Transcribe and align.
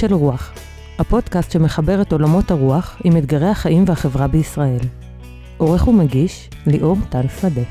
של 0.00 0.14
רוח, 0.14 0.52
הפודקאסט 0.98 1.50
שמחבר 1.50 2.02
את 2.02 2.12
עולמות 2.12 2.50
הרוח 2.50 2.96
עם 3.04 3.16
אתגרי 3.16 3.48
החיים 3.48 3.84
והחברה 3.86 4.26
בישראל. 4.26 4.78
עורך 5.56 5.88
ומגיש, 5.88 6.48
ליאור 6.66 6.96
טל 7.10 7.22
שדה. 7.40 7.62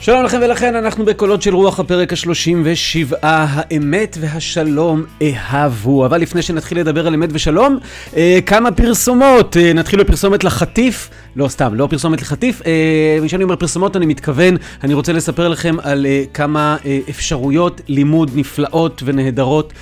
שלום 0.00 0.24
לכם 0.24 0.38
ולכן, 0.42 0.74
אנחנו 0.74 1.04
בקולות 1.04 1.42
של 1.42 1.54
רוח 1.54 1.80
הפרק 1.80 2.12
ה-37, 2.12 3.16
האמת 3.22 4.16
והשלום 4.20 5.04
אהבו. 5.22 6.06
אבל 6.06 6.20
לפני 6.20 6.42
שנתחיל 6.42 6.80
לדבר 6.80 7.06
על 7.06 7.14
אמת 7.14 7.28
ושלום, 7.32 7.78
אה, 8.16 8.38
כמה 8.46 8.72
פרסומות. 8.72 9.56
אה, 9.56 9.72
נתחיל 9.72 10.02
בפרסומת 10.02 10.44
לחטיף, 10.44 11.10
לא 11.36 11.48
סתם, 11.48 11.74
לא 11.74 11.86
פרסומת 11.90 12.22
לחטיף. 12.22 12.62
אה, 12.66 13.18
כשאני 13.26 13.44
אומר 13.44 13.56
פרסומות 13.56 13.96
אני 13.96 14.06
מתכוון, 14.06 14.56
אני 14.84 14.94
רוצה 14.94 15.12
לספר 15.12 15.48
לכם 15.48 15.76
על 15.82 16.06
אה, 16.06 16.24
כמה 16.34 16.76
אה, 16.84 16.98
אפשרויות 17.10 17.80
לימוד 17.88 18.30
נפלאות 18.34 19.02
ונהדרות 19.04 19.72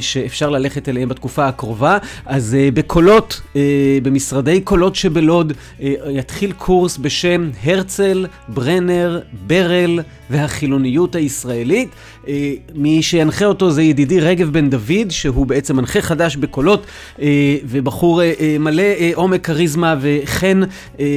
שאפשר 0.00 0.50
ללכת 0.50 0.88
אליהן 0.88 1.08
בתקופה 1.08 1.46
הקרובה. 1.48 1.98
אז 2.26 2.56
בקולות, 2.74 3.40
במשרדי 4.02 4.60
קולות 4.60 4.94
שבלוד, 4.94 5.52
יתחיל 6.10 6.52
קורס 6.52 6.98
בשם 6.98 7.50
הרצל, 7.64 8.26
ברנר, 8.48 9.20
ברל 9.46 10.00
והחילוניות 10.30 11.14
הישראלית. 11.14 11.88
אה, 12.28 12.52
מי 12.74 13.02
שינחה 13.02 13.44
אותו 13.44 13.70
זה 13.70 13.82
ידידי 13.82 14.20
רגב 14.20 14.50
בן 14.52 14.70
דוד, 14.70 15.10
שהוא 15.10 15.46
בעצם 15.46 15.76
מנחה 15.76 16.00
חדש 16.00 16.36
בקולות, 16.36 16.86
אה, 17.20 17.56
ובחור 17.64 18.22
אה, 18.22 18.56
מלא 18.60 18.82
עומק, 19.14 19.46
כריזמה 19.46 19.94
וחן, 20.00 20.60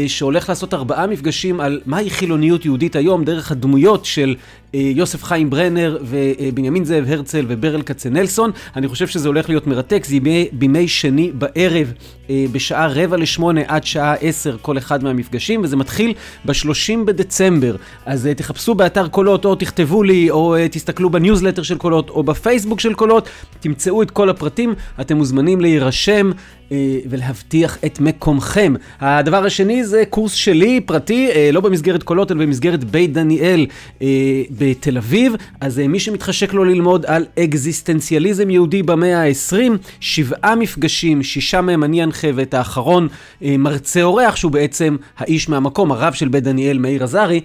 שהולך 0.07 0.49
לעשות 0.49 0.73
ארבעה 0.73 1.07
מפגשים 1.07 1.59
על 1.59 1.81
מהי 1.85 2.09
חילוניות 2.09 2.65
יהודית 2.65 2.95
היום, 2.95 3.23
דרך 3.23 3.51
הדמויות 3.51 4.05
של 4.05 4.35
יוסף 4.73 5.23
חיים 5.23 5.49
ברנר 5.49 5.97
ובנימין 6.01 6.85
זאב 6.85 7.05
הרצל 7.07 7.45
וברל 7.47 7.81
כצנלסון. 7.81 8.51
אני 8.75 8.87
חושב 8.87 9.07
שזה 9.07 9.27
הולך 9.27 9.49
להיות 9.49 9.67
מרתק, 9.67 10.05
זה 10.05 10.15
ימי, 10.15 10.47
בימי 10.51 10.87
שני 10.87 11.31
בערב, 11.33 11.93
אה, 12.29 12.45
בשעה 12.51 12.87
רבע 12.87 13.17
לשמונה 13.17 13.61
עד 13.67 13.83
שעה 13.83 14.13
עשר 14.13 14.57
כל 14.61 14.77
אחד 14.77 15.03
מהמפגשים, 15.03 15.61
וזה 15.63 15.75
מתחיל 15.75 16.13
ב-30 16.45 17.05
בדצמבר. 17.05 17.75
אז 18.05 18.27
אה, 18.27 18.33
תחפשו 18.33 18.75
באתר 18.75 19.07
קולות, 19.07 19.45
או 19.45 19.55
תכתבו 19.55 20.03
לי, 20.03 20.29
או 20.29 20.55
אה, 20.55 20.67
תסתכלו 20.67 21.09
בניוזלטר 21.09 21.63
של 21.63 21.77
קולות, 21.77 22.09
או 22.09 22.23
בפייסבוק 22.23 22.79
של 22.79 22.93
קולות, 22.93 23.29
תמצאו 23.59 24.01
את 24.01 24.11
כל 24.11 24.29
הפרטים, 24.29 24.75
אתם 25.01 25.17
מוזמנים 25.17 25.61
להירשם. 25.61 26.31
אה, 26.71 26.99
ולהבטיח 27.09 27.77
את 27.85 27.99
מקומכם. 27.99 28.73
הדבר 28.99 29.45
השני 29.45 29.83
זה 29.83 30.03
קורס 30.09 30.33
שלי, 30.33 30.81
פרטי, 30.81 31.29
אה, 31.31 31.49
לא 31.53 31.61
במסגרת 31.61 32.03
קולות, 32.03 32.31
אלא 32.31 32.39
במסגרת 32.39 32.83
בית 32.83 33.13
דניאל 33.13 33.65
אה, 34.01 34.07
בתל 34.51 34.97
אביב. 34.97 35.33
אז 35.61 35.81
מי 35.89 35.99
שמתחשק 35.99 36.53
לו 36.53 36.63
ללמוד 36.63 37.05
על 37.05 37.25
אקזיסטנציאליזם 37.39 38.49
יהודי 38.49 38.83
במאה 38.83 39.23
ה-20, 39.23 39.55
שבעה 39.99 40.55
מפגשים, 40.55 41.23
שישה 41.23 41.61
מהם 41.61 41.83
אני 41.83 42.03
אנחה, 42.03 42.27
ואת 42.35 42.53
האחרון 42.53 43.07
מרצה 43.41 44.03
אורח, 44.03 44.35
שהוא 44.35 44.51
בעצם 44.51 44.95
האיש 45.17 45.49
מהמקום, 45.49 45.91
הרב 45.91 46.13
של 46.13 46.27
בית 46.27 46.43
דניאל, 46.43 46.77
מאיר 46.77 47.03
עזרי. 47.03 47.41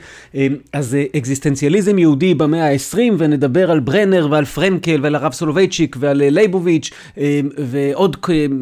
אז 0.72 0.96
אקזיסטנציאליזם 1.16 1.98
יהודי 1.98 2.34
במאה 2.34 2.70
ה-20, 2.70 2.98
ונדבר 3.18 3.70
על 3.70 3.80
ברנר 3.80 4.28
ועל 4.30 4.44
פרנקל 4.44 5.00
ועל 5.02 5.14
הרב 5.14 5.32
סולובייצ'יק 5.32 5.96
ועל 6.00 6.22
לייבוביץ' 6.30 6.90
ועוד 7.58 8.16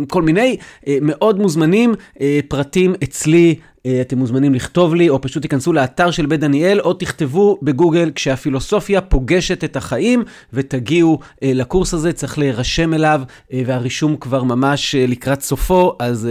כל 0.09 0.23
מיני. 0.23 0.54
מאוד 1.03 1.39
מוזמנים, 1.39 1.95
אה, 2.21 2.41
פרטים 2.49 2.95
אצלי. 3.03 3.55
אה, 3.87 4.01
אתם 4.01 4.19
מוזמנים 4.19 4.55
לכתוב 4.55 4.95
לי, 4.95 5.09
או 5.09 5.21
פשוט 5.21 5.43
תיכנסו 5.43 5.73
לאתר 5.73 6.11
של 6.11 6.27
בית 6.27 6.41
דניאל, 6.41 6.81
או 6.81 6.93
תכתבו 6.93 7.59
בגוגל 7.63 8.11
כשהפילוסופיה 8.15 9.01
פוגשת 9.01 9.65
את 9.65 9.77
החיים, 9.77 10.25
ותגיעו 10.53 11.19
אה, 11.43 11.51
לקורס 11.55 11.95
הזה, 11.95 12.13
צריך 12.13 12.39
להירשם 12.39 12.95
אליו, 12.95 13.23
והרישום 13.67 14.17
כבר 14.17 14.43
ממש 14.43 14.95
לקראת 14.99 15.43
סופו, 15.43 15.97
אז 15.99 16.29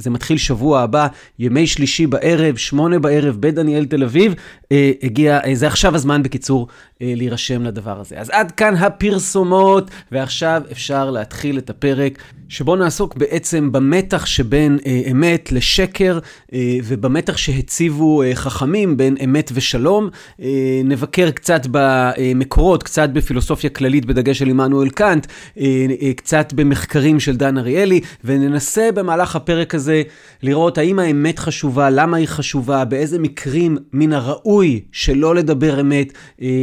זה 0.00 0.10
מתחיל 0.10 0.38
שבוע 0.38 0.80
הבא, 0.80 1.06
ימי 1.38 1.66
שלישי 1.66 2.06
בערב, 2.06 2.56
שמונה 2.56 2.98
בערב, 2.98 3.36
בית 3.40 3.54
דניאל 3.54 3.84
תל 3.84 4.04
אביב. 4.04 4.34
אה, 4.72 4.92
הגיע, 5.02 5.40
אה, 5.44 5.54
זה 5.54 5.66
עכשיו 5.66 5.94
הזמן 5.94 6.22
בקיצור 6.22 6.68
אה, 7.02 7.12
להירשם 7.16 7.62
לדבר 7.62 8.00
הזה. 8.00 8.18
אז 8.18 8.30
עד 8.30 8.52
כאן 8.52 8.74
הפרסומות, 8.76 9.90
ועכשיו 10.12 10.62
אפשר 10.72 11.10
להתחיל 11.10 11.58
את 11.58 11.70
הפרק 11.70 12.18
שבו 12.48 12.76
נעסוק 12.76 13.16
בעצם 13.16 13.72
במתח 13.72 14.26
שבין 14.26 14.78
אה, 14.86 15.02
אמת 15.10 15.52
לשקר, 15.52 16.18
אה, 16.52 16.78
ובמתח 16.90 17.36
שהציבו 17.36 18.22
אה, 18.22 18.34
חכמים 18.34 18.96
בין 18.96 19.16
אמת 19.24 19.50
ושלום. 19.54 20.08
אה, 20.42 20.80
נבקר 20.84 21.30
קצת 21.30 21.66
במקורות, 21.70 22.82
קצת 22.82 23.10
בפילוסופיה 23.10 23.70
כללית 23.70 24.04
בדגש 24.04 24.38
של 24.38 24.48
עמנואל 24.48 24.88
קאנט, 24.88 25.26
אה, 25.58 25.86
קצת 26.16 26.52
במחקרים 26.52 27.20
של 27.20 27.36
דן 27.36 27.58
אריאלי, 27.58 28.00
וננסה 28.24 28.88
במהלך 28.94 29.36
הפרק 29.36 29.74
הזה 29.74 30.02
לראות 30.42 30.78
האם 30.78 30.98
האמת 30.98 31.38
חשובה, 31.38 31.90
למה 31.90 32.16
היא 32.16 32.28
חשובה, 32.28 32.84
באיזה 32.84 33.18
מקרים 33.18 33.76
מן 33.92 34.12
הראוי 34.12 34.80
שלא 34.92 35.34
לדבר 35.34 35.80
אמת, 35.80 36.12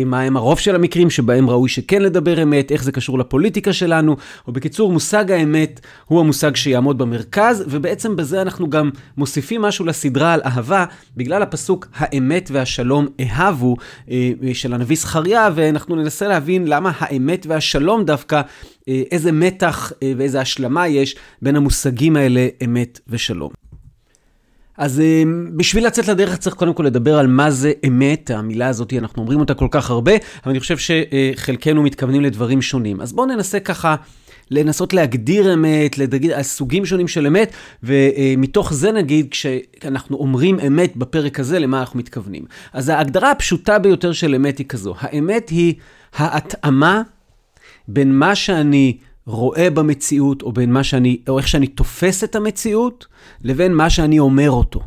מה 0.06 0.22
הם 0.22 0.38
הרוב 0.38 0.60
של 0.60 0.76
המקרים 0.76 1.10
שבהם 1.10 1.50
ראוי 1.50 1.70
שכן 1.70 2.02
לדבר 2.02 2.44
אמת, 2.44 2.72
איך 2.72 2.84
זה 2.84 2.92
קשור 2.92 3.20
לפוליטיקה 3.20 3.74
שלנו, 3.74 4.16
או 4.48 4.54
בקיצור, 4.54 4.92
מושג 4.92 5.32
האמת 5.32 5.80
הוא 6.06 6.20
המושג 6.20 6.56
שיעמוד 6.56 6.98
במרכז, 6.98 7.64
ובעצם 7.68 8.16
בזה 8.16 8.42
אנחנו 8.42 8.70
גם 8.70 8.90
מוסיפים 9.18 9.62
משהו 9.62 9.86
לסדרה 9.86 10.17
על 10.26 10.42
אהבה, 10.46 10.86
בגלל 11.18 11.42
הפסוק 11.42 11.88
האמת 11.96 12.50
והשלום 12.54 13.08
אהבו 13.20 13.76
אה, 14.12 14.32
של 14.54 14.74
הנביא 14.74 14.98
זכריה, 14.98 15.50
ואנחנו 15.56 15.96
ננסה 15.96 16.28
להבין 16.28 16.68
למה 16.68 16.92
האמת 17.00 17.46
והשלום 17.50 18.06
דווקא 18.06 18.42
אה, 18.90 19.02
איזה 19.12 19.32
מתח 19.32 19.92
אה, 20.04 20.14
ואיזה 20.18 20.42
השלמה 20.42 20.88
יש 20.88 21.16
בין 21.42 21.56
המושגים 21.56 22.16
האלה, 22.16 22.48
אמת 22.64 23.00
ושלום. 23.08 23.52
אז 24.78 25.00
אה, 25.00 25.24
בשביל 25.56 25.86
לצאת 25.86 26.08
לדרך 26.08 26.38
צריך 26.38 26.56
קודם 26.56 26.74
כל 26.74 26.84
לדבר 26.84 27.18
על 27.18 27.28
מה 27.28 27.52
זה 27.52 27.72
אמת, 27.88 28.32
המילה 28.32 28.68
הזאת, 28.68 28.94
אנחנו 28.94 29.22
אומרים 29.22 29.40
אותה 29.40 29.54
כל 29.54 29.68
כך 29.72 29.90
הרבה, 29.90 30.12
אבל 30.12 30.52
אני 30.52 30.60
חושב 30.60 30.78
שחלקנו 30.78 31.84
מתכוונים 31.84 32.22
לדברים 32.22 32.62
שונים. 32.62 33.02
אז 33.02 33.14
בואו 33.14 33.28
ננסה 33.28 33.60
ככה 33.60 33.96
לנסות 34.52 34.94
להגדיר 34.94 35.54
אמת, 35.54 35.98
לדגיד 35.98 36.32
על 36.32 36.44
סוגים 36.44 36.86
שונים 36.86 37.08
של 37.08 37.28
אמת, 37.28 37.52
ומתוך 37.84 38.74
זה 38.74 38.92
נגיד, 38.92 39.28
כשאנחנו 39.32 40.18
אומרים 40.18 40.60
אמת 40.60 40.98
בפרק 40.98 41.40
הזה, 41.40 41.60
למה 41.60 41.80
אנחנו 41.80 42.00
מתכוונים. 42.00 42.46
אז 42.74 42.90
ההגדרה 42.90 43.32
הפשוטה 43.32 43.80
ביותר 43.80 44.12
של 44.12 44.36
אמת 44.36 44.58
היא 44.58 44.68
כזו, 44.68 44.94
האמת 45.00 45.50
היא 45.50 45.74
ההתאמה 46.16 47.02
בין 47.88 48.20
מה 48.20 48.36
שאני 48.36 48.98
רואה 49.26 49.70
במציאות, 49.70 50.42
או 50.42 50.52
בין 50.52 50.74
מה 50.74 50.84
שאני, 50.84 51.22
או 51.28 51.38
איך 51.38 51.48
שאני 51.48 51.68
תופס 51.68 52.24
את 52.24 52.36
המציאות, 52.36 53.06
לבין 53.44 53.74
מה 53.74 53.90
שאני 53.90 54.20
אומר 54.20 54.52
אותו. 54.52 54.82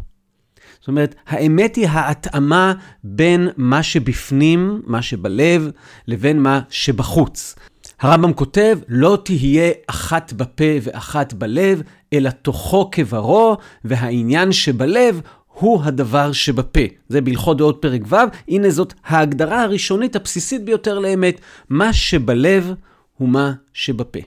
זאת 0.80 0.88
אומרת, 0.88 1.14
האמת 1.26 1.76
היא 1.76 1.88
ההתאמה 1.88 2.72
בין 3.04 3.48
מה 3.56 3.82
שבפנים, 3.82 4.82
מה 4.86 5.02
שבלב, 5.02 5.70
לבין 6.06 6.42
מה 6.42 6.60
שבחוץ. 6.70 7.54
הרמב"ם 8.00 8.32
כותב, 8.32 8.78
לא 8.88 9.18
תהיה 9.24 9.72
אחת 9.86 10.32
בפה 10.32 10.64
ואחת 10.82 11.32
בלב, 11.32 11.82
אלא 12.12 12.30
תוכו 12.30 12.88
כברו, 12.92 13.56
והעניין 13.84 14.52
שבלב 14.52 15.20
הוא 15.46 15.82
הדבר 15.84 16.32
שבפה. 16.32 16.80
זה 17.08 17.20
בהלכות 17.20 17.56
דעות 17.56 17.78
פרק 17.82 18.00
ו', 18.08 18.16
הנה 18.48 18.70
זאת 18.70 18.94
ההגדרה 19.04 19.62
הראשונית 19.62 20.16
הבסיסית 20.16 20.64
ביותר 20.64 20.98
לאמת. 20.98 21.40
מה 21.68 21.92
שבלב 21.92 22.74
הוא 23.16 23.28
מה 23.28 23.52
שבפה. 23.72 24.18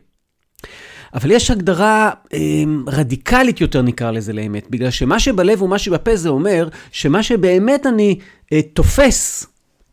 אבל 1.13 1.31
יש 1.31 1.51
הגדרה 1.51 2.11
אה, 2.33 2.39
רדיקלית 2.87 3.61
יותר 3.61 3.81
נקרא 3.81 4.11
לזה 4.11 4.33
לאמת, 4.33 4.67
בגלל 4.69 4.89
שמה 4.89 5.19
שבלב 5.19 5.61
ומה 5.61 5.79
שבפה 5.79 6.15
זה 6.15 6.29
אומר 6.29 6.67
שמה 6.91 7.23
שבאמת 7.23 7.85
אני 7.85 8.19
אה, 8.53 8.61
תופס 8.73 9.47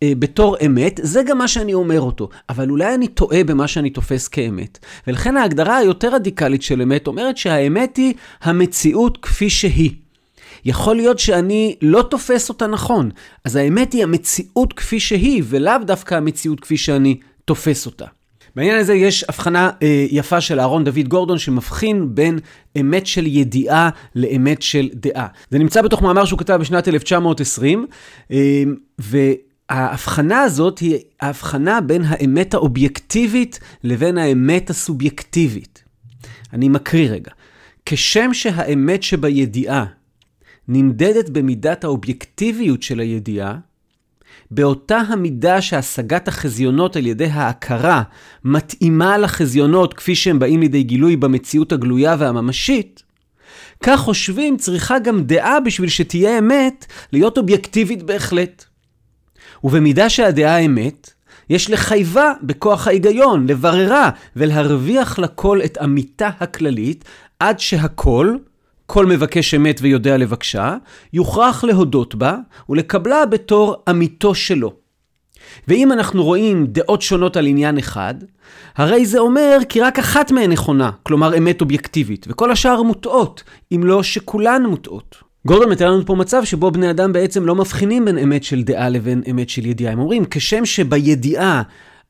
בתור 0.04 0.56
אמת, 0.66 1.00
זה 1.02 1.22
גם 1.22 1.38
מה 1.38 1.48
שאני 1.48 1.74
אומר 1.74 2.00
אותו. 2.00 2.28
אבל 2.48 2.70
אולי 2.70 2.94
אני 2.94 3.08
טועה 3.08 3.44
במה 3.44 3.68
שאני 3.68 3.90
תופס 3.90 4.28
כאמת. 4.28 4.78
ולכן 5.06 5.36
ההגדרה 5.36 5.76
היותר 5.76 6.14
רדיקלית 6.14 6.62
של 6.62 6.82
אמת 6.82 7.06
אומרת 7.06 7.36
שהאמת 7.36 7.96
היא 7.96 8.14
המציאות 8.42 9.18
כפי 9.22 9.50
שהיא. 9.50 9.90
יכול 10.64 10.96
להיות 10.96 11.18
שאני 11.18 11.76
לא 11.82 12.02
תופס 12.02 12.48
אותה 12.48 12.66
נכון. 12.66 13.10
אז 13.44 13.56
האמת 13.56 13.92
היא 13.92 14.02
המציאות 14.02 14.72
כפי 14.72 15.00
שהיא, 15.00 15.42
ולאו 15.46 15.74
דווקא 15.86 16.14
המציאות 16.14 16.60
כפי 16.60 16.76
שאני 16.76 17.16
תופס 17.44 17.86
אותה. 17.86 18.06
בעניין 18.56 18.78
הזה 18.78 18.94
יש 18.94 19.24
הבחנה 19.28 19.70
אה, 19.82 20.06
יפה 20.10 20.40
של 20.40 20.60
אהרון 20.60 20.84
דוד 20.84 21.08
גורדון 21.08 21.38
שמבחין 21.38 22.14
בין 22.14 22.38
אמת 22.80 23.06
של 23.06 23.26
ידיעה 23.26 23.90
לאמת 24.14 24.62
של 24.62 24.88
דעה. 24.94 25.26
זה 25.50 25.58
נמצא 25.58 25.82
בתוך 25.82 26.02
מאמר 26.02 26.24
שהוא 26.24 26.38
כתב 26.38 26.56
בשנת 26.60 26.88
1920, 26.88 27.86
אה, 28.30 28.62
וההבחנה 29.70 30.42
הזאת 30.42 30.78
היא 30.78 30.98
ההבחנה 31.20 31.80
בין 31.80 32.02
האמת 32.04 32.54
האובייקטיבית 32.54 33.60
לבין 33.84 34.18
האמת 34.18 34.70
הסובייקטיבית. 34.70 35.84
אני 36.52 36.68
מקריא 36.68 37.10
רגע. 37.10 37.30
כשם 37.86 38.34
שהאמת 38.34 39.02
שבידיעה 39.02 39.84
נמדדת 40.68 41.30
במידת 41.30 41.84
האובייקטיביות 41.84 42.82
של 42.82 43.00
הידיעה, 43.00 43.56
באותה 44.50 44.98
המידה 44.98 45.62
שהשגת 45.62 46.28
החזיונות 46.28 46.96
על 46.96 47.06
ידי 47.06 47.26
ההכרה 47.26 48.02
מתאימה 48.44 49.18
לחזיונות 49.18 49.94
כפי 49.94 50.14
שהם 50.14 50.38
באים 50.38 50.60
לידי 50.60 50.82
גילוי 50.82 51.16
במציאות 51.16 51.72
הגלויה 51.72 52.16
והממשית, 52.18 53.02
כך 53.82 54.00
חושבים 54.00 54.56
צריכה 54.56 54.98
גם 54.98 55.22
דעה 55.22 55.60
בשביל 55.60 55.88
שתהיה 55.88 56.38
אמת 56.38 56.86
להיות 57.12 57.38
אובייקטיבית 57.38 58.02
בהחלט. 58.02 58.69
ובמידה 59.64 60.08
שהדעה 60.10 60.58
אמת, 60.58 61.10
יש 61.50 61.70
לחייבה 61.70 62.32
בכוח 62.42 62.86
ההיגיון, 62.86 63.46
לבררה 63.48 64.10
ולהרוויח 64.36 65.18
לכל 65.18 65.60
את 65.64 65.78
אמיתה 65.84 66.30
הכללית, 66.40 67.04
עד 67.40 67.60
שהכל, 67.60 68.36
כל 68.86 69.06
מבקש 69.06 69.54
אמת 69.54 69.78
ויודע 69.82 70.16
לבקשה, 70.16 70.76
יוכרח 71.12 71.64
להודות 71.64 72.14
בה 72.14 72.36
ולקבלה 72.68 73.26
בתור 73.26 73.76
אמיתו 73.90 74.34
שלו. 74.34 74.72
ואם 75.68 75.92
אנחנו 75.92 76.24
רואים 76.24 76.66
דעות 76.66 77.02
שונות 77.02 77.36
על 77.36 77.46
עניין 77.46 77.78
אחד, 77.78 78.14
הרי 78.76 79.06
זה 79.06 79.18
אומר 79.18 79.58
כי 79.68 79.80
רק 79.80 79.98
אחת 79.98 80.30
מהן 80.30 80.52
נכונה, 80.52 80.90
כלומר 81.02 81.38
אמת 81.38 81.60
אובייקטיבית, 81.60 82.26
וכל 82.28 82.50
השאר 82.50 82.82
מוטעות, 82.82 83.42
אם 83.72 83.80
לא 83.84 84.02
שכולן 84.02 84.62
מוטעות. 84.66 85.29
גורדון 85.46 85.70
מתאר 85.72 85.90
לנו 85.90 86.06
פה 86.06 86.14
מצב 86.14 86.44
שבו 86.44 86.70
בני 86.70 86.90
אדם 86.90 87.12
בעצם 87.12 87.46
לא 87.46 87.54
מבחינים 87.54 88.04
בין 88.04 88.18
אמת 88.18 88.44
של 88.44 88.62
דעה 88.62 88.88
לבין 88.88 89.22
אמת 89.30 89.48
של 89.48 89.66
ידיעה. 89.66 89.92
הם 89.92 89.98
אומרים, 89.98 90.24
כשם 90.30 90.64
שבידיעה 90.64 91.62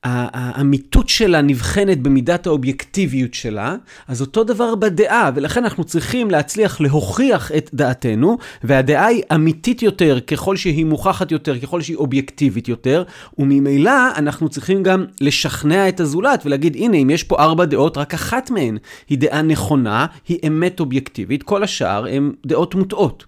האמיתות 0.05 1.08
שלה 1.08 1.43
נבחנת 1.43 1.99
במידת 1.99 2.47
האובייקטיביות 2.47 3.35
שלה, 3.35 3.76
אז 4.08 4.20
אותו 4.20 4.44
דבר 4.44 4.75
בדעה, 4.75 5.31
ולכן 5.35 5.64
אנחנו 5.64 5.85
צריכים 5.85 6.31
להצליח 6.31 6.81
להוכיח 6.81 7.52
את 7.52 7.70
דעתנו, 7.75 8.38
והדעה 8.64 9.06
היא 9.06 9.23
אמיתית 9.35 9.82
יותר 9.82 10.20
ככל 10.20 10.56
שהיא 10.56 10.85
מוכחת 10.85 11.32
יותר, 11.32 11.58
ככל 11.58 11.81
שהיא 11.81 11.97
אובייקטיבית 11.97 12.69
יותר, 12.69 13.02
וממילא 13.38 13.93
אנחנו 14.17 14.49
צריכים 14.49 14.82
גם 14.82 15.05
לשכנע 15.20 15.88
את 15.88 16.00
הזולת 16.00 16.43
ולהגיד, 16.47 16.76
הנה, 16.76 16.97
אם 16.97 17.11
יש 17.11 17.23
פה 17.25 17.37
ארבע 17.38 17.64
דעות, 17.64 17.97
רק 17.99 18.14
אחת 18.14 18.50
מהן 18.50 18.79
היא 19.08 19.19
דעה 19.19 19.43
נכונה, 19.43 20.06
היא 20.29 20.38
אמת 20.47 20.81
אובייקטיבית, 20.81 21.43
כל 21.43 21.62
השאר 21.62 22.06
הן 22.06 22.32
דעות 22.47 22.75
מוטעות. 22.75 23.25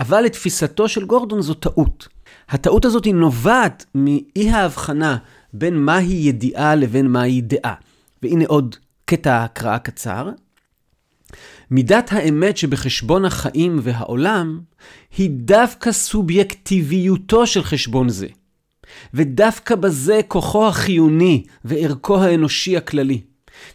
אבל 0.00 0.20
לתפיסתו 0.20 0.88
של 0.88 1.04
גורדון 1.04 1.42
זו 1.42 1.54
טעות. 1.54 2.08
הטעות 2.48 2.84
הזאת 2.84 3.04
היא 3.04 3.14
נובעת 3.14 3.84
מאי 3.94 4.50
ההבחנה 4.50 5.16
בין 5.52 5.76
מהי 5.76 6.14
ידיעה 6.14 6.74
לבין 6.74 7.06
מהי 7.06 7.40
דעה. 7.40 7.74
והנה 8.22 8.44
עוד 8.46 8.76
קטע 9.04 9.44
הקראה 9.44 9.78
קצר. 9.78 10.30
מידת 11.70 12.12
האמת 12.12 12.56
שבחשבון 12.56 13.24
החיים 13.24 13.78
והעולם 13.82 14.60
היא 15.16 15.30
דווקא 15.32 15.92
סובייקטיביותו 15.92 17.46
של 17.46 17.62
חשבון 17.62 18.08
זה. 18.08 18.26
ודווקא 19.14 19.74
בזה 19.74 20.20
כוחו 20.28 20.68
החיוני 20.68 21.44
וערכו 21.64 22.22
האנושי 22.22 22.76
הכללי. 22.76 23.20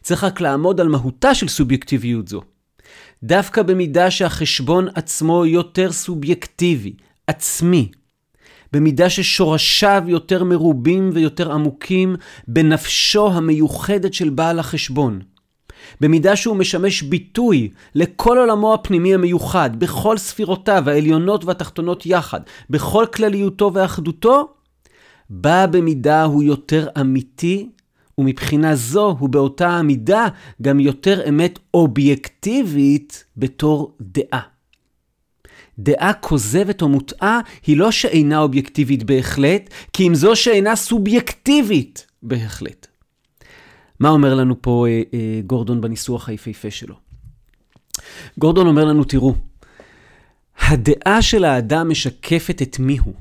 צריך 0.01 0.23
רק 0.23 0.41
לעמוד 0.41 0.81
על 0.81 0.87
מהותה 0.87 1.35
של 1.35 1.47
סובייקטיביות 1.47 2.27
זו. 2.27 2.41
דווקא 3.23 3.61
במידה 3.61 4.11
שהחשבון 4.11 4.87
עצמו 4.95 5.45
יותר 5.45 5.91
סובייקטיבי, 5.91 6.93
עצמי, 7.27 7.91
במידה 8.73 9.09
ששורשיו 9.09 10.03
יותר 10.07 10.43
מרובים 10.43 11.09
ויותר 11.13 11.51
עמוקים 11.51 12.15
בנפשו 12.47 13.31
המיוחדת 13.31 14.13
של 14.13 14.29
בעל 14.29 14.59
החשבון. 14.59 15.19
במידה 16.01 16.35
שהוא 16.35 16.55
משמש 16.55 17.01
ביטוי 17.01 17.69
לכל 17.95 18.37
עולמו 18.37 18.73
הפנימי 18.73 19.13
המיוחד, 19.13 19.79
בכל 19.79 20.17
ספירותיו 20.17 20.89
העליונות 20.89 21.45
והתחתונות 21.45 22.05
יחד, 22.05 22.41
בכל 22.69 23.05
כלליותו 23.13 23.71
ואחדותו, 23.73 24.53
בה 25.29 25.67
במידה 25.67 26.23
הוא 26.23 26.43
יותר 26.43 26.87
אמיתי, 27.01 27.69
ומבחינה 28.17 28.75
זו 28.75 29.15
הוא 29.19 29.29
באותה 29.29 29.69
המידה 29.69 30.27
גם 30.61 30.79
יותר 30.79 31.29
אמת 31.29 31.59
אובייקטיבית 31.73 33.25
בתור 33.37 33.95
דעה. 34.01 34.50
דעה 35.79 36.13
כוזבת 36.13 36.81
או 36.81 36.89
מוטעה 36.89 37.39
היא 37.67 37.77
לא 37.77 37.91
שאינה 37.91 38.39
אובייקטיבית 38.39 39.03
בהחלט, 39.03 39.69
כי 39.93 40.07
אם 40.07 40.15
זו 40.15 40.35
שאינה 40.35 40.75
סובייקטיבית 40.75 42.07
בהחלט. 42.23 42.87
מה 43.99 44.09
אומר 44.09 44.35
לנו 44.35 44.61
פה 44.61 44.85
אה, 44.87 45.01
אה, 45.13 45.41
גורדון 45.45 45.81
בניסוח 45.81 46.29
היפהפה 46.29 46.71
שלו? 46.71 46.95
גורדון 48.37 48.67
אומר 48.67 48.85
לנו, 48.85 49.03
תראו, 49.03 49.35
הדעה 50.59 51.21
של 51.21 51.45
האדם 51.45 51.89
משקפת 51.89 52.61
את 52.61 52.79
מיהו. 52.79 53.13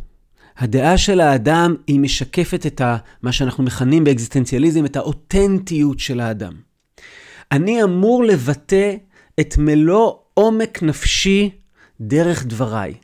הדעה 0.58 0.98
של 0.98 1.20
האדם 1.20 1.74
היא 1.86 2.00
משקפת 2.00 2.66
את 2.66 2.80
ה, 2.80 2.96
מה 3.22 3.32
שאנחנו 3.32 3.64
מכנים 3.64 4.04
באקזיסטנציאליזם, 4.04 4.84
את 4.84 4.96
האותנטיות 4.96 5.98
של 6.00 6.20
האדם. 6.20 6.52
אני 7.52 7.82
אמור 7.82 8.24
לבטא 8.24 8.94
את 9.40 9.58
מלוא 9.58 10.12
עומק 10.34 10.82
נפשי 10.82 11.50
דרך 12.00 12.46
דבריי. 12.46 12.94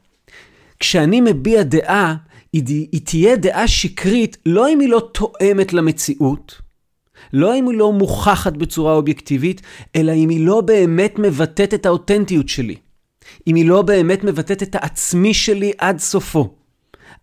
כשאני 0.81 1.21
מביע 1.21 1.63
דעה, 1.63 2.15
היא, 2.53 3.01
תהיה 3.05 3.37
דעה 3.37 3.69
שקרית 3.69 4.37
לא 4.47 4.69
אם 4.69 4.81
היא 4.81 4.89
לא 4.89 5.11
תואמת 5.13 5.73
למציאות, 5.73 6.61
לא 7.33 7.57
אם 7.57 7.69
היא 7.69 7.79
לא 7.79 7.93
מוכחת 7.93 8.53
בצורה 8.53 8.95
אובייקטיבית, 8.95 9.63
אלא 9.97 10.13
אם 10.13 10.29
היא 10.29 10.47
לא 10.47 10.61
באמת 10.61 11.19
מבטאת 11.19 11.75
את 11.75 11.87
האותנטיות 11.87 12.49
שלי. 12.49 12.77
אם 13.47 13.55
היא 13.55 13.69
לא 13.69 13.83
באמת 13.83 14.25
מבטאת 14.25 14.63
את 14.63 14.75
העצמי 14.75 15.35
שלי 15.35 15.73
עד 15.79 15.99
סופו. 15.99 16.55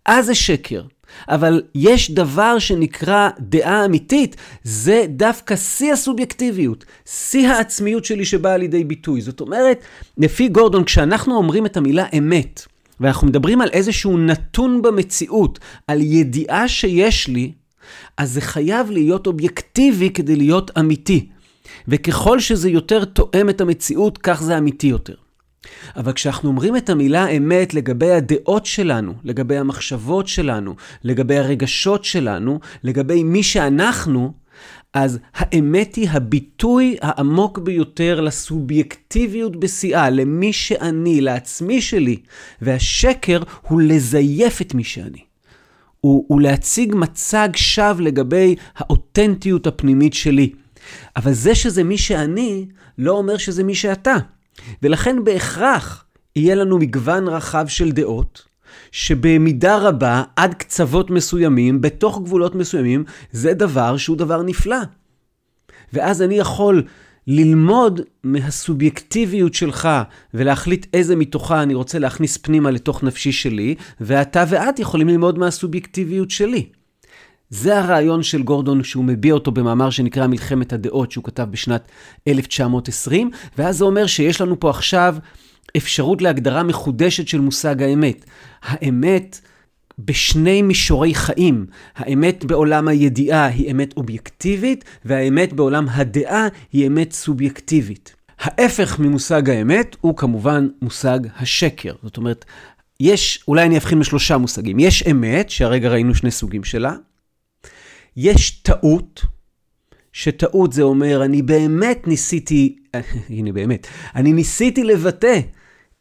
אז 0.04 0.26
זה 0.26 0.34
שקר. 0.34 0.82
אבל 1.28 1.62
יש 1.74 2.10
דבר 2.10 2.58
שנקרא 2.58 3.28
דעה 3.40 3.84
אמיתית, 3.84 4.36
זה 4.62 5.04
דווקא 5.08 5.56
שיא 5.56 5.92
הסובייקטיביות, 5.92 6.84
שיא 7.06 7.48
העצמיות 7.48 8.04
שלי 8.04 8.24
שבאה 8.24 8.56
לידי 8.56 8.84
ביטוי. 8.84 9.20
זאת 9.20 9.40
אומרת, 9.40 9.80
לפי 10.18 10.48
גורדון, 10.48 10.84
כשאנחנו 10.84 11.36
אומרים 11.36 11.66
את 11.66 11.76
המילה 11.76 12.04
אמת, 12.18 12.66
ואנחנו 13.00 13.26
מדברים 13.26 13.60
על 13.60 13.68
איזשהו 13.72 14.18
נתון 14.18 14.82
במציאות, 14.82 15.58
על 15.88 16.00
ידיעה 16.00 16.68
שיש 16.68 17.28
לי, 17.28 17.52
אז 18.16 18.32
זה 18.32 18.40
חייב 18.40 18.90
להיות 18.90 19.26
אובייקטיבי 19.26 20.10
כדי 20.10 20.36
להיות 20.36 20.70
אמיתי. 20.78 21.28
וככל 21.88 22.40
שזה 22.40 22.70
יותר 22.70 23.04
תואם 23.04 23.48
את 23.50 23.60
המציאות, 23.60 24.18
כך 24.18 24.42
זה 24.42 24.58
אמיתי 24.58 24.86
יותר. 24.86 25.14
אבל 25.96 26.12
כשאנחנו 26.12 26.48
אומרים 26.48 26.76
את 26.76 26.90
המילה 26.90 27.28
אמת 27.28 27.74
לגבי 27.74 28.10
הדעות 28.10 28.66
שלנו, 28.66 29.14
לגבי 29.24 29.56
המחשבות 29.56 30.28
שלנו, 30.28 30.74
לגבי 31.04 31.36
הרגשות 31.38 32.04
שלנו, 32.04 32.60
לגבי 32.82 33.22
מי 33.22 33.42
שאנחנו, 33.42 34.32
אז 34.94 35.18
האמת 35.34 35.94
היא 35.94 36.08
הביטוי 36.10 36.96
העמוק 37.00 37.58
ביותר 37.58 38.20
לסובייקטיביות 38.20 39.56
בשיאה, 39.56 40.10
למי 40.10 40.52
שאני, 40.52 41.20
לעצמי 41.20 41.82
שלי, 41.82 42.16
והשקר 42.62 43.42
הוא 43.68 43.80
לזייף 43.80 44.60
את 44.60 44.74
מי 44.74 44.84
שאני. 44.84 45.24
הוא, 46.00 46.24
הוא 46.28 46.40
להציג 46.40 46.94
מצג 46.96 47.48
שווא 47.56 48.00
לגבי 48.00 48.54
האותנטיות 48.76 49.66
הפנימית 49.66 50.14
שלי. 50.14 50.52
אבל 51.16 51.32
זה 51.32 51.54
שזה 51.54 51.84
מי 51.84 51.98
שאני, 51.98 52.66
לא 52.98 53.12
אומר 53.12 53.36
שזה 53.36 53.64
מי 53.64 53.74
שאתה. 53.74 54.16
ולכן 54.82 55.24
בהכרח 55.24 56.04
יהיה 56.36 56.54
לנו 56.54 56.78
מגוון 56.78 57.28
רחב 57.28 57.66
של 57.68 57.92
דעות, 57.92 58.42
שבמידה 58.92 59.78
רבה, 59.78 60.22
עד 60.36 60.54
קצוות 60.54 61.10
מסוימים, 61.10 61.80
בתוך 61.80 62.20
גבולות 62.22 62.54
מסוימים, 62.54 63.04
זה 63.32 63.54
דבר 63.54 63.96
שהוא 63.96 64.16
דבר 64.16 64.42
נפלא. 64.42 64.76
ואז 65.92 66.22
אני 66.22 66.34
יכול 66.34 66.82
ללמוד 67.26 68.00
מהסובייקטיביות 68.24 69.54
שלך 69.54 69.88
ולהחליט 70.34 70.86
איזה 70.94 71.16
מתוכה 71.16 71.62
אני 71.62 71.74
רוצה 71.74 71.98
להכניס 71.98 72.36
פנימה 72.36 72.70
לתוך 72.70 73.02
נפשי 73.02 73.32
שלי, 73.32 73.74
ואתה 74.00 74.44
ואת 74.48 74.78
יכולים 74.78 75.08
ללמוד 75.08 75.38
מהסובייקטיביות 75.38 76.30
שלי. 76.30 76.66
זה 77.50 77.78
הרעיון 77.78 78.22
של 78.22 78.42
גורדון 78.42 78.84
שהוא 78.84 79.04
מביע 79.04 79.34
אותו 79.34 79.50
במאמר 79.50 79.90
שנקרא 79.90 80.26
מלחמת 80.26 80.72
הדעות, 80.72 81.12
שהוא 81.12 81.24
כתב 81.24 81.46
בשנת 81.50 81.88
1920, 82.28 83.30
ואז 83.58 83.78
זה 83.78 83.84
אומר 83.84 84.06
שיש 84.06 84.40
לנו 84.40 84.60
פה 84.60 84.70
עכשיו 84.70 85.16
אפשרות 85.76 86.22
להגדרה 86.22 86.62
מחודשת 86.62 87.28
של 87.28 87.40
מושג 87.40 87.82
האמת. 87.82 88.24
האמת 88.62 89.40
בשני 89.98 90.62
מישורי 90.62 91.14
חיים. 91.14 91.66
האמת 91.96 92.44
בעולם 92.44 92.88
הידיעה 92.88 93.46
היא 93.46 93.70
אמת 93.70 93.96
אובייקטיבית, 93.96 94.84
והאמת 95.04 95.52
בעולם 95.52 95.86
הדעה 95.90 96.48
היא 96.72 96.86
אמת 96.86 97.12
סובייקטיבית. 97.12 98.14
ההפך 98.40 98.98
ממושג 98.98 99.50
האמת 99.50 99.96
הוא 100.00 100.16
כמובן 100.16 100.68
מושג 100.82 101.18
השקר. 101.36 101.94
זאת 102.02 102.16
אומרת, 102.16 102.44
יש, 103.00 103.44
אולי 103.48 103.66
אני 103.66 103.76
אבחין 103.76 104.00
בשלושה 104.00 104.38
מושגים. 104.38 104.78
יש 104.78 105.02
אמת, 105.10 105.50
שהרגע 105.50 105.88
ראינו 105.88 106.14
שני 106.14 106.30
סוגים 106.30 106.64
שלה. 106.64 106.94
יש 108.16 108.50
טעות, 108.50 109.24
שטעות 110.12 110.72
זה 110.72 110.82
אומר, 110.82 111.24
אני 111.24 111.42
באמת 111.42 112.08
ניסיתי, 112.08 112.76
הנה 113.30 113.52
באמת, 113.52 113.86
אני 114.14 114.32
ניסיתי 114.32 114.84
לבטא 114.84 115.40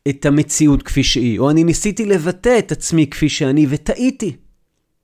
את 0.10 0.25
המציאות 0.25 0.84
כפי 0.84 1.03
שהיא, 1.03 1.39
או 1.39 1.50
אני 1.50 1.63
ניסיתי 1.63 2.05
לבטא 2.05 2.60
את 2.60 2.72
עצמי 2.72 3.08
כפי 3.08 3.29
שאני, 3.29 3.65
וטעיתי. 3.70 4.36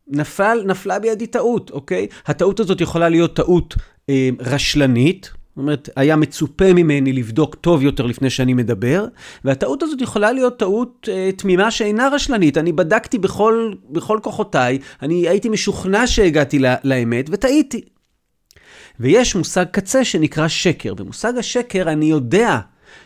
נפל, 0.07 0.63
נפלה 0.65 0.99
בידי 0.99 1.27
טעות, 1.27 1.71
אוקיי? 1.71 2.07
הטעות 2.25 2.59
הזאת 2.59 2.81
יכולה 2.81 3.09
להיות 3.09 3.35
טעות 3.35 3.75
אה, 4.09 4.29
רשלנית, 4.39 5.31
אומרת, 5.59 5.89
היה 5.95 6.15
מצופה 6.15 6.73
ממני 6.73 7.13
לבדוק 7.13 7.55
טוב 7.55 7.83
יותר 7.83 8.05
לפני 8.05 8.29
שאני 8.29 8.53
מדבר, 8.53 9.05
והטעות 9.45 9.83
הזאת 9.83 10.01
יכולה 10.01 10.31
להיות 10.31 10.59
טעות 10.59 11.09
אה, 11.11 11.29
תמימה 11.37 11.71
שאינה 11.71 12.09
רשלנית. 12.11 12.57
אני 12.57 12.71
בדקתי 12.71 13.17
בכל, 13.17 13.73
בכל 13.89 14.19
כוחותיי, 14.23 14.79
אני 15.01 15.27
הייתי 15.27 15.49
משוכנע 15.49 16.07
שהגעתי 16.07 16.59
לה, 16.59 16.75
לאמת, 16.83 17.25
וטעיתי. 17.31 17.81
ויש 18.99 19.35
מושג 19.35 19.65
קצה 19.71 20.05
שנקרא 20.05 20.47
שקר. 20.47 20.93
במושג 20.93 21.37
השקר 21.37 21.91
אני 21.91 22.05
יודע 22.05 22.59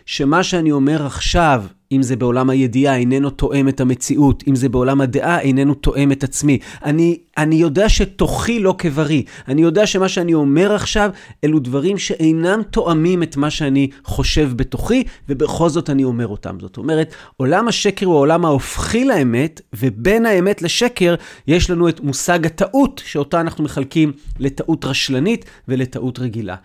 שמה 0.05 0.43
שאני 0.43 0.71
אומר 0.71 1.05
עכשיו 1.05 1.63
אם 1.95 2.03
זה 2.03 2.15
בעולם 2.15 2.49
הידיעה, 2.49 2.97
איננו 2.97 3.29
תואם 3.29 3.69
את 3.69 3.79
המציאות, 3.79 4.43
אם 4.47 4.55
זה 4.55 4.69
בעולם 4.69 5.01
הדעה, 5.01 5.39
איננו 5.39 5.73
תואם 5.73 6.11
את 6.11 6.23
עצמי. 6.23 6.57
אני, 6.83 7.17
אני 7.37 7.55
יודע 7.55 7.89
שתוכי 7.89 8.59
לא 8.59 8.75
כבריא. 8.77 9.23
אני 9.47 9.61
יודע 9.61 9.87
שמה 9.87 10.09
שאני 10.09 10.33
אומר 10.33 10.73
עכשיו, 10.73 11.09
אלו 11.43 11.59
דברים 11.59 11.97
שאינם 11.97 12.61
תואמים 12.69 13.23
את 13.23 13.37
מה 13.37 13.49
שאני 13.49 13.89
חושב 14.03 14.51
בתוכי, 14.55 15.03
ובכל 15.29 15.69
זאת 15.69 15.89
אני 15.89 16.03
אומר 16.03 16.27
אותם. 16.27 16.57
זאת 16.59 16.77
אומרת, 16.77 17.13
עולם 17.37 17.67
השקר 17.67 18.05
הוא 18.05 18.15
העולם 18.15 18.45
ההופכי 18.45 19.05
לאמת, 19.05 19.61
ובין 19.73 20.25
האמת 20.25 20.61
לשקר 20.61 21.15
יש 21.47 21.69
לנו 21.69 21.89
את 21.89 21.99
מושג 21.99 22.45
הטעות, 22.45 23.01
שאותה 23.05 23.41
אנחנו 23.41 23.63
מחלקים 23.63 24.11
לטעות 24.39 24.85
רשלנית 24.85 25.45
ולטעות 25.67 26.19
רגילה. 26.19 26.55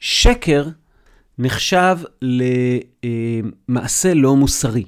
שקר 0.00 0.64
נחשב 1.38 1.98
למעשה 3.68 4.14
לא 4.14 4.36
מוסרי. 4.36 4.84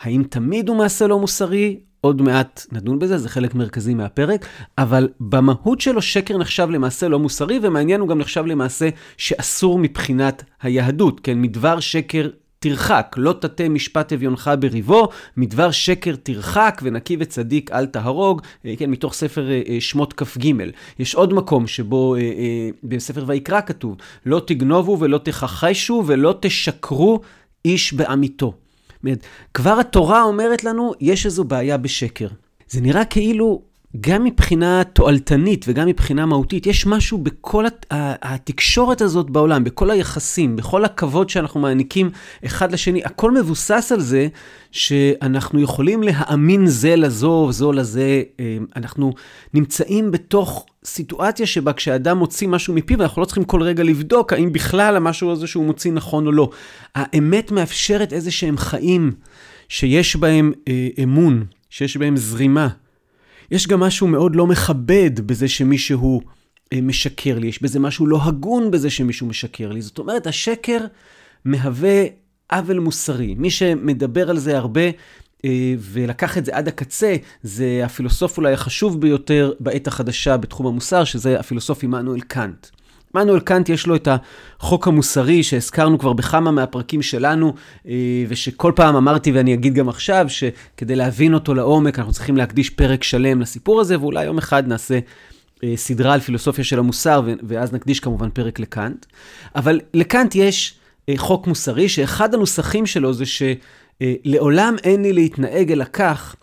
האם 0.00 0.22
תמיד 0.30 0.68
הוא 0.68 0.76
מעשה 0.76 1.06
לא 1.06 1.18
מוסרי? 1.18 1.80
עוד 2.00 2.22
מעט 2.22 2.66
נדון 2.72 2.98
בזה, 2.98 3.18
זה 3.18 3.28
חלק 3.28 3.54
מרכזי 3.54 3.94
מהפרק, 3.94 4.46
אבל 4.78 5.08
במהות 5.20 5.80
שלו 5.80 6.02
שקר 6.02 6.38
נחשב 6.38 6.68
למעשה 6.70 7.08
לא 7.08 7.18
מוסרי, 7.18 7.58
ומעניין 7.62 8.00
הוא 8.00 8.08
גם 8.08 8.18
נחשב 8.18 8.46
למעשה 8.46 8.88
שאסור 9.16 9.78
מבחינת 9.78 10.44
היהדות, 10.62 11.20
כן, 11.20 11.42
מדבר 11.42 11.80
שקר 11.80 12.28
תרחק, 12.62 13.14
לא 13.18 13.32
תטה 13.32 13.68
משפט 13.68 14.12
אביונך 14.12 14.50
בריבו, 14.60 15.08
מדבר 15.36 15.70
שקר 15.70 16.14
תרחק, 16.22 16.80
ונקי 16.84 17.16
וצדיק 17.20 17.70
אל 17.72 17.86
תהרוג, 17.86 18.42
אה, 18.66 18.74
כן, 18.78 18.90
מתוך 18.90 19.14
ספר 19.14 19.50
אה, 19.50 19.62
אה, 19.68 19.80
שמות 19.80 20.12
כ"ג. 20.12 20.52
יש 20.98 21.14
עוד 21.14 21.32
מקום 21.32 21.66
שבו 21.66 22.16
בספר 22.84 23.24
ויקרא 23.26 23.60
כתוב, 23.60 23.96
לא 24.26 24.42
תגנובו 24.46 24.96
ולא 25.00 25.18
תכחשו 25.18 26.04
ולא 26.06 26.34
תשקרו 26.40 27.20
איש 27.64 27.92
בעמיתו. 27.92 28.54
כבר 29.54 29.80
התורה 29.80 30.22
אומרת 30.22 30.64
לנו, 30.64 30.92
יש 31.00 31.26
איזו 31.26 31.44
בעיה 31.44 31.76
בשקר. 31.76 32.28
זה 32.68 32.80
נראה 32.80 33.04
כאילו 33.04 33.62
גם 34.00 34.24
מבחינה 34.24 34.82
תועלתנית 34.84 35.64
וגם 35.68 35.86
מבחינה 35.86 36.26
מהותית, 36.26 36.66
יש 36.66 36.86
משהו 36.86 37.18
בכל 37.18 37.66
הת... 37.66 37.86
התקשורת 38.22 39.00
הזאת 39.00 39.30
בעולם, 39.30 39.64
בכל 39.64 39.90
היחסים, 39.90 40.56
בכל 40.56 40.84
הכבוד 40.84 41.28
שאנחנו 41.30 41.60
מעניקים 41.60 42.10
אחד 42.46 42.72
לשני, 42.72 43.04
הכל 43.04 43.34
מבוסס 43.34 43.92
על 43.92 44.00
זה 44.00 44.28
שאנחנו 44.72 45.60
יכולים 45.60 46.02
להאמין 46.02 46.66
זה 46.66 46.96
לזו, 46.96 47.52
זו 47.52 47.72
לזה. 47.72 48.22
אה, 48.40 48.58
אנחנו 48.76 49.12
נמצאים 49.54 50.10
בתוך 50.10 50.66
סיטואציה 50.84 51.46
שבה 51.46 51.72
כשאדם 51.72 52.18
מוציא 52.18 52.48
משהו 52.48 52.74
מפיו, 52.74 53.02
אנחנו 53.02 53.20
לא 53.20 53.26
צריכים 53.26 53.44
כל 53.44 53.62
רגע 53.62 53.82
לבדוק 53.82 54.32
האם 54.32 54.52
בכלל 54.52 54.96
המשהו 54.96 55.32
הזה 55.32 55.46
שהוא 55.46 55.64
מוציא 55.64 55.92
נכון 55.92 56.26
או 56.26 56.32
לא. 56.32 56.50
האמת 56.94 57.50
מאפשרת 57.50 58.12
איזה 58.12 58.30
שהם 58.30 58.58
חיים 58.58 59.12
שיש 59.68 60.16
בהם 60.16 60.52
אה, 60.68 60.88
אמון, 61.02 61.44
שיש 61.70 61.96
בהם 61.96 62.16
זרימה. 62.16 62.68
יש 63.50 63.66
גם 63.66 63.80
משהו 63.80 64.06
מאוד 64.06 64.36
לא 64.36 64.46
מכבד 64.46 65.20
בזה 65.26 65.48
שמישהו 65.48 66.20
אה, 66.72 66.80
משקר 66.80 67.38
לי, 67.38 67.46
יש 67.46 67.62
בזה 67.62 67.78
משהו 67.78 68.06
לא 68.06 68.18
הגון 68.22 68.70
בזה 68.70 68.90
שמישהו 68.90 69.26
משקר 69.26 69.72
לי. 69.72 69.82
זאת 69.82 69.98
אומרת, 69.98 70.26
השקר 70.26 70.78
מהווה 71.44 72.04
עוול 72.52 72.78
מוסרי. 72.78 73.34
מי 73.34 73.50
שמדבר 73.50 74.30
על 74.30 74.38
זה 74.38 74.56
הרבה 74.56 74.90
אה, 75.44 75.74
ולקח 75.78 76.38
את 76.38 76.44
זה 76.44 76.56
עד 76.56 76.68
הקצה, 76.68 77.16
זה 77.42 77.82
הפילוסוף 77.84 78.36
אולי 78.36 78.52
החשוב 78.52 79.00
ביותר 79.00 79.52
בעת 79.60 79.86
החדשה 79.86 80.36
בתחום 80.36 80.66
המוסר, 80.66 81.04
שזה 81.04 81.40
הפילוסוף 81.40 81.84
עמנואל 81.84 82.20
קאנט. 82.20 82.66
עמנואל 83.16 83.40
קאנט 83.40 83.68
יש 83.68 83.86
לו 83.86 83.96
את 83.96 84.08
החוק 84.60 84.88
המוסרי 84.88 85.42
שהזכרנו 85.42 85.98
כבר 85.98 86.12
בכמה 86.12 86.50
מהפרקים 86.50 87.02
שלנו, 87.02 87.54
אה, 87.88 88.24
ושכל 88.28 88.72
פעם 88.76 88.96
אמרתי 88.96 89.32
ואני 89.32 89.54
אגיד 89.54 89.74
גם 89.74 89.88
עכשיו, 89.88 90.26
שכדי 90.28 90.96
להבין 90.96 91.34
אותו 91.34 91.54
לעומק 91.54 91.98
אנחנו 91.98 92.12
צריכים 92.12 92.36
להקדיש 92.36 92.70
פרק 92.70 93.02
שלם 93.02 93.40
לסיפור 93.40 93.80
הזה, 93.80 94.00
ואולי 94.00 94.24
יום 94.24 94.38
אחד 94.38 94.68
נעשה 94.68 94.98
אה, 95.64 95.72
סדרה 95.76 96.14
על 96.14 96.20
פילוסופיה 96.20 96.64
של 96.64 96.78
המוסר, 96.78 97.22
ואז 97.42 97.72
נקדיש 97.72 98.00
כמובן 98.00 98.30
פרק 98.30 98.60
לקאנט. 98.60 99.06
אבל 99.54 99.80
לקאנט 99.94 100.34
יש 100.34 100.74
אה, 101.08 101.14
חוק 101.16 101.46
מוסרי, 101.46 101.88
שאחד 101.88 102.34
הנוסחים 102.34 102.86
שלו 102.86 103.12
זה 103.12 103.24
שלעולם 103.26 104.76
אין 104.84 105.02
לי 105.02 105.12
להתנהג 105.12 105.72
אלא 105.72 105.84
כך, 105.92 106.36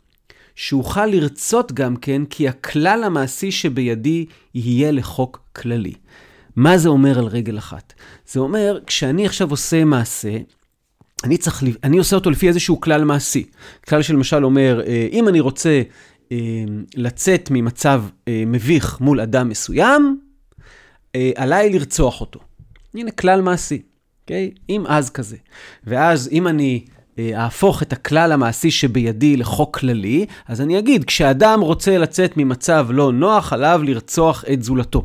שאוכל 0.55 1.05
לרצות 1.05 1.71
גם 1.71 1.95
כן, 1.95 2.25
כי 2.25 2.47
הכלל 2.47 3.03
המעשי 3.03 3.51
שבידי 3.51 4.25
יהיה 4.55 4.91
לחוק 4.91 5.39
כללי. 5.55 5.93
מה 6.57 6.77
זה 6.77 6.89
אומר 6.89 7.19
על 7.19 7.25
רגל 7.25 7.57
אחת? 7.57 7.93
זה 8.27 8.39
אומר, 8.39 8.79
כשאני 8.87 9.25
עכשיו 9.25 9.51
עושה 9.51 9.85
מעשה, 9.85 10.37
אני 11.23 11.37
צריך, 11.37 11.63
אני 11.83 11.97
עושה 11.97 12.15
אותו 12.15 12.29
לפי 12.29 12.47
איזשהו 12.47 12.81
כלל 12.81 13.03
מעשי. 13.03 13.45
כלל 13.89 14.01
שלמשל 14.01 14.45
אומר, 14.45 14.81
אה, 14.87 15.07
אם 15.11 15.27
אני 15.27 15.39
רוצה 15.39 15.81
אה, 16.31 16.37
לצאת 16.95 17.49
ממצב 17.51 18.03
אה, 18.27 18.43
מביך 18.47 19.01
מול 19.01 19.19
אדם 19.19 19.49
מסוים, 19.49 20.19
עליי 21.35 21.69
לרצוח 21.69 22.21
אותו. 22.21 22.39
הנה 22.95 23.11
כלל 23.11 23.41
מעשי, 23.41 23.81
אוקיי? 24.21 24.51
Okay? 24.53 24.59
אם 24.69 24.83
אז 24.87 25.09
כזה. 25.09 25.37
ואז 25.83 26.29
אם 26.31 26.47
אני 26.47 26.85
אהפוך 27.33 27.81
את 27.83 27.93
הכלל 27.93 28.31
המעשי 28.31 28.71
שבידי 28.71 29.37
לחוק 29.37 29.77
כללי, 29.77 30.25
אז 30.47 30.61
אני 30.61 30.79
אגיד, 30.79 31.05
כשאדם 31.05 31.61
רוצה 31.61 31.97
לצאת 31.97 32.37
ממצב 32.37 32.87
לא 32.89 33.11
נוח, 33.11 33.53
עליו 33.53 33.81
לרצוח 33.83 34.43
את 34.53 34.63
זולתו. 34.63 35.03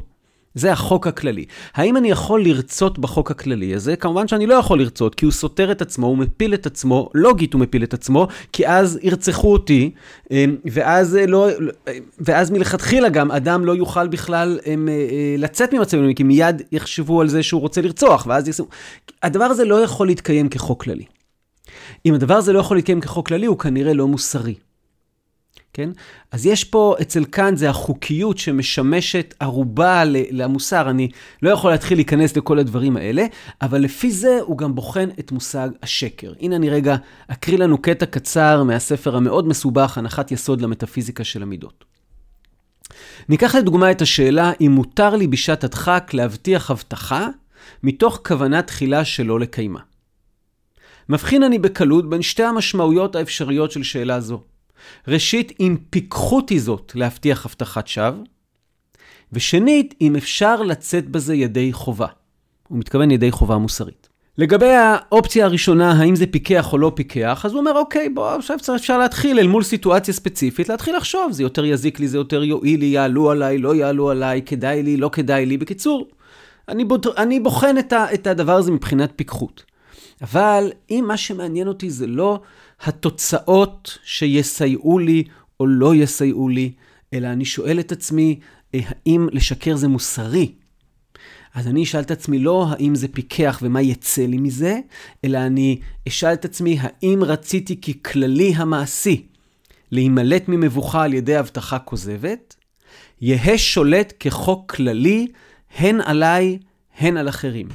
זה 0.55 0.73
החוק 0.73 1.07
הכללי. 1.07 1.45
האם 1.75 1.97
אני 1.97 2.11
יכול 2.11 2.45
לרצות 2.45 2.99
בחוק 2.99 3.31
הכללי 3.31 3.75
הזה? 3.75 3.97
כמובן 3.97 4.29
שאני 4.29 4.47
לא 4.47 4.55
יכול 4.55 4.79
לרצות, 4.79 5.15
כי 5.15 5.25
הוא 5.25 5.33
סותר 5.33 5.73
את 5.73 5.83
עצמו, 5.83 6.07
הוא 6.07 6.19
מפיל 6.19 6.55
את 6.55 6.67
עצמו, 6.67 7.11
לוגית 7.15 7.53
הוא 7.53 7.61
מפיל 7.61 7.83
את 7.83 7.95
עצמו, 7.95 8.29
כי 8.53 8.69
אז 8.69 8.99
ירצחו 9.03 9.53
אותי, 9.53 9.91
אמ, 10.31 10.57
ואז, 10.73 11.17
אה, 11.17 11.27
לא, 11.27 11.49
ואז 12.19 12.51
מלכתחילה 12.51 13.09
גם 13.09 13.31
אדם 13.31 13.65
לא 13.65 13.77
יוכל 13.77 14.09
בכלל 14.09 14.59
הם, 14.67 14.89
אה, 14.89 14.95
אה, 14.95 15.35
לצאת 15.39 15.75
ממצבים, 15.75 16.15
כי 16.15 16.23
מיד 16.23 16.63
יחשבו 16.73 17.21
על 17.21 17.29
זה 17.29 17.43
שהוא 17.43 17.61
רוצה 17.61 17.81
לרצוח, 17.81 18.27
ואז 18.27 18.47
יעשו... 18.47 18.67
הדבר 19.23 19.45
הזה 19.45 19.65
לא 19.65 19.83
יכול 19.83 20.07
להתקיים 20.07 20.49
כחוק 20.49 20.83
כללי. 20.83 21.05
אם 22.07 22.15
הדבר 22.15 22.35
הזה 22.35 22.53
לא 22.53 22.59
יכול 22.59 22.77
להתקיים 22.77 23.01
כחוק 23.01 23.29
כללי, 23.29 23.47
הוא 23.47 23.59
כנראה 23.59 23.93
לא 23.93 24.09
מוסרי. 24.09 24.55
כן? 25.75 25.91
אז 26.31 26.47
יש 26.47 26.65
פה, 26.65 26.95
אצל 27.01 27.25
קאנט 27.25 27.59
זה 27.59 27.71
החוקיות 27.71 28.39
שמשמשת 28.39 29.35
ערובה 29.41 30.03
למוסר. 30.31 30.91
אני 30.91 31.09
לא 31.43 31.51
יכול 31.51 31.71
להתחיל 31.71 31.99
להיכנס 31.99 32.37
לכל 32.37 32.59
הדברים 32.59 32.97
האלה, 32.97 33.27
אבל 33.63 33.79
לפי 33.79 34.11
זה 34.11 34.39
הוא 34.41 34.59
גם 34.59 34.75
בוחן 34.75 35.09
את 35.21 35.33
מושג 35.33 35.69
השקר. 35.83 36.33
הנה 36.41 36.57
אני 36.57 36.71
רגע 36.71 36.97
אקריא 37.29 37.59
לנו 37.59 37.79
קטע 37.83 38.07
קצר 38.07 38.63
מהספר 38.63 39.17
המאוד 39.17 39.49
מסובך, 39.49 39.99
הנחת 39.99 40.33
יסוד 40.33 40.61
למטאפיזיקה 40.61 41.25
של 41.25 41.43
המידות. 41.43 41.85
ניקח 43.29 43.55
לדוגמה 43.55 43.91
את 43.91 44.03
השאלה 44.03 44.53
אם 44.61 44.73
מותר 44.73 45.17
לי 45.17 45.27
בשעת 45.27 45.65
הדחק 45.65 46.11
להבטיח 46.15 46.71
הבטחה 46.71 47.29
מתוך 47.83 48.21
כוונה 48.27 48.63
תחילה 48.63 49.05
שלא 49.05 49.41
לקיימה. 49.41 49.81
מבחין 51.09 51.43
אני 51.43 51.59
בקלות 51.59 52.11
בין 52.11 52.23
שתי 52.23 52.43
המשמעויות 52.43 53.17
האפשריות 53.17 53.71
של 53.71 53.83
שאלה 53.83 54.21
זו. 54.21 54.43
ראשית, 55.09 55.53
אם 55.61 55.77
פיקחות 55.91 56.51
היא 56.51 56.61
זאת 56.61 56.93
להבטיח 56.95 57.47
הבטחת 57.47 57.87
שווא, 57.87 58.25
ושנית, 59.33 59.95
אם 60.01 60.17
אפשר 60.17 60.63
לצאת 60.63 61.09
בזה 61.09 61.35
ידי 61.35 61.73
חובה. 61.73 62.07
הוא 62.69 62.79
מתכוון 62.79 63.11
ידי 63.11 63.31
חובה 63.31 63.59
מוסרית. 63.59 64.09
לגבי 64.39 64.73
האופציה 64.73 65.45
הראשונה, 65.45 65.93
האם 65.93 66.17
זה 66.17 66.27
פיקח 66.27 66.73
או 66.73 66.79
לא 66.79 66.93
פיקח, 66.95 67.43
אז 67.45 67.53
הוא 67.53 67.61
אומר, 67.61 67.73
אוקיי, 67.73 68.09
בוא, 68.09 68.29
עכשיו 68.29 68.57
אפשר 68.77 68.99
להתחיל 68.99 69.39
אל 69.39 69.47
מול 69.47 69.63
סיטואציה 69.63 70.15
ספציפית, 70.15 70.69
להתחיל 70.69 70.97
לחשוב, 70.97 71.33
זה 71.33 71.43
יותר 71.43 71.65
יזיק 71.65 72.01
לי, 72.01 72.09
זה 72.09 72.17
יותר 72.19 72.45
יועיל 72.45 72.81
לי, 72.81 72.87
יעלו 72.87 73.31
עליי, 73.31 73.59
לא 73.59 73.75
יעלו 73.75 74.11
עליי, 74.11 74.43
כדאי 74.43 74.83
לי, 74.83 74.97
לא 74.97 75.09
כדאי 75.13 75.47
לי. 75.47 75.57
בקיצור, 75.57 76.09
אני, 76.69 76.85
בוד... 76.85 77.07
אני 77.17 77.41
בוחן 77.41 77.79
את, 77.79 77.93
ה... 77.93 78.15
את 78.15 78.27
הדבר 78.27 78.57
הזה 78.57 78.71
מבחינת 78.71 79.13
פיקחות. 79.17 79.65
אבל 80.23 80.71
אם 80.91 81.05
מה 81.09 81.17
שמעניין 81.17 81.69
אותי 81.69 81.91
זה 81.91 82.07
לא 82.07 82.41
התוצאות 82.83 83.99
שיסייעו 84.05 84.99
לי 84.99 85.25
או 85.61 85.67
לא 85.67 85.95
יסייעו 85.95 86.49
לי, 86.49 86.73
אלא 87.13 87.29
אני 87.29 87.45
שואל 87.45 87.81
את 87.81 87.93
עצמי, 87.93 88.41
אה, 88.75 88.81
האם 88.85 89.29
לשקר 89.33 89.77
זה 89.77 89.89
מוסרי? 89.89 90.53
אז 91.55 91.69
אני 91.69 91.83
אשאל 91.83 92.01
את 92.01 92.11
עצמי 92.11 92.39
לא 92.39 92.67
האם 92.71 92.95
זה 92.95 93.09
פיקח 93.09 93.59
ומה 93.63 93.83
יצא 93.83 94.23
לי 94.23 94.37
מזה, 94.37 94.79
אלא 95.25 95.39
אני 95.39 95.81
אשאל 96.09 96.33
את 96.33 96.45
עצמי 96.45 96.79
האם 96.81 97.25
רציתי 97.25 97.81
ככללי 97.81 98.53
המעשי 98.57 99.27
להימלט 99.91 100.49
ממבוכה 100.49 101.03
על 101.03 101.15
ידי 101.15 101.37
הבטחה 101.37 101.79
כוזבת, 101.79 102.57
יהא 103.21 103.57
שולט 103.57 104.13
כחוק 104.21 104.73
כללי, 104.73 105.27
הן 105.77 106.01
עליי, 106.01 106.59
הן 106.99 107.17
על 107.17 107.29
אחרים. 107.29 107.69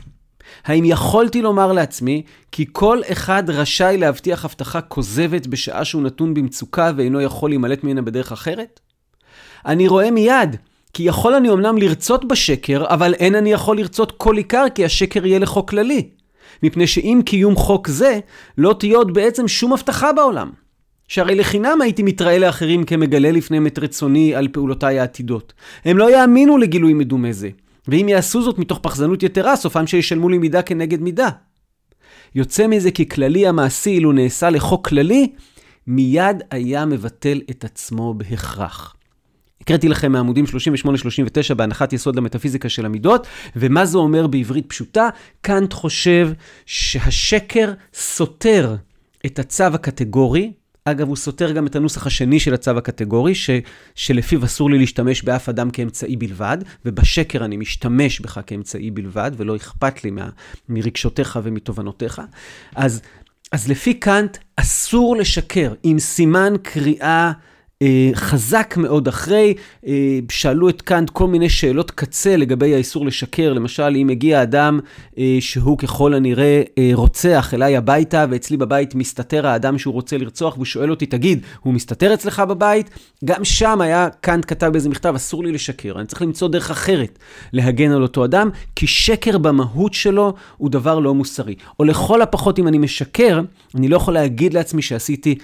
האם 0.65 0.85
יכולתי 0.85 1.41
לומר 1.41 1.71
לעצמי 1.71 2.21
כי 2.51 2.65
כל 2.71 3.01
אחד 3.11 3.49
רשאי 3.49 3.97
להבטיח 3.97 4.45
הבטחה 4.45 4.81
כוזבת 4.81 5.47
בשעה 5.47 5.85
שהוא 5.85 6.01
נתון 6.01 6.33
במצוקה 6.33 6.91
ואינו 6.95 7.21
יכול 7.21 7.49
להימלט 7.49 7.83
ממנה 7.83 8.01
בדרך 8.01 8.31
אחרת? 8.31 8.79
אני 9.65 9.87
רואה 9.87 10.11
מיד 10.11 10.55
כי 10.93 11.03
יכול 11.03 11.33
אני 11.33 11.49
אמנם 11.49 11.77
לרצות 11.77 12.27
בשקר, 12.27 12.85
אבל 12.87 13.13
אין 13.13 13.35
אני 13.35 13.51
יכול 13.51 13.77
לרצות 13.77 14.11
כל 14.11 14.37
עיקר 14.37 14.65
כי 14.75 14.85
השקר 14.85 15.25
יהיה 15.25 15.39
לחוק 15.39 15.69
כללי. 15.69 16.09
מפני 16.63 16.87
שעם 16.87 17.21
קיום 17.21 17.55
חוק 17.55 17.87
זה, 17.87 18.19
לא 18.57 18.75
תהיה 18.79 18.97
עוד 18.97 19.13
בעצם 19.13 19.47
שום 19.47 19.73
הבטחה 19.73 20.13
בעולם. 20.13 20.49
שהרי 21.07 21.35
לחינם 21.35 21.81
הייתי 21.81 22.03
מתראה 22.03 22.37
לאחרים 22.39 22.83
כמגלה 22.83 23.31
לפניהם 23.31 23.67
את 23.67 23.79
רצוני 23.79 24.35
על 24.35 24.47
פעולותיי 24.47 24.99
העתידות. 24.99 25.53
הם 25.85 25.97
לא 25.97 26.11
יאמינו 26.11 26.57
לגילוי 26.57 26.93
מדומה 26.93 27.31
זה. 27.31 27.49
ואם 27.87 28.09
יעשו 28.09 28.41
זאת 28.41 28.59
מתוך 28.59 28.79
פחזנות 28.81 29.23
יתרה, 29.23 29.55
סופם 29.55 29.87
שישלמו 29.87 30.29
לי 30.29 30.37
מידה 30.37 30.61
כנגד 30.61 31.01
מידה. 31.01 31.29
יוצא 32.35 32.67
מזה 32.67 32.91
כי 32.91 33.09
כללי 33.09 33.47
המעשי, 33.47 33.89
אילו 33.89 34.11
נעשה 34.11 34.49
לחוק 34.49 34.87
כללי, 34.87 35.27
מיד 35.87 36.43
היה 36.51 36.85
מבטל 36.85 37.41
את 37.49 37.63
עצמו 37.63 38.13
בהכרח. 38.13 38.95
הקראתי 39.61 39.89
לכם 39.89 40.11
מעמודים 40.11 40.45
38-39 41.51 41.53
בהנחת 41.53 41.93
יסוד 41.93 42.15
למטאפיזיקה 42.15 42.69
של 42.69 42.85
המידות, 42.85 43.27
ומה 43.55 43.85
זה 43.85 43.97
אומר 43.97 44.27
בעברית 44.27 44.65
פשוטה? 44.69 45.09
קאנט 45.41 45.73
חושב 45.73 46.29
שהשקר 46.65 47.73
סותר 47.93 48.75
את 49.25 49.39
הצו 49.39 49.63
הקטגורי, 49.63 50.53
אגב, 50.91 51.07
הוא 51.07 51.15
סותר 51.15 51.51
גם 51.51 51.67
את 51.67 51.75
הנוסח 51.75 52.07
השני 52.07 52.39
של 52.39 52.53
הצו 52.53 52.77
הקטגורי, 52.77 53.35
ש, 53.35 53.49
שלפיו 53.95 54.45
אסור 54.45 54.69
לי 54.69 54.77
להשתמש 54.77 55.23
באף 55.23 55.49
אדם 55.49 55.71
כאמצעי 55.71 56.15
בלבד, 56.15 56.57
ובשקר 56.85 57.45
אני 57.45 57.57
משתמש 57.57 58.19
בך 58.19 58.39
כאמצעי 58.47 58.91
בלבד, 58.91 59.31
ולא 59.37 59.55
אכפת 59.55 60.03
לי 60.03 60.11
מה, 60.11 60.29
מרגשותיך 60.69 61.39
ומתובנותיך. 61.43 62.21
אז, 62.75 63.01
אז 63.51 63.67
לפי 63.67 63.93
קאנט, 63.93 64.37
אסור 64.55 65.15
לשקר 65.15 65.73
עם 65.83 65.99
סימן 65.99 66.53
קריאה 66.63 67.27
אה, 67.27 67.31
חזק 68.13 68.73
מאוד 68.77 69.07
אחרי, 69.07 69.53
אה, 69.87 70.19
שאלו 70.29 70.69
את 70.69 70.81
קאנט 70.81 71.09
כל 71.09 71.27
מיני 71.27 71.49
שאלות 71.49 71.91
קצה 71.91 72.37
לגבי 72.37 72.73
האיסור 72.75 73.05
לשקר. 73.05 73.53
למשל, 73.53 73.95
אם 74.01 74.07
מגיע 74.07 74.43
אדם 74.43 74.79
אה, 75.17 75.37
שהוא 75.39 75.77
ככל 75.77 76.13
הנראה 76.13 76.61
רוצח 76.93 77.53
אליי 77.53 77.77
הביתה, 77.77 78.25
ואצלי 78.29 78.57
בבית 78.57 78.95
מסתתר 78.95 79.47
האדם 79.47 79.77
שהוא 79.77 79.93
רוצה 79.93 80.17
לרצוח, 80.17 80.53
והוא 80.53 80.65
שואל 80.65 80.91
אותי, 80.91 81.05
תגיד, 81.05 81.45
הוא 81.59 81.73
מסתתר 81.73 82.13
אצלך 82.13 82.39
בבית? 82.39 82.89
גם 83.25 83.45
שם 83.45 83.81
היה, 83.81 84.09
קאנט 84.21 84.45
כתב 84.47 84.67
באיזה 84.67 84.89
מכתב, 84.89 85.13
אסור 85.15 85.43
לי 85.43 85.51
לשקר. 85.51 85.99
אני 85.99 86.07
צריך 86.07 86.21
למצוא 86.21 86.47
דרך 86.47 86.71
אחרת 86.71 87.19
להגן 87.53 87.91
על 87.91 88.01
אותו 88.01 88.25
אדם, 88.25 88.49
כי 88.75 88.87
שקר 88.87 89.37
במהות 89.37 89.93
שלו 89.93 90.33
הוא 90.57 90.69
דבר 90.69 90.99
לא 90.99 91.13
מוסרי. 91.13 91.55
או 91.79 91.85
לכל 91.85 92.21
הפחות, 92.21 92.59
אם 92.59 92.67
אני 92.67 92.77
משקר, 92.77 93.41
אני 93.75 93.87
לא 93.87 93.95
יכול 93.95 94.13
להגיד 94.13 94.53
לעצמי 94.53 94.81
שעשיתי 94.81 95.35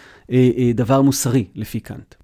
דבר 0.76 1.02
מוסרי, 1.02 1.46
לפי 1.56 1.80
קאנט. 1.80 2.23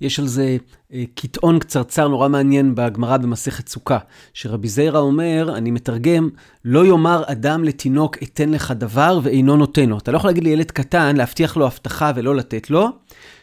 יש 0.00 0.18
על 0.20 0.26
זה 0.26 0.56
אה, 0.92 1.04
קיטעון 1.14 1.58
קצרצר 1.58 2.08
נורא 2.08 2.28
מעניין 2.28 2.74
בגמרא 2.74 3.16
במסכת 3.16 3.68
סוכה, 3.68 3.98
שרבי 4.34 4.68
זיירה 4.68 5.00
אומר, 5.00 5.54
אני 5.56 5.70
מתרגם, 5.70 6.28
לא 6.64 6.86
יאמר 6.86 7.22
אדם 7.26 7.64
לתינוק 7.64 8.16
אתן 8.22 8.50
לך 8.50 8.70
דבר 8.70 9.20
ואינו 9.22 9.56
נותן 9.56 9.88
לו. 9.88 9.98
אתה 9.98 10.12
לא 10.12 10.16
יכול 10.16 10.30
להגיד 10.30 10.44
לילד 10.44 10.70
קטן, 10.70 11.16
להבטיח 11.16 11.56
לו 11.56 11.66
הבטחה 11.66 12.12
ולא 12.16 12.36
לתת 12.36 12.70
לו, 12.70 12.88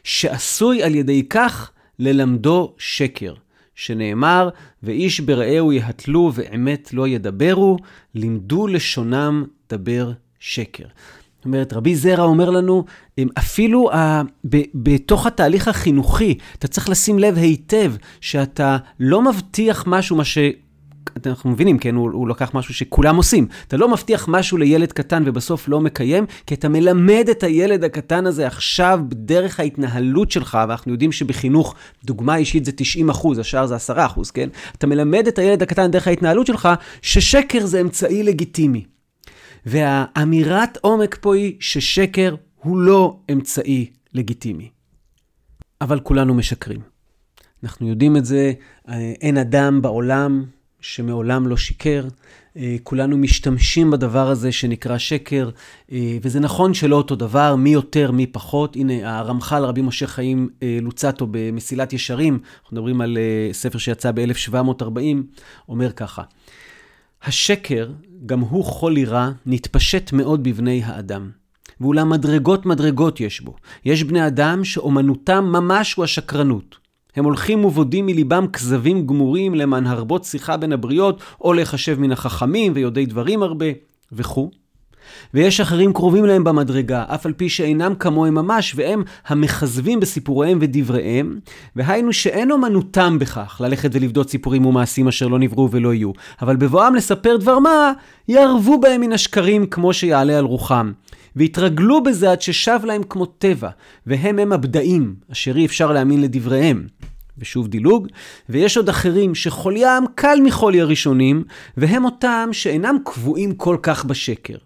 שעשוי 0.04 0.84
על 0.84 0.96
ידי 0.96 1.24
כך 1.30 1.72
ללמדו 2.00 2.74
שקר. 2.78 3.34
שנאמר, 3.76 4.50
ואיש 4.84 5.20
ברעהו 5.20 5.72
יהתלו 5.72 6.32
ואמת 6.34 6.94
לא 6.94 7.08
ידברו, 7.08 7.78
לימדו 8.16 8.68
לשונם 8.68 9.46
דבר 9.70 10.12
שקר. 10.40 10.86
זאת 11.44 11.46
אומרת, 11.46 11.74
רבי 11.74 11.96
זרע 11.96 12.24
אומר 12.24 12.50
לנו, 12.50 12.86
אפילו 13.38 13.92
ה, 13.92 14.22
ב, 14.50 14.62
בתוך 14.74 15.28
התהליך 15.28 15.68
החינוכי, 15.68 16.38
אתה 16.60 16.68
צריך 16.68 16.90
לשים 16.90 17.20
לב 17.20 17.38
היטב 17.38 17.94
שאתה 18.22 18.78
לא 19.00 19.22
מבטיח 19.22 19.84
משהו, 19.88 20.16
מה 20.16 20.24
ש... 20.24 20.38
אנחנו 21.26 21.50
מבינים, 21.50 21.78
כן, 21.78 21.96
הוא, 21.96 22.12
הוא 22.14 22.28
לקח 22.28 22.52
משהו 22.54 22.74
שכולם 22.74 23.16
עושים. 23.16 23.48
אתה 23.68 23.78
לא 23.78 23.90
מבטיח 23.90 24.28
משהו 24.28 24.58
לילד 24.58 24.92
קטן 24.92 25.24
ובסוף 25.26 25.68
לא 25.68 25.82
מקיים, 25.82 26.26
כי 26.48 26.56
אתה 26.56 26.70
מלמד 26.70 27.26
את 27.32 27.44
הילד 27.44 27.84
הקטן 27.84 28.26
הזה 28.26 28.48
עכשיו 28.48 29.00
בדרך 29.08 29.60
ההתנהלות 29.60 30.32
שלך, 30.32 30.58
ואנחנו 30.68 30.92
יודעים 30.92 31.12
שבחינוך, 31.12 31.76
דוגמה 32.06 32.36
אישית 32.36 32.66
זה 32.66 32.72
90 32.72 33.10
אחוז, 33.10 33.40
השאר 33.40 33.66
זה 33.66 33.76
10 33.76 34.06
אחוז, 34.06 34.32
כן? 34.32 34.50
אתה 34.78 34.88
מלמד 34.88 35.28
את 35.28 35.40
הילד 35.40 35.62
הקטן 35.62 35.92
דרך 35.92 36.08
ההתנהלות 36.08 36.48
שלך, 36.48 36.70
ששקר 37.02 37.66
זה 37.66 37.82
אמצעי 37.82 38.24
לגיטימי. 38.24 38.84
והאמירת 39.66 40.78
עומק 40.82 41.18
פה 41.22 41.36
היא 41.36 41.56
ששקר 41.60 42.36
הוא 42.56 42.78
לא 42.78 43.20
אמצעי 43.32 43.90
לגיטימי. 44.14 44.70
אבל 45.82 46.00
כולנו 46.00 46.34
משקרים. 46.34 46.82
אנחנו 47.64 47.88
יודעים 47.88 48.18
את 48.18 48.26
זה, 48.26 48.54
אה, 48.90 49.14
אין 49.22 49.38
אדם 49.38 49.82
בעולם 49.82 50.44
שמעולם 50.82 51.48
לא 51.48 51.58
שיקר. 51.58 52.08
אה, 52.58 52.76
כולנו 52.84 53.18
משתמשים 53.18 53.92
בדבר 53.92 54.30
הזה 54.30 54.52
שנקרא 54.52 54.98
שקר, 54.98 55.50
אה, 55.92 56.18
וזה 56.22 56.40
נכון 56.40 56.74
שלא 56.74 56.96
אותו 56.96 57.16
דבר, 57.16 57.56
מי 57.56 57.70
יותר, 57.70 58.12
מי 58.12 58.28
פחות. 58.28 58.76
הנה, 58.76 59.20
הרמח"ל, 59.20 59.64
רבי 59.64 59.82
משה 59.82 60.08
חיים 60.08 60.50
לוצטו 60.82 61.28
במסילת 61.32 61.94
ישרים, 61.94 62.40
אנחנו 62.64 62.78
מדברים 62.78 63.02
על 63.02 63.18
ספר 63.52 63.78
שיצא 63.78 64.12
ב-1740, 64.12 65.18
אומר 65.70 65.92
ככה: 65.92 66.24
השקר, 67.26 67.92
גם 68.26 68.40
הוא 68.40 68.66
חולי 68.66 69.06
רע, 69.06 69.32
נתפשט 69.46 70.14
מאוד 70.14 70.44
בבני 70.44 70.84
האדם. 70.84 71.30
ואולם 71.82 72.10
מדרגות 72.10 72.66
מדרגות 72.66 73.20
יש 73.20 73.42
בו. 73.42 73.56
יש 73.86 74.04
בני 74.04 74.28
אדם 74.28 74.64
שאומנותם 74.64 75.46
ממש 75.46 75.94
הוא 75.94 76.04
השקרנות. 76.04 76.78
הם 77.16 77.26
הולכים 77.26 77.66
ובודים 77.66 78.06
מליבם 78.06 78.48
כזבים 78.48 79.08
גמורים 79.08 79.56
למען 79.56 79.88
הרבות 79.88 80.24
שיחה 80.24 80.58
בין 80.58 80.74
הבריות, 80.74 81.22
או 81.42 81.54
להיחשב 81.54 82.00
מן 82.00 82.12
החכמים 82.12 82.72
ויודעי 82.76 83.06
דברים 83.06 83.44
הרבה, 83.44 83.66
וכו'. 84.12 84.52
ויש 85.34 85.62
אחרים 85.62 85.94
קרובים 85.94 86.26
להם 86.26 86.44
במדרגה, 86.44 87.06
אף 87.08 87.26
על 87.26 87.34
פי 87.34 87.50
שאינם 87.50 87.96
כמוהם 87.96 88.34
ממש, 88.34 88.74
והם 88.76 89.04
המכזבים 89.28 90.00
בסיפוריהם 90.00 90.58
ודבריהם, 90.62 91.40
והיינו 91.76 92.14
שאין 92.14 92.52
אומנותם 92.52 93.20
בכך 93.20 93.62
ללכת 93.64 93.90
ולבדות 93.94 94.30
סיפורים 94.30 94.66
ומעשים 94.66 95.08
אשר 95.08 95.28
לא 95.28 95.40
נבראו 95.40 95.72
ולא 95.72 95.94
יהיו, 95.94 96.12
אבל 96.42 96.56
בבואם 96.56 96.96
לספר 96.96 97.38
דבר 97.38 97.60
מה, 97.60 97.92
יערבו 98.28 98.80
בהם 98.80 99.02
מן 99.02 99.14
השקרים 99.14 99.66
כמו 99.66 99.94
שיעלה 99.94 100.38
על 100.38 100.46
רוחם. 100.46 100.92
והתרגלו 101.36 102.04
בזה 102.04 102.32
עד 102.32 102.42
ששב 102.42 102.80
להם 102.84 103.04
כמו 103.04 103.26
טבע, 103.26 103.70
והם 104.08 104.40
הם 104.40 104.54
הבדאים, 104.54 105.16
אשר 105.32 105.56
אי 105.56 105.66
אפשר 105.66 105.92
להאמין 105.92 106.22
לדבריהם. 106.22 106.88
ושוב 107.38 107.68
דילוג, 107.68 108.08
ויש 108.50 108.78
עוד 108.78 108.90
אחרים 108.90 109.36
שחוליים 109.36 110.04
קל 110.16 110.38
מחולי 110.44 110.82
הראשונים, 110.82 111.44
והם 111.78 112.06
אותם 112.06 112.50
שאינם 112.52 112.98
קבועים 113.06 113.54
כל 113.56 113.78
כך 113.82 114.06
בשקר. 114.06 114.58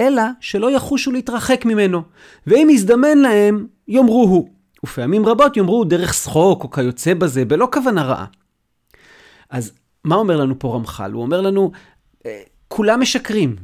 אלא 0.00 0.22
שלא 0.40 0.70
יחושו 0.70 1.12
להתרחק 1.12 1.64
ממנו, 1.64 2.02
ואם 2.46 2.68
יזדמן 2.70 3.18
להם, 3.18 3.66
יאמרו 3.88 4.22
הוא. 4.22 4.48
ופעמים 4.84 5.26
רבות 5.26 5.56
יאמרו 5.56 5.84
דרך 5.84 6.14
שחוק 6.14 6.64
או 6.64 6.70
כיוצא 6.70 7.14
בזה, 7.14 7.44
בלא 7.44 7.68
כוונה 7.72 8.02
רעה. 8.02 8.26
אז 9.50 9.72
מה 10.04 10.16
אומר 10.16 10.36
לנו 10.36 10.58
פה 10.58 10.74
רמח"ל? 10.74 11.12
הוא 11.12 11.22
אומר 11.22 11.40
לנו, 11.40 11.70
אה, 12.26 12.42
כולם 12.68 13.00
משקרים. 13.00 13.56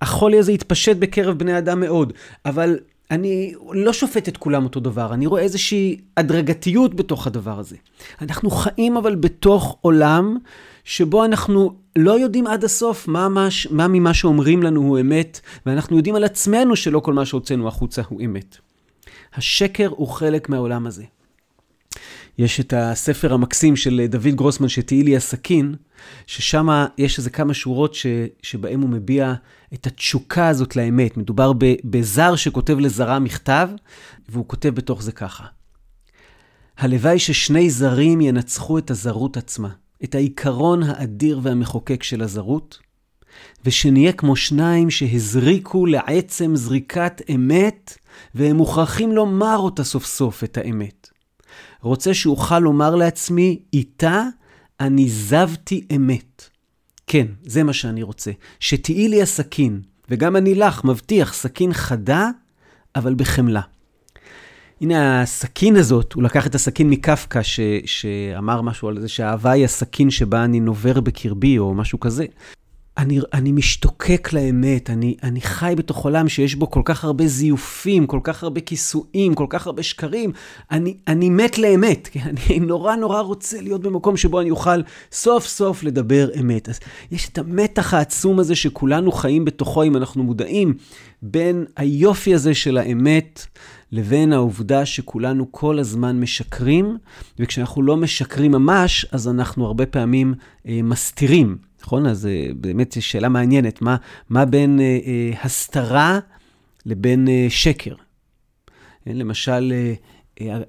החולי 0.00 0.38
הזה 0.38 0.52
התפשט 0.52 0.96
בקרב 0.96 1.38
בני 1.38 1.58
אדם 1.58 1.80
מאוד, 1.80 2.12
אבל 2.46 2.78
אני 3.10 3.54
לא 3.72 3.92
שופט 3.92 4.28
את 4.28 4.36
כולם 4.36 4.64
אותו 4.64 4.80
דבר, 4.80 5.14
אני 5.14 5.26
רואה 5.26 5.42
איזושהי 5.42 6.00
הדרגתיות 6.16 6.94
בתוך 6.94 7.26
הדבר 7.26 7.58
הזה. 7.58 7.76
אנחנו 8.20 8.50
חיים 8.50 8.96
אבל 8.96 9.14
בתוך 9.14 9.78
עולם 9.80 10.38
שבו 10.84 11.24
אנחנו 11.24 11.76
לא 11.96 12.18
יודעים 12.18 12.46
עד 12.46 12.64
הסוף 12.64 13.08
מה, 13.08 13.28
מה, 13.28 13.48
מה 13.70 13.88
ממה 13.88 14.14
שאומרים 14.14 14.62
לנו 14.62 14.80
הוא 14.80 15.00
אמת, 15.00 15.40
ואנחנו 15.66 15.96
יודעים 15.96 16.14
על 16.14 16.24
עצמנו 16.24 16.76
שלא 16.76 17.00
כל 17.00 17.12
מה 17.12 17.26
שהוצאנו 17.26 17.68
החוצה 17.68 18.02
הוא 18.08 18.20
אמת. 18.24 18.56
השקר 19.34 19.88
הוא 19.88 20.08
חלק 20.08 20.48
מהעולם 20.48 20.86
הזה. 20.86 21.04
יש 22.38 22.60
את 22.60 22.74
הספר 22.76 23.32
המקסים 23.32 23.76
של 23.76 24.06
דוד 24.08 24.34
גרוסמן, 24.34 24.68
שתהי 24.68 25.02
לי 25.02 25.16
הסכין, 25.16 25.74
ששם 26.26 26.68
יש 26.98 27.18
איזה 27.18 27.30
כמה 27.30 27.54
שורות 27.54 27.94
ש, 27.94 28.06
שבהם 28.42 28.80
הוא 28.80 28.90
מביע 28.90 29.34
את 29.74 29.86
התשוקה 29.86 30.48
הזאת 30.48 30.76
לאמת. 30.76 31.16
מדובר 31.16 31.52
בזר 31.84 32.36
שכותב 32.36 32.78
לזרה 32.78 33.18
מכתב, 33.18 33.68
והוא 34.28 34.44
כותב 34.48 34.68
בתוך 34.68 35.02
זה 35.02 35.12
ככה: 35.12 35.44
הלוואי 36.78 37.18
ששני 37.18 37.70
זרים 37.70 38.20
ינצחו 38.20 38.78
את 38.78 38.90
הזרות 38.90 39.36
עצמה. 39.36 39.68
את 40.04 40.14
העיקרון 40.14 40.82
האדיר 40.82 41.40
והמחוקק 41.42 42.02
של 42.02 42.22
הזרות, 42.22 42.78
ושנהיה 43.64 44.12
כמו 44.12 44.36
שניים 44.36 44.90
שהזריקו 44.90 45.86
לעצם 45.86 46.56
זריקת 46.56 47.22
אמת, 47.34 47.98
והם 48.34 48.56
מוכרחים 48.56 49.12
לומר 49.12 49.56
אותה 49.56 49.84
סוף 49.84 50.06
סוף, 50.06 50.44
את 50.44 50.56
האמת. 50.56 51.08
רוצה 51.80 52.14
שאוכל 52.14 52.58
לומר 52.58 52.94
לעצמי, 52.94 53.62
איתה 53.72 54.24
אני 54.80 55.08
זבתי 55.08 55.86
אמת. 55.96 56.48
כן, 57.06 57.26
זה 57.42 57.62
מה 57.62 57.72
שאני 57.72 58.02
רוצה. 58.02 58.30
שתהיי 58.60 59.08
לי 59.08 59.22
הסכין, 59.22 59.80
וגם 60.10 60.36
אני 60.36 60.54
לך 60.54 60.84
מבטיח 60.84 61.34
סכין 61.34 61.72
חדה, 61.72 62.28
אבל 62.96 63.14
בחמלה. 63.14 63.60
הנה 64.82 65.22
הסכין 65.22 65.76
הזאת, 65.76 66.12
הוא 66.12 66.22
לקח 66.22 66.46
את 66.46 66.54
הסכין 66.54 66.90
מקפקא, 66.90 67.42
ש, 67.42 67.60
שאמר 67.84 68.62
משהו 68.62 68.88
על 68.88 69.00
זה 69.00 69.08
שהאהבה 69.08 69.50
היא 69.50 69.64
הסכין 69.64 70.10
שבה 70.10 70.44
אני 70.44 70.60
נובר 70.60 71.00
בקרבי, 71.00 71.58
או 71.58 71.74
משהו 71.74 72.00
כזה. 72.00 72.24
אני, 72.98 73.20
אני 73.32 73.52
משתוקק 73.52 74.32
לאמת, 74.32 74.90
אני, 74.90 75.16
אני 75.22 75.40
חי 75.40 75.74
בתוך 75.76 76.04
עולם 76.04 76.28
שיש 76.28 76.54
בו 76.54 76.70
כל 76.70 76.82
כך 76.84 77.04
הרבה 77.04 77.26
זיופים, 77.26 78.06
כל 78.06 78.20
כך 78.22 78.42
הרבה 78.42 78.60
כיסויים, 78.60 79.34
כל 79.34 79.46
כך 79.48 79.66
הרבה 79.66 79.82
שקרים. 79.82 80.32
אני, 80.70 80.96
אני 81.08 81.30
מת 81.30 81.58
לאמת, 81.58 82.08
כי 82.12 82.20
אני 82.20 82.60
נורא 82.60 82.96
נורא 82.96 83.20
רוצה 83.20 83.60
להיות 83.60 83.82
במקום 83.82 84.16
שבו 84.16 84.40
אני 84.40 84.50
אוכל 84.50 84.82
סוף 85.12 85.46
סוף 85.46 85.82
לדבר 85.82 86.28
אמת. 86.40 86.68
אז 86.68 86.80
יש 87.10 87.28
את 87.28 87.38
המתח 87.38 87.94
העצום 87.94 88.38
הזה 88.38 88.54
שכולנו 88.54 89.12
חיים 89.12 89.44
בתוכו, 89.44 89.82
אם 89.82 89.96
אנחנו 89.96 90.22
מודעים, 90.22 90.74
בין 91.22 91.64
היופי 91.76 92.34
הזה 92.34 92.54
של 92.54 92.78
האמת 92.78 93.46
לבין 93.92 94.32
העובדה 94.32 94.86
שכולנו 94.86 95.52
כל 95.52 95.78
הזמן 95.78 96.20
משקרים, 96.20 96.98
וכשאנחנו 97.38 97.82
לא 97.82 97.96
משקרים 97.96 98.52
ממש, 98.52 99.06
אז 99.12 99.28
אנחנו 99.28 99.66
הרבה 99.66 99.86
פעמים 99.86 100.34
אה, 100.68 100.80
מסתירים. 100.82 101.56
נכון? 101.82 102.06
אז 102.06 102.26
אה, 102.26 102.46
באמת 102.56 102.92
זו 102.92 103.02
שאלה 103.02 103.28
מעניינת, 103.28 103.82
מה, 103.82 103.96
מה 104.30 104.44
בין 104.44 104.80
אה, 104.80 104.98
אה, 105.06 105.30
הסתרה 105.42 106.18
לבין 106.86 107.28
אה, 107.28 107.46
שקר? 107.48 107.94
אה, 109.08 109.12
למשל, 109.12 109.72
אה, 109.72 109.94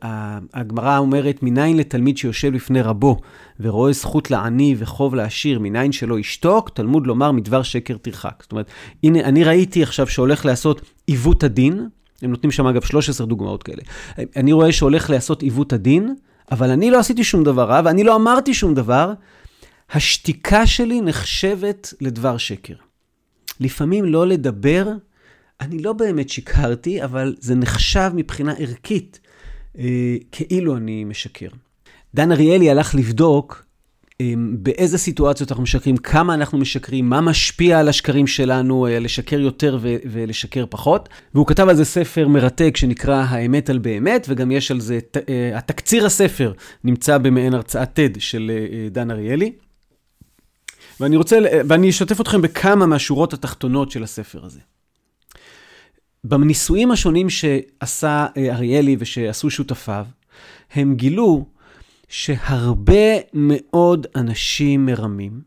אה, 0.03 0.39
הגמרא 0.53 0.97
אומרת, 0.97 1.43
מניין 1.43 1.77
לתלמיד 1.77 2.17
שיושב 2.17 2.53
לפני 2.53 2.81
רבו 2.81 3.17
ורואה 3.59 3.93
זכות 3.93 4.31
לעני 4.31 4.75
וחוב 4.77 5.15
לעשיר, 5.15 5.59
מניין 5.59 5.91
שלא 5.91 6.19
ישתוק, 6.19 6.69
תלמוד 6.69 7.07
לומר 7.07 7.31
מדבר 7.31 7.63
שקר 7.63 7.97
תרחק. 7.97 8.39
זאת 8.41 8.51
אומרת, 8.51 8.67
הנה, 9.03 9.19
אני 9.19 9.43
ראיתי 9.43 9.83
עכשיו 9.83 10.07
שהולך 10.07 10.45
לעשות 10.45 10.81
עיוות 11.07 11.43
הדין, 11.43 11.87
הם 12.23 12.31
נותנים 12.31 12.51
שם 12.51 12.67
אגב 12.67 12.83
13 12.83 13.27
דוגמאות 13.27 13.63
כאלה. 13.63 13.81
אני 14.35 14.51
רואה 14.51 14.71
שהולך 14.71 15.09
לעשות 15.09 15.41
עיוות 15.41 15.73
הדין, 15.73 16.15
אבל 16.51 16.69
אני 16.69 16.91
לא 16.91 16.99
עשיתי 16.99 17.23
שום 17.23 17.43
דבר 17.43 17.63
רע, 17.63 17.81
ואני 17.85 18.03
לא 18.03 18.15
אמרתי 18.15 18.53
שום 18.53 18.73
דבר, 18.73 19.13
השתיקה 19.91 20.67
שלי 20.67 21.01
נחשבת 21.01 21.93
לדבר 22.01 22.37
שקר. 22.37 22.73
לפעמים 23.59 24.05
לא 24.05 24.27
לדבר, 24.27 24.87
אני 25.61 25.79
לא 25.79 25.93
באמת 25.93 26.29
שיקרתי, 26.29 27.03
אבל 27.03 27.35
זה 27.39 27.55
נחשב 27.55 28.11
מבחינה 28.15 28.53
ערכית 28.57 29.19
אה, 29.77 30.15
כאילו 30.31 30.77
אני 30.77 31.03
משקר. 31.03 31.47
דן 32.13 32.31
אריאלי 32.31 32.69
הלך 32.69 32.95
לבדוק 32.95 33.65
באיזה 34.57 34.97
סיטואציות 34.97 35.51
אנחנו 35.51 35.63
משקרים, 35.63 35.97
כמה 35.97 36.33
אנחנו 36.33 36.57
משקרים, 36.57 37.09
מה 37.09 37.21
משפיע 37.21 37.79
על 37.79 37.89
השקרים 37.89 38.27
שלנו, 38.27 38.87
אה, 38.87 38.99
לשקר 38.99 39.39
יותר 39.39 39.77
ו- 39.81 39.95
ולשקר 40.11 40.65
פחות. 40.69 41.09
והוא 41.33 41.47
כתב 41.47 41.67
על 41.69 41.75
זה 41.75 41.85
ספר 41.85 42.27
מרתק 42.27 42.77
שנקרא 42.77 43.25
האמת 43.29 43.69
על 43.69 43.77
באמת, 43.77 44.25
וגם 44.29 44.51
יש 44.51 44.71
על 44.71 44.79
זה, 44.79 44.99
אה, 45.29 45.57
התקציר 45.57 46.05
הספר 46.05 46.53
נמצא 46.83 47.17
במעין 47.17 47.53
הרצאת 47.53 47.99
TED 47.99 48.19
של 48.19 48.51
אה, 48.53 48.89
דן 48.89 49.11
אריאלי. 49.11 49.51
ואני 50.99 51.15
רוצה, 51.15 51.39
ואני 51.67 51.89
אשתף 51.89 52.21
אתכם 52.21 52.41
בכמה 52.41 52.85
מהשורות 52.85 53.33
התחתונות 53.33 53.91
של 53.91 54.03
הספר 54.03 54.45
הזה. 54.45 54.59
בניסויים 56.23 56.91
השונים 56.91 57.29
שעשה 57.29 58.25
אריאלי 58.37 58.95
ושעשו 58.99 59.49
שותפיו, 59.49 60.05
הם 60.73 60.95
גילו 60.95 61.45
שהרבה 62.13 63.17
מאוד 63.33 64.07
אנשים 64.15 64.85
מרמים. 64.85 65.41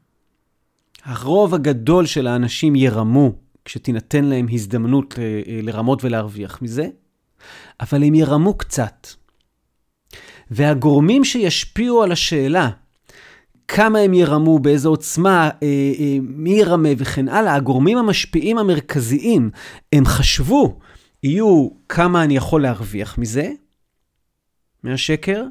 הרוב 1.05 1.55
הגדול 1.55 2.07
של 2.07 2.27
האנשים 2.27 2.77
ירמו 2.77 3.33
כשתינתן 3.65 4.25
להם 4.25 4.47
הזדמנות 4.53 5.15
אה, 5.19 5.25
אה, 5.25 5.61
לרמות 5.63 6.05
ולהרוויח 6.05 6.63
מזה, 6.63 6.89
אבל 7.81 8.05
הם 8.05 8.15
ירמו 8.15 8.55
קצת. 8.59 9.07
והגורמים 10.51 11.25
שישפיעו 11.25 12.03
על 12.03 12.13
השאלה 12.13 12.71
כמה 13.69 13.99
הם 13.99 14.15
ירמו, 14.15 14.59
באיזו 14.59 14.89
עוצמה, 14.89 15.51
אה, 15.63 15.69
אה, 15.99 16.19
מי 16.23 16.51
ירמה 16.51 16.89
וכן 16.99 17.29
הלאה. 17.29 17.55
הגורמים 17.55 17.99
המשפיעים 17.99 18.59
המרכזיים, 18.59 19.51
הם 19.93 20.05
חשבו, 20.05 20.79
יהיו 21.23 21.69
כמה 21.89 22.25
אני 22.25 22.37
יכול 22.37 22.63
להרוויח 22.63 23.19
מזה, 23.19 23.51
מהשקר, 24.83 25.45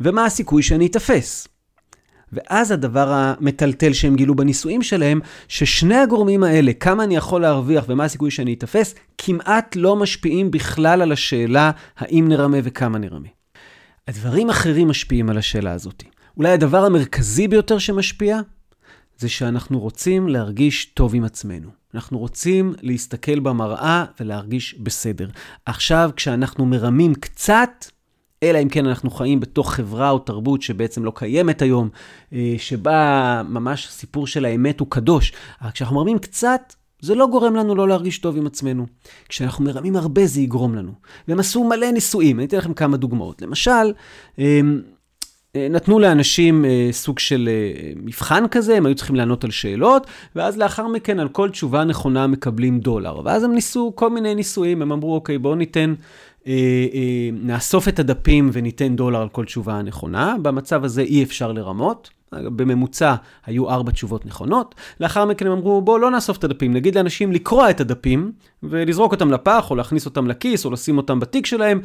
ומה 0.00 0.24
הסיכוי 0.24 0.62
שאני 0.62 0.86
אתפס. 0.86 1.48
ואז 2.32 2.70
הדבר 2.70 3.12
המטלטל 3.12 3.92
שהם 3.92 4.16
גילו 4.16 4.34
בניסויים 4.34 4.82
שלהם, 4.82 5.20
ששני 5.48 5.96
הגורמים 5.96 6.44
האלה, 6.44 6.72
כמה 6.72 7.04
אני 7.04 7.16
יכול 7.16 7.40
להרוויח 7.40 7.84
ומה 7.88 8.04
הסיכוי 8.04 8.30
שאני 8.30 8.54
אתפס, 8.54 8.94
כמעט 9.18 9.76
לא 9.76 9.96
משפיעים 9.96 10.50
בכלל 10.50 11.02
על 11.02 11.12
השאלה 11.12 11.70
האם 11.96 12.28
נרמה 12.28 12.56
וכמה 12.62 12.98
נרמה. 12.98 13.28
הדברים 14.08 14.50
אחרים 14.50 14.88
משפיעים 14.88 15.30
על 15.30 15.38
השאלה 15.38 15.72
הזאת. 15.72 16.02
אולי 16.36 16.50
הדבר 16.50 16.84
המרכזי 16.84 17.48
ביותר 17.48 17.78
שמשפיע, 17.78 18.40
זה 19.18 19.28
שאנחנו 19.28 19.80
רוצים 19.80 20.28
להרגיש 20.28 20.84
טוב 20.84 21.14
עם 21.14 21.24
עצמנו. 21.24 21.68
אנחנו 21.94 22.18
רוצים 22.18 22.74
להסתכל 22.82 23.40
במראה 23.40 24.04
ולהרגיש 24.20 24.74
בסדר. 24.74 25.28
עכשיו, 25.66 26.10
כשאנחנו 26.16 26.66
מרמים 26.66 27.14
קצת, 27.14 27.84
אלא 28.42 28.62
אם 28.62 28.68
כן 28.68 28.86
אנחנו 28.86 29.10
חיים 29.10 29.40
בתוך 29.40 29.72
חברה 29.72 30.10
או 30.10 30.18
תרבות 30.18 30.62
שבעצם 30.62 31.04
לא 31.04 31.12
קיימת 31.14 31.62
היום, 31.62 31.88
אה, 32.32 32.54
שבה 32.58 33.42
ממש 33.48 33.86
הסיפור 33.86 34.26
של 34.26 34.44
האמת 34.44 34.80
הוא 34.80 34.88
קדוש. 34.90 35.32
אבל 35.62 35.70
כשאנחנו 35.70 35.96
מרמים 35.96 36.18
קצת, 36.18 36.74
זה 37.00 37.14
לא 37.14 37.26
גורם 37.26 37.56
לנו 37.56 37.74
לא 37.74 37.88
להרגיש 37.88 38.18
טוב 38.18 38.36
עם 38.36 38.46
עצמנו. 38.46 38.86
כשאנחנו 39.28 39.64
מרמים 39.64 39.96
הרבה 39.96 40.26
זה 40.26 40.40
יגרום 40.40 40.74
לנו. 40.74 40.92
והם 41.28 41.40
עשו 41.40 41.64
מלא 41.64 41.90
ניסויים, 41.90 42.38
אני 42.38 42.46
אתן 42.46 42.56
לכם 42.56 42.74
כמה 42.74 42.96
דוגמאות. 42.96 43.42
למשל, 43.42 43.92
אמ, 44.38 44.80
אה, 45.56 45.68
נתנו 45.70 45.98
לאנשים 45.98 46.64
אה, 46.64 46.88
סוג 46.92 47.18
של 47.18 47.48
מבחן 47.96 48.48
כזה, 48.50 48.76
הם 48.76 48.86
היו 48.86 48.94
צריכים 48.94 49.16
לענות 49.16 49.44
על 49.44 49.50
שאלות, 49.50 50.06
ואז 50.36 50.58
לאחר 50.58 50.86
מכן 50.86 51.18
על 51.20 51.28
כל 51.28 51.50
תשובה 51.50 51.84
נכונה 51.84 52.26
מקבלים 52.26 52.80
דולר. 52.80 53.20
ואז 53.24 53.44
הם 53.44 53.52
ניסו 53.54 53.92
כל 53.94 54.10
מיני 54.10 54.34
ניסויים, 54.34 54.82
הם 54.82 54.92
אמרו, 54.92 55.14
אוקיי, 55.14 55.38
בואו 55.38 55.54
ניתן, 55.54 55.94
נאסוף 57.32 57.88
את 57.88 57.98
הדפים 57.98 58.50
וניתן 58.52 58.96
דולר 58.96 59.22
על 59.22 59.28
כל 59.28 59.44
תשובה 59.44 59.74
הנכונה. 59.74 60.36
במצב 60.42 60.84
הזה 60.84 61.02
אי 61.02 61.22
אפשר 61.22 61.52
לרמות. 61.52 62.10
בממוצע 62.32 63.14
היו 63.46 63.70
ארבע 63.70 63.92
תשובות 63.92 64.26
נכונות. 64.26 64.74
לאחר 65.00 65.24
מכן 65.24 65.46
הם 65.46 65.52
אמרו, 65.52 65.82
בואו 65.82 65.98
לא 65.98 66.10
נאסוף 66.10 66.38
את 66.38 66.44
הדפים, 66.44 66.72
נגיד 66.72 66.94
לאנשים 66.94 67.32
לקרוע 67.32 67.70
את 67.70 67.80
הדפים 67.80 68.32
ולזרוק 68.62 69.12
אותם 69.12 69.30
לפח, 69.30 69.70
או 69.70 69.76
להכניס 69.76 70.06
אותם 70.06 70.26
לכיס, 70.26 70.64
או 70.64 70.70
לשים 70.70 70.96
אותם 70.96 71.20
בתיק 71.20 71.46
שלהם, 71.46 71.80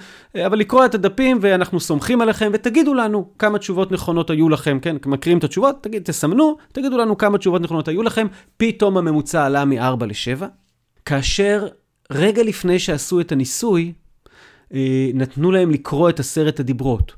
אבל 0.45 0.59
לקרוע 0.59 0.85
את 0.85 0.95
הדפים 0.95 1.37
ואנחנו 1.41 1.79
סומכים 1.79 2.21
עליכם, 2.21 2.51
ותגידו 2.53 2.93
לנו 2.93 3.29
כמה 3.39 3.57
תשובות 3.59 3.91
נכונות 3.91 4.29
היו 4.29 4.49
לכם, 4.49 4.79
כן? 4.81 4.95
מקריאים 5.05 5.37
את 5.37 5.43
התשובות, 5.43 5.83
תגיד, 5.83 6.03
תסמנו, 6.03 6.57
תגידו 6.71 6.97
לנו 6.97 7.17
כמה 7.17 7.37
תשובות 7.37 7.61
נכונות 7.61 7.87
היו 7.87 8.03
לכם, 8.03 8.27
פתאום 8.57 8.97
הממוצע 8.97 9.45
עלה 9.45 9.65
מ-4 9.65 10.05
ל-7. 10.05 10.45
כאשר 11.05 11.67
רגע 12.11 12.43
לפני 12.43 12.79
שעשו 12.79 13.19
את 13.19 13.31
הניסוי, 13.31 13.85
אה, 13.85 14.02
נתנו 15.13 15.51
להם 15.51 15.71
לקרוא 15.71 16.09
את 16.09 16.19
עשרת 16.19 16.59
הדיברות. 16.59 17.13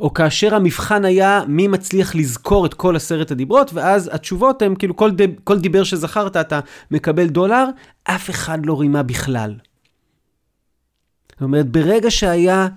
או 0.00 0.14
כאשר 0.14 0.54
המבחן 0.54 1.04
היה 1.04 1.42
מי 1.48 1.68
מצליח 1.68 2.14
לזכור 2.14 2.66
את 2.66 2.74
כל 2.74 2.96
עשרת 2.96 3.30
הדיברות, 3.30 3.70
ואז 3.72 4.10
התשובות 4.12 4.62
הן 4.62 4.74
כאילו 4.78 4.96
כל, 4.96 5.10
דיב, 5.10 5.30
כל 5.44 5.58
דיבר 5.58 5.84
שזכרת 5.84 6.36
אתה 6.36 6.60
מקבל 6.90 7.26
דולר, 7.26 7.64
אף 8.04 8.30
אחד 8.30 8.66
לא 8.66 8.80
רימה 8.80 9.02
בכלל. 9.02 9.54
זאת 11.32 11.42
אומרת, 11.42 11.66
ברגע 11.68 12.10
שהיה, 12.10 12.68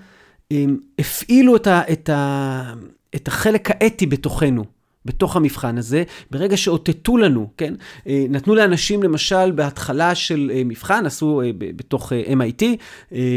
הם, 0.52 0.78
הפעילו 1.00 1.56
את, 1.56 1.68
ה, 1.68 1.82
את, 1.92 2.10
ה, 2.10 2.74
את 3.16 3.28
החלק 3.28 3.72
האתי 3.72 4.06
בתוכנו, 4.06 4.64
בתוך 5.06 5.36
המבחן 5.36 5.78
הזה, 5.78 6.04
ברגע 6.32 6.58
שאותתו 6.58 7.18
לנו, 7.18 7.50
כן? 7.58 7.74
אה, 8.08 8.26
נתנו 8.30 8.56
לאנשים, 8.56 9.04
למשל, 9.04 9.52
בהתחלה 9.52 10.16
של 10.16 10.52
אה, 10.54 10.62
מבחן, 10.66 11.06
עשו 11.06 11.42
אה, 11.42 11.52
בתוך 11.58 12.12
MIT, 12.12 12.64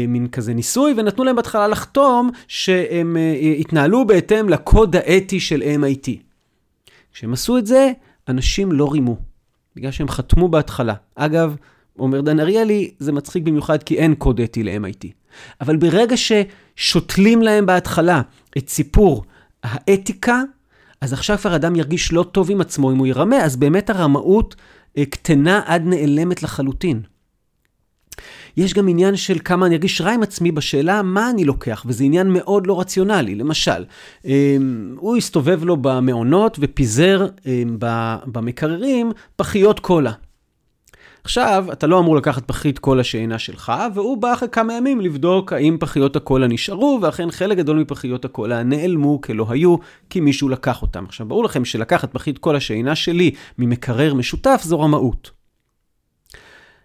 מין 0.07 0.27
כזה 0.27 0.53
ניסוי, 0.53 0.93
ונתנו 0.97 1.23
להם 1.23 1.35
בהתחלה 1.35 1.67
לחתום 1.67 2.29
שהם 2.47 3.17
התנהלו 3.59 4.07
בהתאם 4.07 4.49
לקוד 4.49 4.95
האתי 4.95 5.39
של 5.39 5.63
MIT. 5.81 6.09
כשהם 7.13 7.33
עשו 7.33 7.57
את 7.57 7.65
זה, 7.65 7.91
אנשים 8.27 8.71
לא 8.71 8.91
רימו, 8.91 9.17
בגלל 9.75 9.91
שהם 9.91 10.07
חתמו 10.07 10.47
בהתחלה. 10.47 10.93
אגב, 11.15 11.55
אומר 11.99 12.21
דן 12.21 12.39
אריאלי, 12.39 12.91
זה 12.99 13.11
מצחיק 13.11 13.43
במיוחד 13.43 13.83
כי 13.83 13.97
אין 13.97 14.15
קוד 14.15 14.41
אתי 14.41 14.63
ל-MIT. 14.63 15.07
אבל 15.61 15.75
ברגע 15.75 16.15
ששותלים 16.17 17.41
להם 17.41 17.65
בהתחלה 17.65 18.21
את 18.57 18.69
סיפור 18.69 19.23
האתיקה, 19.63 20.41
אז 21.05 21.13
עכשיו 21.13 21.37
כבר 21.37 21.55
אדם 21.55 21.75
ירגיש 21.75 22.13
לא 22.13 22.23
טוב 22.23 22.51
עם 22.51 22.61
עצמו 22.61 22.91
אם 22.91 22.97
הוא 22.97 23.07
ירמה, 23.07 23.37
אז 23.43 23.55
באמת 23.55 23.89
הרמאות 23.89 24.55
אה, 24.97 25.05
קטנה 25.05 25.61
עד 25.65 25.85
נעלמת 25.85 26.43
לחלוטין. 26.43 27.01
יש 28.57 28.73
גם 28.73 28.87
עניין 28.87 29.15
של 29.15 29.37
כמה 29.45 29.65
אני 29.65 29.75
ארגיש 29.75 30.01
רע 30.01 30.11
עם 30.11 30.23
עצמי 30.23 30.51
בשאלה 30.51 31.01
מה 31.01 31.29
אני 31.29 31.45
לוקח, 31.45 31.83
וזה 31.85 32.03
עניין 32.03 32.33
מאוד 32.33 32.67
לא 32.67 32.79
רציונלי. 32.79 33.35
למשל, 33.35 33.85
הוא 34.95 35.17
הסתובב 35.17 35.63
לו 35.63 35.77
במעונות 35.77 36.57
ופיזר 36.61 37.27
במקררים 38.25 39.11
פחיות 39.35 39.79
קולה. 39.79 40.11
עכשיו, 41.25 41.65
אתה 41.71 41.87
לא 41.87 41.99
אמור 41.99 42.15
לקחת 42.15 42.47
פחית 42.47 42.79
קולה 42.79 43.03
שאינה 43.03 43.39
שלך, 43.39 43.73
והוא 43.93 44.17
בא 44.17 44.33
אחרי 44.33 44.49
כמה 44.51 44.73
ימים 44.73 45.01
לבדוק 45.01 45.53
האם 45.53 45.77
פחיות 45.79 46.15
הקולה 46.15 46.47
נשארו, 46.47 46.99
ואכן 47.01 47.31
חלק 47.31 47.57
גדול 47.57 47.79
מפחיות 47.79 48.25
הקולה 48.25 48.63
נעלמו 48.63 49.21
כלא 49.21 49.45
היו, 49.49 49.75
כי 50.09 50.19
מישהו 50.19 50.49
לקח 50.49 50.81
אותם. 50.81 51.05
עכשיו, 51.05 51.27
ברור 51.27 51.43
לכם 51.43 51.65
שלקחת 51.65 52.13
פחית 52.13 52.37
קולה 52.37 52.59
שאינה 52.59 52.95
שלי 52.95 53.31
ממקרר 53.57 54.13
משותף 54.13 54.61
זו 54.63 54.79
רמאות. 54.79 55.31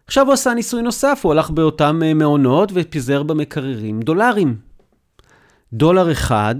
עכשיו 0.07 0.27
הוא 0.27 0.33
עשה 0.33 0.55
ניסוי 0.55 0.83
נוסף, 0.83 1.21
הוא 1.23 1.33
הלך 1.33 1.51
באותם 1.51 2.01
אה, 2.05 2.15
מעונות 2.15 2.73
ופיזר 2.75 3.23
במקררים 3.23 4.01
דולרים. 4.01 4.57
דולר 5.73 6.13
אחד 6.13 6.55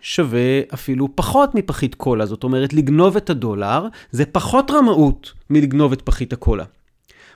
שווה 0.00 0.60
אפילו 0.74 1.08
פחות 1.14 1.54
מפחית 1.54 1.94
קולה, 1.94 2.26
זאת 2.26 2.44
אומרת, 2.44 2.72
לגנוב 2.72 3.16
את 3.16 3.30
הדולר 3.30 3.86
זה 4.10 4.24
פחות 4.26 4.70
רמאות 4.70 5.32
מלגנוב 5.50 5.92
את 5.92 6.02
פחית 6.02 6.32
הקולה. 6.32 6.64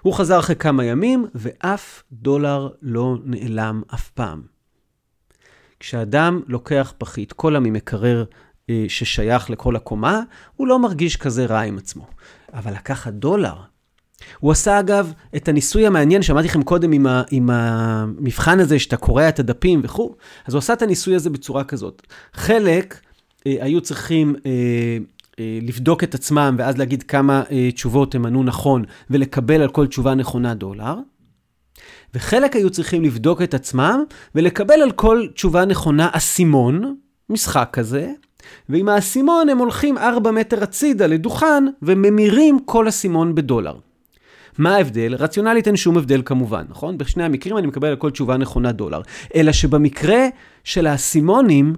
הוא 0.03 0.15
חזר 0.15 0.39
אחרי 0.39 0.57
כמה 0.57 0.85
ימים, 0.85 1.27
ואף 1.35 2.03
דולר 2.13 2.69
לא 2.83 3.17
נעלם 3.25 3.83
אף 3.95 4.11
פעם. 4.11 4.43
כשאדם 5.81 6.41
לוקח 6.47 6.93
פחית 6.99 7.33
קולה 7.33 7.61
ממקרר 7.61 8.25
אה, 8.71 8.85
ששייך 8.89 9.51
לכל 9.51 9.77
הקומה, 9.77 10.21
הוא 10.57 10.67
לא 10.67 10.79
מרגיש 10.79 11.17
כזה 11.17 11.47
רע 11.47 11.61
עם 11.61 11.79
עצמו. 11.79 12.07
אבל 12.53 12.73
לקחת 12.73 13.13
דולר, 13.13 13.55
הוא 14.41 14.53
עשה 14.53 14.81
אגב 14.81 15.13
את 15.37 15.49
הניסוי 15.49 15.87
המעניין 15.87 16.23
שאמרתי 16.23 16.49
לכם 16.49 16.63
קודם 16.63 16.93
עם, 16.93 17.07
ה, 17.07 17.23
עם 17.31 17.51
המבחן 17.51 18.61
הזה 18.61 18.79
שאתה 18.79 18.97
קורע 18.97 19.29
את 19.29 19.39
הדפים 19.39 19.81
וכו', 19.85 20.15
אז 20.47 20.55
הוא 20.55 20.59
עשה 20.59 20.73
את 20.73 20.83
הניסוי 20.83 21.15
הזה 21.15 21.31
בצורה 21.31 21.65
כזאת. 21.65 22.07
חלק 22.35 23.01
אה, 23.47 23.57
היו 23.61 23.81
צריכים 23.81 24.35
אה, 24.47 24.99
לבדוק 25.63 26.05
את 26.05 26.15
עצמם 26.15 26.55
ואז 26.59 26.79
להגיד 26.79 27.03
כמה 27.03 27.43
אה, 27.51 27.73
תשובות 27.73 28.15
הם 28.15 28.27
ענו 28.27 28.43
נכון 28.43 28.85
ולקבל 29.11 29.63
על 29.63 29.69
כל 29.69 29.87
תשובה 29.87 30.15
נכונה 30.15 30.55
דולר. 30.55 30.95
וחלק 32.15 32.57
היו 32.57 32.71
צריכים 32.71 33.05
לבדוק 33.05 33.43
את 33.43 33.55
עצמם 33.55 34.03
ולקבל 34.35 34.83
על 34.83 34.91
כל 34.91 35.27
תשובה 35.35 35.65
נכונה 35.65 36.09
אסימון, 36.13 36.97
משחק 37.29 37.69
כזה, 37.73 38.13
ועם 38.69 38.89
האסימון 38.89 39.49
הם 39.49 39.59
הולכים 39.59 39.99
4 39.99 40.31
מטר 40.31 40.63
הצידה 40.63 41.07
לדוכן 41.07 41.65
וממירים 41.83 42.59
כל 42.65 42.89
אסימון 42.89 43.35
בדולר. 43.35 43.75
מה 44.59 44.77
ההבדל? 44.77 45.15
רציונלית 45.15 45.67
אין 45.67 45.77
שום 45.77 45.99
הבדל 45.99 46.23
כמובן, 46.25 46.65
נכון? 46.69 46.99
בשני 46.99 47.25
המקרים 47.25 47.59
אני 47.59 47.67
מקבל 47.67 47.89
על 47.89 47.97
כל 47.97 48.11
תשובה 48.11 48.37
נכונה 48.37 48.73
דולר. 48.73 49.01
אלא 49.35 49.53
שבמקרה 49.53 50.27
של 50.65 50.87
האסימונים, 50.87 51.75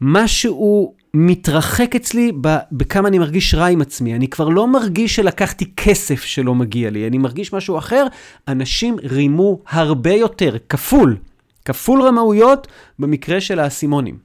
משהו 0.00 0.94
מתרחק 1.14 1.96
אצלי 1.96 2.32
בכמה 2.72 3.08
אני 3.08 3.18
מרגיש 3.18 3.54
רע 3.54 3.66
עם 3.66 3.80
עצמי. 3.80 4.14
אני 4.14 4.28
כבר 4.28 4.48
לא 4.48 4.68
מרגיש 4.68 5.16
שלקחתי 5.16 5.72
כסף 5.76 6.22
שלא 6.22 6.54
מגיע 6.54 6.90
לי, 6.90 7.06
אני 7.06 7.18
מרגיש 7.18 7.52
משהו 7.52 7.78
אחר. 7.78 8.06
אנשים 8.48 8.96
רימו 9.02 9.62
הרבה 9.68 10.12
יותר, 10.12 10.56
כפול, 10.68 11.16
כפול 11.64 12.02
רמאויות 12.02 12.66
במקרה 12.98 13.40
של 13.40 13.58
האסימונים. 13.58 14.18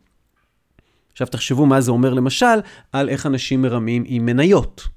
עכשיו 1.12 1.28
תחשבו 1.28 1.66
מה 1.66 1.82
זה 1.82 1.92
אומר 1.92 2.14
למשל 2.14 2.60
על 2.92 3.10
איך 3.10 3.26
אנשים 3.26 3.62
מרמים 3.62 4.04
עם 4.06 4.26
מניות. 4.26 4.88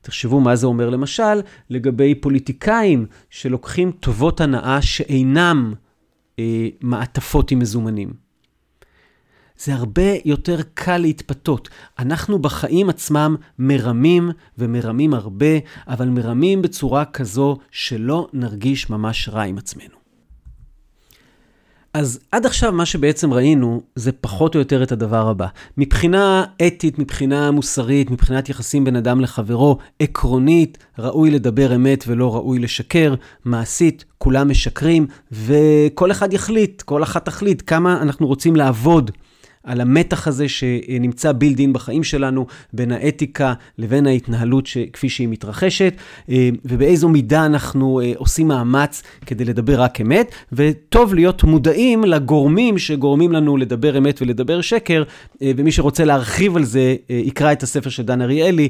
תחשבו 0.00 0.40
מה 0.40 0.56
זה 0.56 0.66
אומר 0.66 0.90
למשל 0.90 1.40
לגבי 1.70 2.14
פוליטיקאים 2.14 3.06
שלוקחים 3.30 3.92
טובות 3.92 4.40
הנאה 4.40 4.82
שאינם 4.82 5.74
אה, 6.38 6.68
מעטפות 6.80 7.50
עם 7.50 7.58
מזומנים. 7.58 8.31
זה 9.64 9.74
הרבה 9.74 10.14
יותר 10.24 10.58
קל 10.74 10.98
להתפתות. 10.98 11.68
אנחנו 11.98 12.38
בחיים 12.38 12.88
עצמם 12.88 13.36
מרמים 13.58 14.30
ומרמים 14.58 15.14
הרבה, 15.14 15.58
אבל 15.88 16.08
מרמים 16.08 16.62
בצורה 16.62 17.04
כזו 17.04 17.58
שלא 17.70 18.28
נרגיש 18.32 18.90
ממש 18.90 19.28
רע 19.28 19.42
עם 19.42 19.58
עצמנו. 19.58 20.02
אז 21.94 22.20
עד 22.32 22.46
עכשיו 22.46 22.72
מה 22.72 22.86
שבעצם 22.86 23.32
ראינו 23.32 23.82
זה 23.96 24.12
פחות 24.12 24.54
או 24.54 24.60
יותר 24.60 24.82
את 24.82 24.92
הדבר 24.92 25.28
הבא. 25.28 25.46
מבחינה 25.76 26.44
אתית, 26.66 26.98
מבחינה 26.98 27.50
מוסרית, 27.50 28.10
מבחינת 28.10 28.48
יחסים 28.48 28.84
בין 28.84 28.96
אדם 28.96 29.20
לחברו, 29.20 29.78
עקרונית, 29.98 30.78
ראוי 30.98 31.30
לדבר 31.30 31.74
אמת 31.74 32.04
ולא 32.06 32.34
ראוי 32.34 32.58
לשקר, 32.58 33.14
מעשית, 33.44 34.04
כולם 34.18 34.50
משקרים, 34.50 35.06
וכל 35.32 36.10
אחד 36.10 36.32
יחליט, 36.32 36.82
כל 36.82 37.02
אחת 37.02 37.24
תחליט 37.24 37.62
כמה 37.66 38.02
אנחנו 38.02 38.26
רוצים 38.26 38.56
לעבוד 38.56 39.10
על 39.64 39.80
המתח 39.80 40.28
הזה 40.28 40.48
שנמצא 40.48 41.32
בילד 41.32 41.58
אין 41.58 41.72
בחיים 41.72 42.04
שלנו, 42.04 42.46
בין 42.72 42.92
האתיקה 42.92 43.54
לבין 43.78 44.06
ההתנהלות 44.06 44.66
ש... 44.66 44.78
כפי 44.92 45.08
שהיא 45.08 45.28
מתרחשת, 45.28 45.94
אה, 46.30 46.48
ובאיזו 46.64 47.08
מידה 47.08 47.46
אנחנו 47.46 48.00
אה, 48.00 48.12
עושים 48.16 48.48
מאמץ 48.48 49.02
כדי 49.26 49.44
לדבר 49.44 49.80
רק 49.80 50.00
אמת, 50.00 50.30
וטוב 50.52 51.14
להיות 51.14 51.44
מודעים 51.44 52.04
לגורמים 52.04 52.78
שגורמים 52.78 53.32
לנו 53.32 53.56
לדבר 53.56 53.98
אמת 53.98 54.22
ולדבר 54.22 54.60
שקר, 54.60 55.02
אה, 55.42 55.52
ומי 55.56 55.72
שרוצה 55.72 56.04
להרחיב 56.04 56.56
על 56.56 56.64
זה, 56.64 56.96
יקרא 57.08 57.52
את 57.52 57.62
הספר 57.62 57.90
של 57.90 58.02
דן 58.02 58.22
אריאלי. 58.22 58.68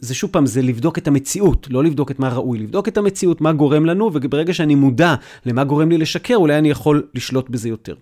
זה 0.00 0.14
שוב 0.14 0.30
פעם, 0.30 0.46
זה 0.46 0.62
לבדוק 0.62 0.98
את 0.98 1.08
המציאות, 1.08 1.66
לא 1.70 1.84
לבדוק 1.84 2.10
את 2.10 2.18
מה 2.18 2.28
ראוי, 2.28 2.58
לבדוק 2.58 2.88
את 2.88 2.98
המציאות, 2.98 3.40
מה 3.40 3.52
גורם 3.52 3.86
לנו, 3.86 4.10
וברגע 4.14 4.54
שאני 4.54 4.74
מודע 4.74 5.14
למה 5.46 5.64
גורם 5.64 5.90
לי 5.90 5.98
לשקר, 5.98 6.34
אולי 6.34 6.58
אני 6.58 6.70
יכול 6.70 7.02
לשלוט 7.14 7.50
בזה 7.50 7.68
יותר. 7.68 7.94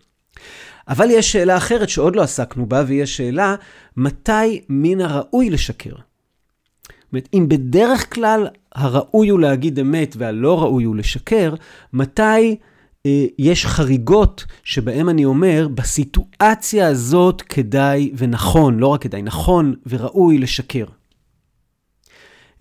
אבל 0.88 1.10
יש 1.10 1.32
שאלה 1.32 1.56
אחרת 1.56 1.88
שעוד 1.88 2.16
לא 2.16 2.22
עסקנו 2.22 2.66
בה, 2.66 2.84
והיא 2.86 3.02
השאלה, 3.02 3.54
מתי 3.96 4.60
מן 4.68 5.00
הראוי 5.00 5.50
לשקר? 5.50 5.94
זאת 5.94 7.12
אומרת, 7.12 7.28
אם 7.34 7.46
בדרך 7.48 8.14
כלל 8.14 8.46
הראוי 8.74 9.28
הוא 9.28 9.40
להגיד 9.40 9.78
אמת 9.78 10.14
והלא 10.18 10.62
ראוי 10.62 10.84
הוא 10.84 10.96
לשקר, 10.96 11.54
מתי 11.92 12.56
אה, 13.06 13.26
יש 13.38 13.66
חריגות 13.66 14.44
שבהם 14.64 15.08
אני 15.08 15.24
אומר, 15.24 15.68
בסיטואציה 15.74 16.86
הזאת 16.88 17.42
כדאי 17.42 18.10
ונכון, 18.16 18.78
לא 18.78 18.86
רק 18.86 19.02
כדאי, 19.02 19.22
נכון 19.22 19.74
וראוי 19.86 20.38
לשקר. 20.38 20.84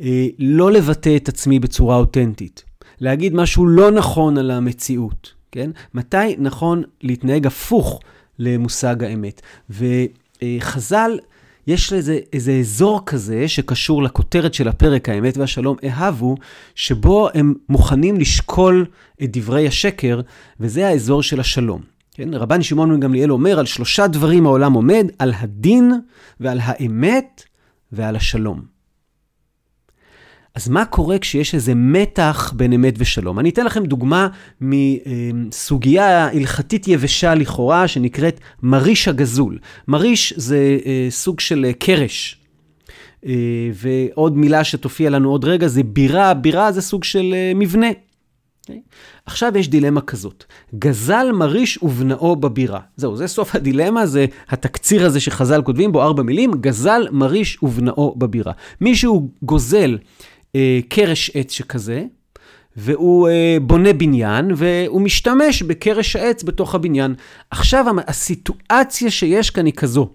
אה, 0.01 0.27
לא 0.39 0.71
לבטא 0.71 1.15
את 1.15 1.29
עצמי 1.29 1.59
בצורה 1.59 1.97
אותנטית. 1.97 2.63
להגיד 2.99 3.33
משהו 3.33 3.65
לא 3.65 3.91
נכון 3.91 4.37
על 4.37 4.51
המציאות, 4.51 5.33
כן? 5.51 5.71
מתי 5.93 6.35
נכון 6.37 6.83
להתנהג 7.01 7.47
הפוך 7.47 7.99
למושג 8.39 9.04
האמת. 9.04 9.41
וחז"ל, 9.69 11.19
יש 11.67 11.93
לזה 11.93 12.19
איזה 12.34 12.52
אזור 12.52 13.06
כזה 13.06 13.47
שקשור 13.47 14.04
לכותרת 14.04 14.54
של 14.54 14.67
הפרק 14.67 15.10
האמת 15.10 15.38
והשלום 15.38 15.78
אהבו, 15.84 16.36
שבו 16.76 17.30
הם 17.34 17.54
מוכנים 17.69 18.17
לשקול 18.17 18.86
את 19.23 19.38
דברי 19.38 19.67
השקר, 19.67 20.21
וזה 20.60 20.88
האזור 20.88 21.23
של 21.23 21.39
השלום. 21.39 21.82
כן? 22.12 22.34
רבן 22.34 22.62
שמעון 22.62 22.89
בן 22.89 23.00
גמליאל 23.00 23.32
אומר, 23.32 23.60
על 23.60 23.65
שלושה 23.65 24.08
דברים 24.08 24.45
העולם 24.45 24.73
עומד, 24.73 25.08
על 25.19 25.34
הדין 25.38 25.91
ועל 26.39 26.60
האמת 26.63 27.43
ועל 27.91 28.15
השלום. 28.15 28.76
אז 30.58 30.70
מה 30.70 30.86
קורה 30.86 31.20
כשיש 31.20 31.56
איזה 31.56 31.76
מתח 31.76 32.54
בין 32.56 32.74
אמת 32.74 32.93
ושלום? 32.98 33.39
אני 33.39 33.50
אתן 33.50 33.65
לכם 33.65 33.86
דוגמה 33.86 34.28
מסוגיה 34.62 36.28
הלכתית 36.28 36.88
יבשה 36.88 37.36
לכאורה, 37.36 37.88
שנקראת 37.88 38.39
מריש 38.63 39.08
הגזול. 39.08 39.60
מריש 39.88 40.34
זה 40.38 40.78
אה, 40.86 41.08
סוג 41.10 41.39
של 41.39 41.65
אה, 41.65 41.74
קרש. 41.74 42.39
אה, 43.26 43.34
ועוד 43.74 44.38
מילה 44.38 44.63
שתופיע 44.63 45.10
לנו 45.10 45.32
עוד 45.32 45.46
רגע 45.46 45.67
זה 45.67 45.84
בירה, 45.84 46.34
בירה 46.34 46.72
זה 46.72 46.82
סוג 46.82 47.04
של 47.04 47.36
מבנה. 47.56 47.89
Okay. 48.67 48.74
עכשיו 49.26 49.58
יש 49.58 49.70
דילמה 49.70 50.02
כזאת, 50.02 50.43
גזל 50.76 51.32
מריש 51.34 51.80
ובנאו 51.82 52.36
בבירה. 52.36 52.80
זהו, 52.96 53.15
זה 53.15 53.28
סוף 53.28 53.56
הדילמה, 53.56 54.06
זה 54.06 54.26
התקציר 54.50 55.06
הזה 55.06 55.20
שחז"ל 55.20 55.62
כותבים 55.62 55.91
בו 55.91 56.04
ארבע 56.04 56.24
מילים, 56.24 56.52
גזל 56.52 57.08
מריש 57.12 57.63
ובנאו 57.63 58.15
בבירה. 58.17 58.54
מישהו 58.82 59.30
גוזל 59.43 59.98
קרש 60.89 61.32
עץ 61.34 61.52
שכזה, 61.52 62.04
והוא 62.78 63.30
אה, 63.30 63.58
בונה 63.62 63.93
בניין, 63.93 64.52
והוא 64.56 65.02
משתמש 65.02 65.63
בקרש 65.63 66.15
העץ 66.15 66.43
בתוך 66.43 66.76
הבניין. 66.76 67.15
עכשיו, 67.52 67.86
הסיטואציה 68.08 69.12
שיש 69.12 69.50
כאן 69.50 69.65
היא 69.65 69.74
כזו. 69.74 70.10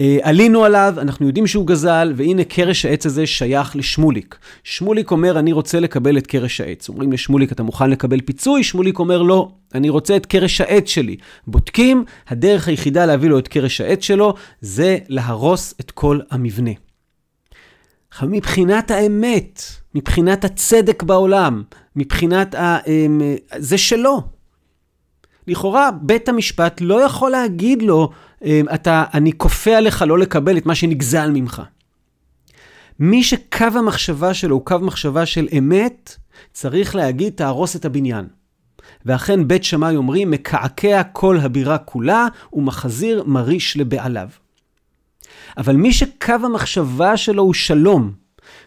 אה, 0.00 0.18
עלינו 0.22 0.64
עליו, 0.64 0.94
אנחנו 0.98 1.26
יודעים 1.26 1.46
שהוא 1.46 1.66
גזל, 1.66 2.12
והנה 2.16 2.44
קרש 2.44 2.84
העץ 2.84 3.06
הזה 3.06 3.26
שייך 3.26 3.76
לשמוליק. 3.76 4.38
שמוליק 4.64 5.10
אומר, 5.10 5.38
אני 5.38 5.52
רוצה 5.52 5.80
לקבל 5.80 6.18
את 6.18 6.26
קרש 6.26 6.60
העץ. 6.60 6.88
אומרים 6.88 7.12
לשמוליק, 7.12 7.52
אתה 7.52 7.62
מוכן 7.62 7.90
לקבל 7.90 8.20
פיצוי? 8.20 8.64
שמוליק 8.64 8.98
אומר, 8.98 9.22
לא, 9.22 9.48
אני 9.74 9.88
רוצה 9.88 10.16
את 10.16 10.26
קרש 10.26 10.60
העץ 10.60 10.88
שלי. 10.88 11.16
בודקים, 11.46 12.04
הדרך 12.28 12.68
היחידה 12.68 13.06
להביא 13.06 13.28
לו 13.28 13.38
את 13.38 13.48
קרש 13.48 13.80
העץ 13.80 14.02
שלו, 14.02 14.34
זה 14.60 14.98
להרוס 15.08 15.74
את 15.80 15.90
כל 15.90 16.20
המבנה. 16.30 16.87
מבחינת 18.26 18.90
האמת, 18.90 19.62
מבחינת 19.94 20.44
הצדק 20.44 21.02
בעולם, 21.02 21.62
מבחינת 21.96 22.54
ה... 22.54 22.78
אמ, 22.86 23.20
זה 23.56 23.78
שלו. 23.78 24.22
לכאורה, 25.46 25.90
בית 26.02 26.28
המשפט 26.28 26.80
לא 26.80 27.02
יכול 27.02 27.30
להגיד 27.30 27.82
לו, 27.82 28.10
אמ, 28.44 28.66
אתה, 28.74 29.04
אני 29.14 29.32
כופה 29.32 29.76
עליך 29.76 30.04
לא 30.08 30.18
לקבל 30.18 30.56
את 30.58 30.66
מה 30.66 30.74
שנגזל 30.74 31.30
ממך. 31.30 31.62
מי 32.98 33.22
שקו 33.22 33.64
המחשבה 33.74 34.34
שלו 34.34 34.56
הוא 34.56 34.64
קו 34.64 34.78
מחשבה 34.78 35.26
של 35.26 35.48
אמת, 35.58 36.16
צריך 36.52 36.96
להגיד, 36.96 37.32
תהרוס 37.32 37.76
את 37.76 37.84
הבניין. 37.84 38.26
ואכן 39.06 39.48
בית 39.48 39.64
שמאי 39.64 39.96
אומרים, 39.96 40.30
מקעקע 40.30 41.02
כל 41.02 41.38
הבירה 41.38 41.78
כולה, 41.78 42.28
ומחזיר 42.52 43.24
מריש 43.26 43.76
לבעליו. 43.76 44.28
אבל 45.56 45.76
מי 45.76 45.92
שקו 45.92 46.32
המחשבה 46.32 47.16
שלו 47.16 47.42
הוא 47.42 47.54
שלום, 47.54 48.12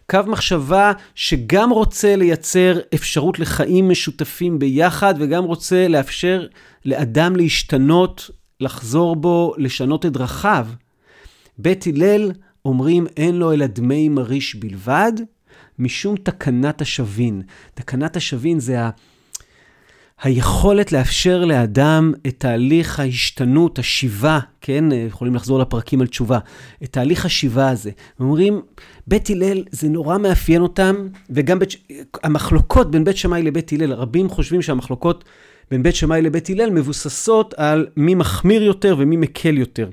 קו 0.10 0.20
מחשבה 0.28 0.92
שגם 1.16 1.70
רוצה 1.70 2.16
לייצר 2.16 2.80
אפשרות 2.94 3.40
לחיים 3.40 3.90
משותפים 3.90 4.60
ביחד, 4.60 5.14
וגם 5.18 5.44
רוצה 5.44 5.88
לאפשר 5.88 6.48
לאדם 6.86 7.36
להשתנות, 7.36 8.30
לחזור 8.60 9.16
בו, 9.16 9.54
לשנות 9.58 10.06
את 10.06 10.12
דרכיו. 10.12 10.68
בית 11.58 11.88
הלל 11.88 12.32
אומרים 12.66 13.08
אין 13.18 13.36
לו 13.36 13.54
אלא 13.54 13.68
דמי 13.68 14.10
מריש 14.10 14.56
בלבד, 14.56 15.12
משום 15.80 16.16
תקנת 16.16 16.82
השווין. 16.82 17.42
תקנת 17.74 18.16
השווין 18.16 18.60
זה 18.60 18.82
ה... 18.82 18.90
היכולת 20.22 20.92
לאפשר 20.92 21.46
לאדם 21.46 22.14
את 22.28 22.36
תהליך 22.38 23.00
ההשתנות, 23.00 23.80
השיבה, 23.80 24.40
כן, 24.62 24.86
יכולים 25.08 25.36
לחזור 25.36 25.60
לפרקים 25.60 26.02
על 26.02 26.08
תשובה, 26.08 26.40
את 26.84 26.92
תהליך 26.92 27.26
השיבה 27.26 27.70
הזה. 27.70 27.92
אומרים, 28.20 28.62
בית 29.08 29.30
הלל, 29.30 29.64
זה 29.72 29.90
נורא 29.90 30.18
מאפיין 30.18 30.62
אותם, 30.62 30.96
וגם 31.30 31.60
בית, 31.60 31.70
המחלוקות 32.24 32.92
בין 32.92 33.04
בית 33.04 33.18
שמאי 33.18 33.44
לבית 33.44 33.74
הלל, 33.74 33.94
רבים 33.94 34.30
חושבים 34.30 34.62
שהמחלוקות 34.62 35.24
בין 35.72 35.84
בית 35.84 35.96
שמאי 35.96 36.22
לבית 36.22 36.50
הלל 36.50 36.70
מבוססות 36.70 37.54
על 37.58 37.88
מי 37.98 38.16
מחמיר 38.16 38.64
יותר 38.64 38.96
ומי 39.00 39.18
מקל 39.18 39.58
יותר. 39.58 39.90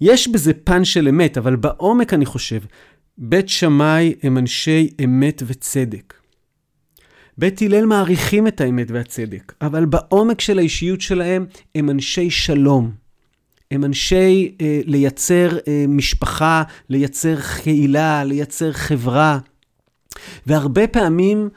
יש 0.00 0.28
בזה 0.28 0.52
פן 0.64 0.84
של 0.84 1.08
אמת, 1.08 1.38
אבל 1.38 1.56
בעומק 1.56 2.14
אני 2.14 2.26
חושב, 2.26 2.60
בית 3.18 3.48
שמאי 3.48 4.14
הם 4.22 4.38
אנשי 4.38 4.90
אמת 5.04 5.42
וצדק. 5.46 6.14
בית 7.38 7.62
הלל 7.62 7.86
מעריכים 7.86 8.46
את 8.46 8.60
האמת 8.60 8.90
והצדק, 8.90 9.52
אבל 9.60 9.84
בעומק 9.84 10.40
של 10.40 10.58
האישיות 10.58 11.00
שלהם 11.00 11.46
הם 11.74 11.90
אנשי 11.90 12.30
שלום. 12.30 12.90
הם 13.70 13.84
אנשי 13.84 14.56
אה, 14.60 14.80
לייצר 14.84 15.58
אה, 15.68 15.84
משפחה, 15.88 16.62
לייצר 16.88 17.36
קהילה, 17.62 18.24
לייצר 18.24 18.72
חברה. 18.72 19.38
והרבה 20.46 20.86
פעמים 20.86 21.48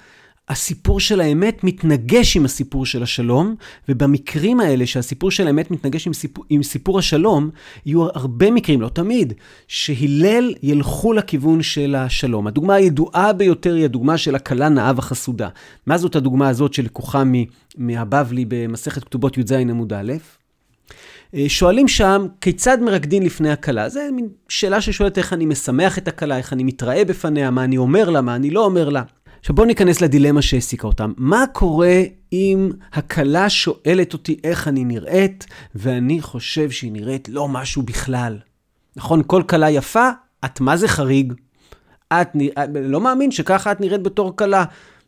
הסיפור 0.49 0.99
של 0.99 1.21
האמת 1.21 1.63
מתנגש 1.63 2.37
עם 2.37 2.45
הסיפור 2.45 2.85
של 2.85 3.03
השלום, 3.03 3.55
ובמקרים 3.89 4.59
האלה 4.59 4.85
שהסיפור 4.85 5.31
של 5.31 5.47
האמת 5.47 5.71
מתנגש 5.71 6.07
עם 6.07 6.13
סיפור, 6.13 6.45
עם 6.49 6.63
סיפור 6.63 6.99
השלום, 6.99 7.49
יהיו 7.85 8.03
הרבה 8.03 8.51
מקרים, 8.51 8.81
לא 8.81 8.89
תמיד, 8.89 9.33
שהלל 9.67 10.53
ילכו 10.63 11.13
לכיוון 11.13 11.61
של 11.61 11.95
השלום. 11.95 12.47
הדוגמה 12.47 12.73
הידועה 12.73 13.33
ביותר 13.33 13.73
היא 13.73 13.85
הדוגמה 13.85 14.17
של 14.17 14.35
הכלה 14.35 14.69
נאה 14.69 14.91
וחסודה. 14.95 15.49
מה 15.85 15.97
זאת 15.97 16.15
הדוגמה 16.15 16.49
הזאת 16.49 16.73
שלקוחה 16.73 17.23
מהבבלי 17.77 18.45
במסכת 18.47 19.03
כתובות 19.03 19.37
י"ז 19.37 19.51
עמוד 19.51 19.93
א'? 19.93 20.13
אה, 21.35 21.45
שואלים 21.47 21.87
שם, 21.87 22.27
כיצד 22.41 22.77
מרקדין 22.81 23.23
לפני 23.23 23.49
הכלה? 23.51 23.89
זו 23.89 23.99
מין 24.11 24.27
שאלה 24.49 24.81
ששואלת 24.81 25.17
איך 25.17 25.33
אני 25.33 25.45
משמח 25.45 25.97
את 25.97 26.07
הכלה, 26.07 26.37
איך 26.37 26.53
אני 26.53 26.63
מתראה 26.63 27.05
בפניה, 27.05 27.51
מה 27.51 27.63
אני 27.63 27.77
אומר 27.77 28.09
לה, 28.09 28.21
מה 28.21 28.35
אני 28.35 28.49
לא 28.49 28.65
אומר 28.65 28.89
לה. 28.89 29.03
עכשיו 29.39 29.55
בואו 29.55 29.67
ניכנס 29.67 30.01
לדילמה 30.01 30.41
שהעסיקה 30.41 30.87
אותם. 30.87 31.13
מה 31.17 31.43
קורה 31.53 32.01
אם 32.33 32.69
הכלה 32.93 33.49
שואלת 33.49 34.13
אותי 34.13 34.39
איך 34.43 34.67
אני 34.67 34.83
נראית, 34.83 35.45
ואני 35.75 36.21
חושב 36.21 36.71
שהיא 36.71 36.91
נראית 36.91 37.29
לא 37.29 37.47
משהו 37.47 37.81
בכלל? 37.81 38.37
נכון, 38.95 39.21
כל 39.27 39.43
כלה 39.43 39.69
יפה, 39.69 40.09
את 40.45 40.59
מה 40.59 40.77
זה 40.77 40.87
חריג? 40.87 41.33
את, 42.13 42.29
לא 42.75 43.01
מאמין 43.01 43.31
שככה 43.31 43.71
את 43.71 43.81
נראית 43.81 44.03
בתור 44.03 44.35
כלה. 44.35 44.63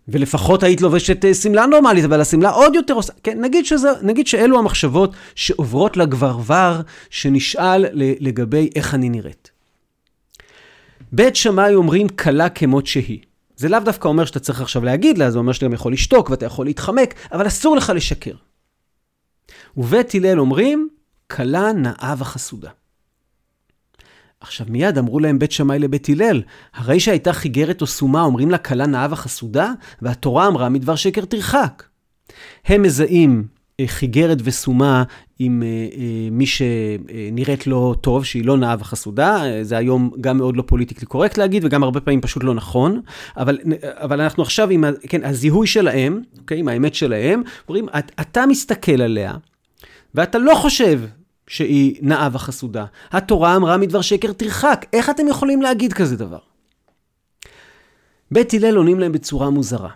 ולפחות 0.07 0.63
היית 0.63 0.81
לובשת 0.81 1.25
אה, 1.25 1.33
שמלה 1.33 1.65
נורמלית, 1.65 2.05
אבל 2.05 2.21
השמלה 2.21 2.49
עוד 2.49 2.75
יותר 2.75 2.93
עושה... 2.93 3.13
כן, 3.23 3.41
נגיד, 3.41 3.65
שזה, 3.65 3.89
נגיד 4.01 4.27
שאלו 4.27 4.59
המחשבות 4.59 5.13
שעוברות 5.35 5.97
לגברבר 5.97 6.81
שנשאל 7.09 7.85
לגבי 7.93 8.69
איך 8.75 8.93
אני 8.95 9.09
נראית. 9.09 9.51
בית 11.11 11.35
שמאי 11.35 11.75
אומרים 11.75 12.09
כלה 12.09 12.49
כמות 12.49 12.87
שהיא. 12.87 13.19
זה 13.61 13.69
לאו 13.69 13.79
דווקא 13.79 14.07
אומר 14.07 14.25
שאתה 14.25 14.39
צריך 14.39 14.61
עכשיו 14.61 14.83
להגיד 14.83 15.17
לה, 15.17 15.31
זה 15.31 15.37
אומר 15.37 15.53
שאתה 15.53 15.65
גם 15.65 15.73
יכול 15.73 15.93
לשתוק 15.93 16.29
ואתה 16.29 16.45
יכול 16.45 16.65
להתחמק, 16.65 17.13
אבל 17.31 17.47
אסור 17.47 17.75
לך 17.75 17.91
לשקר. 17.95 18.35
ובית 19.77 20.15
הלל 20.15 20.39
אומרים, 20.39 20.89
כלה 21.31 21.73
נאה 21.73 22.15
וחסודה. 22.17 22.69
עכשיו 24.39 24.67
מיד 24.69 24.97
אמרו 24.97 25.19
להם 25.19 25.39
בית 25.39 25.51
שמאי 25.51 25.79
לבית 25.79 26.09
הלל, 26.09 26.41
הרי 26.73 26.99
שהייתה 26.99 27.33
חיגרת 27.33 27.81
או 27.81 27.87
סומה, 27.87 28.21
אומרים 28.21 28.51
לה 28.51 28.57
כלה 28.57 28.87
נאה 28.87 29.07
וחסודה, 29.11 29.71
והתורה 30.01 30.47
אמרה 30.47 30.69
מדבר 30.69 30.95
שקר 30.95 31.25
תרחק. 31.25 31.83
הם 32.65 32.81
מזהים 32.81 33.47
אה, 33.79 33.87
חיגרת 33.87 34.37
וסומה 34.43 35.03
עם 35.43 35.63
אה, 35.63 35.67
אה, 35.67 36.29
מי 36.31 36.45
שנראית 36.45 37.67
לא 37.67 37.95
טוב, 38.01 38.25
שהיא 38.25 38.45
לא 38.45 38.57
נאה 38.57 38.75
וחסודה. 38.79 39.43
זה 39.61 39.77
היום 39.77 40.11
גם 40.21 40.37
מאוד 40.37 40.57
לא 40.57 40.63
פוליטיקלי 40.67 41.05
קורקט 41.05 41.37
להגיד, 41.37 41.65
וגם 41.65 41.83
הרבה 41.83 41.99
פעמים 42.01 42.21
פשוט 42.21 42.43
לא 42.43 42.53
נכון. 42.53 43.01
אבל, 43.37 43.57
אבל 43.83 44.21
אנחנו 44.21 44.43
עכשיו 44.43 44.69
עם 44.69 44.83
כן, 45.09 45.23
הזיהוי 45.23 45.67
שלהם, 45.67 46.21
אוקיי, 46.39 46.59
עם 46.59 46.67
האמת 46.67 46.95
שלהם, 46.95 47.41
אומרים, 47.67 47.87
את, 47.99 48.11
אתה 48.21 48.45
מסתכל 48.45 49.01
עליה, 49.01 49.33
ואתה 50.15 50.37
לא 50.37 50.55
חושב 50.55 50.99
שהיא 51.47 51.95
נאה 52.01 52.29
וחסודה. 52.31 52.85
התורה 53.11 53.55
אמרה 53.55 53.77
מדבר 53.77 54.01
שקר 54.01 54.31
תרחק. 54.31 54.85
איך 54.93 55.09
אתם 55.09 55.27
יכולים 55.27 55.61
להגיד 55.61 55.93
כזה 55.93 56.17
דבר? 56.17 56.39
בית 58.31 58.53
הלל 58.53 58.75
עונים 58.75 58.99
להם 58.99 59.11
בצורה 59.11 59.49
מוזרה. 59.49 59.89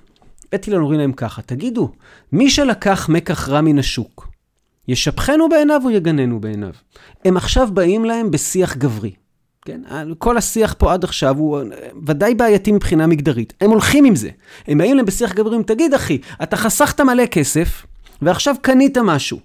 בית 0.51 0.67
הלל 0.67 0.77
אומרים 0.77 0.99
להם 0.99 1.13
ככה, 1.13 1.41
תגידו, 1.41 1.91
מי 2.31 2.49
שלקח 2.49 3.09
מקח 3.09 3.49
רע 3.49 3.61
מן 3.61 3.79
השוק, 3.79 4.27
ישפכנו 4.87 5.49
בעיניו 5.49 5.81
או 5.83 5.89
יגננו 5.89 6.39
בעיניו? 6.39 6.71
הם 7.25 7.37
עכשיו 7.37 7.69
באים 7.73 8.05
להם 8.05 8.31
בשיח 8.31 8.75
גברי. 8.75 9.11
כן? 9.65 9.81
כל 10.17 10.37
השיח 10.37 10.75
פה 10.77 10.93
עד 10.93 11.03
עכשיו 11.03 11.37
הוא 11.37 11.59
ודאי 12.05 12.35
בעייתי 12.35 12.71
מבחינה 12.71 13.07
מגדרית. 13.07 13.53
הם 13.61 13.69
הולכים 13.69 14.05
עם 14.05 14.15
זה. 14.15 14.29
הם 14.67 14.77
באים 14.77 14.95
להם 14.95 15.05
בשיח 15.05 15.33
גברי, 15.33 15.63
תגיד 15.63 15.93
אחי, 15.93 16.17
אתה 16.43 16.57
חסכת 16.57 17.01
מלא 17.01 17.25
כסף, 17.25 17.85
ועכשיו 18.21 18.55
קנית 18.61 18.97
משהו. 18.97 19.39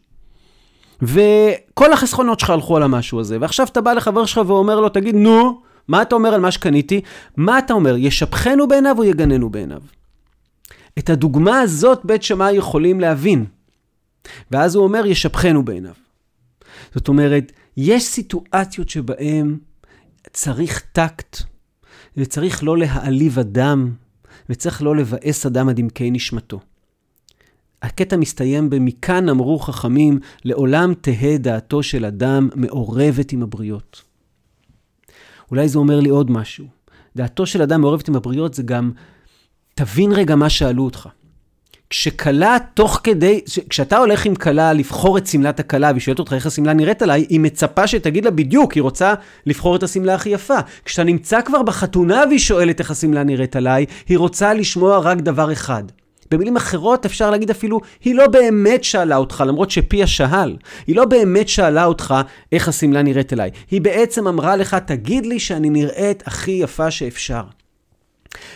וכל 1.02 1.92
החסכונות 1.92 2.40
שלך 2.40 2.50
הלכו 2.50 2.76
על 2.76 2.82
המשהו 2.82 3.20
הזה, 3.20 3.36
ועכשיו 3.40 3.66
אתה 3.66 3.80
בא 3.80 3.92
לחבר 3.92 4.26
שלך 4.26 4.40
ואומר 4.46 4.80
לו, 4.80 4.88
תגיד, 4.88 5.14
נו, 5.14 5.60
מה 5.88 6.02
אתה 6.02 6.14
אומר 6.14 6.34
על 6.34 6.40
מה 6.40 6.50
שקניתי? 6.50 7.00
מה 7.36 7.58
אתה 7.58 7.72
אומר, 7.72 7.96
ישפכנו 7.96 8.68
בעיניו 8.68 8.94
או 8.98 9.04
יגננו 9.04 9.50
בעיניו? 9.50 9.80
את 10.98 11.10
הדוגמה 11.10 11.60
הזאת 11.60 12.00
בית 12.04 12.22
שמאי 12.22 12.52
יכולים 12.52 13.00
להבין. 13.00 13.44
ואז 14.50 14.74
הוא 14.74 14.84
אומר, 14.84 15.06
ישפכנו 15.06 15.64
בעיניו. 15.64 15.94
זאת 16.94 17.08
אומרת, 17.08 17.52
יש 17.76 18.04
סיטואציות 18.04 18.88
שבהן 18.88 19.58
צריך 20.32 20.82
טקט, 20.92 21.36
וצריך 22.16 22.64
לא 22.64 22.78
להעליב 22.78 23.38
אדם, 23.38 23.94
וצריך 24.48 24.82
לא 24.82 24.96
לבאס 24.96 25.46
אדם 25.46 25.68
עד 25.68 25.78
עמקי 25.78 26.10
נשמתו. 26.10 26.60
הקטע 27.82 28.16
מסתיים 28.16 28.70
ב"מכאן 28.70 29.28
אמרו 29.28 29.58
חכמים, 29.58 30.18
לעולם 30.44 30.94
תהא 30.94 31.36
דעתו 31.36 31.82
של 31.82 32.04
אדם 32.04 32.48
מעורבת 32.54 33.32
עם 33.32 33.42
הבריות". 33.42 34.02
אולי 35.50 35.68
זה 35.68 35.78
אומר 35.78 36.00
לי 36.00 36.08
עוד 36.08 36.30
משהו. 36.30 36.66
דעתו 37.16 37.46
של 37.46 37.62
אדם 37.62 37.80
מעורבת 37.80 38.08
עם 38.08 38.16
הבריות 38.16 38.54
זה 38.54 38.62
גם 38.62 38.92
תבין 39.74 40.12
רגע 40.12 40.36
מה 40.36 40.50
שאלו 40.50 40.84
אותך. 40.84 41.08
כשכלה 41.90 42.56
תוך 42.74 43.00
כדי, 43.04 43.40
כשאתה 43.68 43.98
הולך 43.98 44.26
עם 44.26 44.34
כלה 44.34 44.72
לבחור 44.72 45.18
את 45.18 45.26
שמלת 45.26 45.60
הכלה 45.60 45.90
והיא 45.90 46.00
שואלת 46.00 46.18
אותך 46.18 46.32
איך 46.32 46.46
השמלה 46.46 46.72
נראית 46.72 47.02
עליי, 47.02 47.26
היא 47.28 47.40
מצפה 47.40 47.86
שתגיד 47.86 48.24
לה 48.24 48.30
בדיוק, 48.30 48.72
היא 48.72 48.82
רוצה 48.82 49.14
לבחור 49.46 49.76
את 49.76 49.82
השמלה 49.82 50.14
הכי 50.14 50.28
יפה. 50.28 50.58
כשאתה 50.84 51.04
נמצא 51.04 51.40
כבר 51.40 51.62
בחתונה 51.62 52.24
והיא 52.28 52.38
שואלת 52.38 52.80
איך 52.80 52.90
השמלה 52.90 53.24
נראית 53.24 53.56
עליי, 53.56 53.86
היא 54.08 54.18
רוצה 54.18 54.54
לשמוע 54.54 54.98
רק 54.98 55.18
דבר 55.18 55.52
אחד. 55.52 55.82
במילים 56.30 56.56
אחרות 56.56 57.06
אפשר 57.06 57.30
להגיד 57.30 57.50
אפילו, 57.50 57.80
היא 58.04 58.14
לא 58.14 58.26
באמת 58.26 58.84
שאלה 58.84 59.16
אותך, 59.16 59.44
למרות 59.46 59.70
שפיה 59.70 60.06
שאל. 60.06 60.56
היא 60.86 60.96
לא 60.96 61.04
באמת 61.04 61.48
שאלה 61.48 61.84
אותך 61.84 62.14
איך 62.52 62.68
השמלה 62.68 63.02
נראית 63.02 63.32
אליי. 63.32 63.50
היא 63.70 63.80
בעצם 63.80 64.28
אמרה 64.28 64.56
לך, 64.56 64.76
תגיד 64.86 65.26
לי 65.26 65.38
שאני 65.38 65.70
נראית 65.70 66.22
הכי 66.26 66.50
יפה 66.50 66.90
שאפשר. 66.90 67.42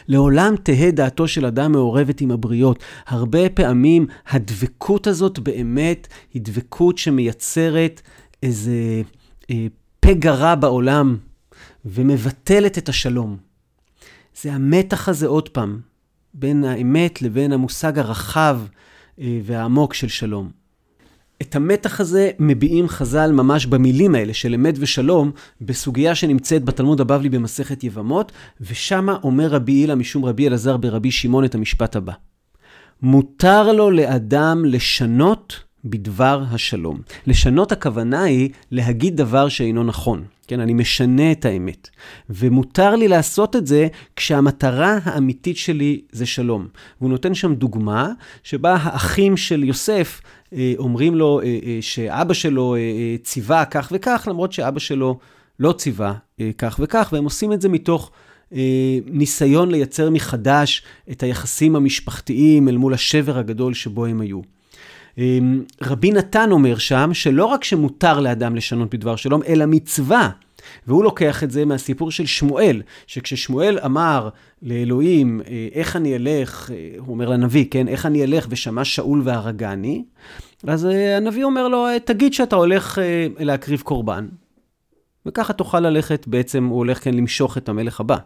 לעולם 0.08 0.54
תהא 0.62 0.90
דעתו 0.90 1.28
של 1.28 1.46
אדם 1.46 1.72
מעורבת 1.72 2.20
עם 2.20 2.30
הבריות. 2.30 2.78
הרבה 3.06 3.48
פעמים 3.48 4.06
הדבקות 4.28 5.06
הזאת 5.06 5.38
באמת 5.38 6.08
היא 6.34 6.42
דבקות 6.44 6.98
שמייצרת 6.98 8.02
איזה 8.42 9.02
אה, 9.50 9.66
פגע 10.00 10.34
רע 10.34 10.54
בעולם 10.54 11.16
ומבטלת 11.84 12.78
את 12.78 12.88
השלום. 12.88 13.36
זה 14.42 14.52
המתח 14.52 15.08
הזה 15.08 15.26
עוד 15.26 15.48
פעם, 15.48 15.80
בין 16.34 16.64
האמת 16.64 17.22
לבין 17.22 17.52
המושג 17.52 17.98
הרחב 17.98 18.60
אה, 19.20 19.40
והעמוק 19.44 19.94
של 19.94 20.08
שלום. 20.08 20.63
את 21.48 21.56
המתח 21.56 22.00
הזה 22.00 22.30
מביעים 22.38 22.88
חז"ל 22.88 23.32
ממש 23.32 23.66
במילים 23.66 24.14
האלה 24.14 24.34
של 24.34 24.54
אמת 24.54 24.74
ושלום, 24.78 25.30
בסוגיה 25.60 26.14
שנמצאת 26.14 26.64
בתלמוד 26.64 27.00
הבבלי 27.00 27.28
במסכת 27.28 27.84
יבמות, 27.84 28.32
ושמה 28.60 29.16
אומר 29.22 29.46
רבי 29.46 29.72
הילה 29.72 29.94
משום 29.94 30.24
רבי 30.24 30.48
אלעזר 30.48 30.76
ברבי 30.76 31.10
שמעון 31.10 31.44
את 31.44 31.54
המשפט 31.54 31.96
הבא: 31.96 32.12
מותר 33.02 33.72
לו 33.72 33.90
לאדם 33.90 34.64
לשנות 34.64 35.64
בדבר 35.84 36.42
השלום. 36.50 37.00
לשנות 37.26 37.72
הכוונה 37.72 38.22
היא 38.22 38.50
להגיד 38.70 39.16
דבר 39.16 39.48
שאינו 39.48 39.84
נכון. 39.84 40.24
כן, 40.46 40.60
אני 40.60 40.74
משנה 40.74 41.32
את 41.32 41.44
האמת. 41.44 41.88
ומותר 42.30 42.96
לי 42.96 43.08
לעשות 43.08 43.56
את 43.56 43.66
זה 43.66 43.88
כשהמטרה 44.16 44.98
האמיתית 45.04 45.56
שלי 45.56 46.00
זה 46.12 46.26
שלום. 46.26 46.68
והוא 47.00 47.10
נותן 47.10 47.34
שם 47.34 47.54
דוגמה 47.54 48.08
שבה 48.42 48.76
האחים 48.80 49.36
של 49.36 49.64
יוסף 49.64 50.20
אומרים 50.78 51.14
לו 51.14 51.40
אה, 51.40 51.58
אה, 51.66 51.78
שאבא 51.80 52.34
שלו 52.34 52.76
ציווה 53.22 53.64
כך 53.64 53.88
וכך, 53.94 54.28
למרות 54.30 54.52
שאבא 54.52 54.78
שלו 54.78 55.18
לא 55.60 55.72
ציווה 55.72 56.14
כך 56.58 56.80
וכך, 56.82 57.10
והם 57.12 57.24
עושים 57.24 57.52
את 57.52 57.60
זה 57.60 57.68
מתוך 57.68 58.10
ניסיון 59.06 59.70
לייצר 59.70 60.10
מחדש 60.10 60.82
את 61.10 61.22
היחסים 61.22 61.76
המשפחתיים 61.76 62.68
אל 62.68 62.76
מול 62.76 62.94
השבר 62.94 63.38
הגדול 63.38 63.74
שבו 63.74 64.06
הם 64.06 64.20
היו. 64.20 64.40
רבי 65.82 66.12
נתן 66.12 66.48
אומר 66.50 66.78
שם 66.78 67.10
שלא 67.12 67.44
רק 67.44 67.64
שמותר 67.64 68.20
לאדם 68.20 68.56
לשנות 68.56 68.94
בדבר 68.94 69.16
שלום, 69.16 69.42
אלא 69.48 69.64
מצווה. 69.66 70.30
והוא 70.86 71.04
לוקח 71.04 71.42
את 71.42 71.50
זה 71.50 71.64
מהסיפור 71.64 72.10
של 72.10 72.26
שמואל, 72.26 72.82
שכששמואל 73.06 73.78
אמר 73.84 74.28
לאלוהים, 74.62 75.40
איך 75.72 75.96
אני 75.96 76.16
אלך, 76.16 76.70
הוא 76.98 77.14
אומר 77.14 77.28
לנביא, 77.28 77.64
כן, 77.70 77.88
איך 77.88 78.06
אני 78.06 78.24
אלך 78.24 78.46
ושמע 78.50 78.84
שאול 78.84 79.22
והרגני, 79.24 80.04
אז 80.66 80.88
הנביא 81.16 81.44
אומר 81.44 81.68
לו, 81.68 81.86
תגיד 82.04 82.34
שאתה 82.34 82.56
הולך 82.56 82.98
להקריב 83.38 83.80
קורבן, 83.80 84.26
וככה 85.26 85.52
תוכל 85.52 85.80
ללכת, 85.80 86.26
בעצם 86.26 86.64
הוא 86.64 86.78
הולך 86.78 87.04
כן 87.04 87.14
למשוך 87.14 87.58
את 87.58 87.68
המלך 87.68 88.00
הבא. 88.00 88.16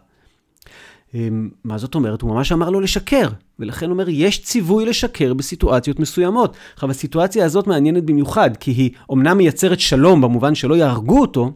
אמ, 1.13 1.49
מה 1.63 1.77
זאת 1.77 1.95
אומרת? 1.95 2.21
הוא 2.21 2.31
ממש 2.31 2.51
אמר 2.51 2.69
לו 2.69 2.79
לשקר, 2.79 3.27
ולכן 3.59 3.91
אומר, 3.91 4.09
יש 4.09 4.43
ציווי 4.43 4.85
לשקר 4.85 5.33
בסיטואציות 5.33 5.99
מסוימות. 5.99 6.57
עכשיו, 6.73 6.91
הסיטואציה 6.91 7.45
הזאת 7.45 7.67
מעניינת 7.67 8.03
במיוחד, 8.03 8.57
כי 8.57 8.71
היא 8.71 8.91
אומנם 9.09 9.37
מייצרת 9.37 9.79
שלום 9.79 10.21
במובן 10.21 10.55
שלא 10.55 10.75
יהרגו 10.75 11.21
אותו, 11.21 11.51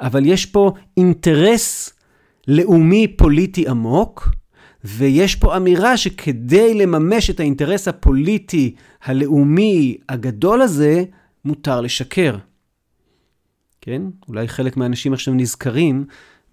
אבל 0.00 0.26
יש 0.26 0.46
פה 0.46 0.72
אינטרס 0.96 1.92
לאומי 2.48 3.08
פוליטי 3.08 3.68
עמוק, 3.68 4.28
ויש 4.84 5.34
פה 5.34 5.56
אמירה 5.56 5.96
שכדי 5.96 6.74
לממש 6.74 7.30
את 7.30 7.40
האינטרס 7.40 7.88
הפוליטי 7.88 8.74
הלאומי 9.04 9.96
הגדול 10.08 10.62
הזה, 10.62 11.04
מותר 11.44 11.80
לשקר. 11.80 12.36
כן? 13.80 14.02
אולי 14.28 14.48
חלק 14.48 14.76
מהאנשים 14.76 15.12
עכשיו 15.12 15.34
נזכרים 15.34 16.04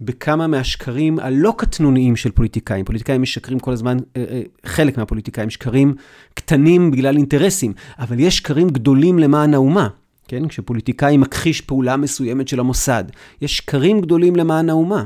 בכמה 0.01 0.47
מהשקרים 0.47 1.19
הלא 1.19 1.53
קטנוניים 1.57 2.15
של 2.15 2.31
פוליטיקאים. 2.31 2.85
פוליטיקאים 2.85 3.21
משקרים 3.21 3.59
כל 3.59 3.71
הזמן, 3.71 3.97
אה, 4.17 4.25
אה, 4.29 4.41
חלק 4.65 4.97
מהפוליטיקאים 4.97 5.49
שקרים 5.49 5.95
קטנים 6.33 6.91
בגלל 6.91 7.17
אינטרסים, 7.17 7.73
אבל 7.99 8.19
יש 8.19 8.37
שקרים 8.37 8.69
גדולים 8.69 9.19
למען 9.19 9.53
האומה. 9.53 9.87
כן? 10.31 10.47
כשפוליטיקאי 10.47 11.17
מכחיש 11.17 11.61
פעולה 11.61 11.97
מסוימת 11.97 12.47
של 12.47 12.59
המוסד. 12.59 13.03
יש 13.41 13.57
שקרים 13.57 14.01
גדולים 14.01 14.35
למען 14.35 14.69
האומה. 14.69 15.05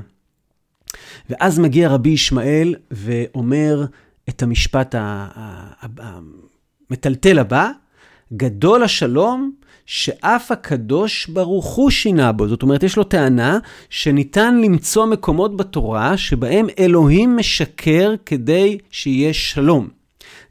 ואז 1.30 1.60
מגיע 1.60 1.90
רבי 1.90 2.10
ישמעאל 2.10 2.76
ואומר 2.92 3.86
את 4.30 4.44
המשפט 4.44 4.96
המטלטל 6.90 7.40
הבא, 7.40 7.70
גדול 8.34 8.84
השלום 8.84 9.52
שאף 9.86 10.52
הקדוש 10.52 11.28
ברוך 11.28 11.66
הוא 11.66 11.90
שינה 11.90 12.32
בו. 12.32 12.48
זאת 12.48 12.62
אומרת, 12.64 12.84
יש 12.84 12.98
לו 12.98 13.04
טענה 13.04 13.60
שניתן 13.90 14.62
למצוא 14.62 15.06
מקומות 15.06 15.58
בתורה 15.58 16.18
שבהם 16.18 16.68
אלוהים 16.80 17.38
משקר 17.38 18.14
כדי 18.26 18.78
שיהיה 18.92 19.34
שלום. 19.34 19.95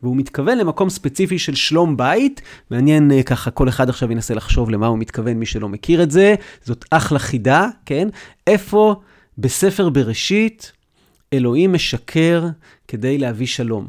והוא 0.05 0.17
מתכוון 0.17 0.59
למקום 0.59 0.91
ספציפי 0.91 1.39
של 1.39 1.55
שלום 1.55 1.97
בית. 1.97 2.43
מעניין 2.71 3.13
אה, 3.13 3.23
ככה, 3.23 3.51
כל 3.51 3.69
אחד 3.69 3.89
עכשיו 3.89 4.13
ינסה 4.13 4.35
לחשוב 4.35 4.71
למה 4.71 4.87
הוא 4.87 4.99
מתכוון, 4.99 5.39
מי 5.39 5.47
שלא 5.47 5.69
מכיר 5.69 6.03
את 6.03 6.11
זה. 6.11 6.35
זאת 6.65 6.85
אחלה 6.91 7.19
חידה, 7.19 7.69
כן? 7.87 8.09
איפה 8.47 9.01
בספר 9.39 9.89
בראשית 9.89 10.73
אלוהים 11.33 11.73
משקר 11.73 12.47
כדי 12.89 13.19
להביא 13.19 13.47
שלום? 13.47 13.89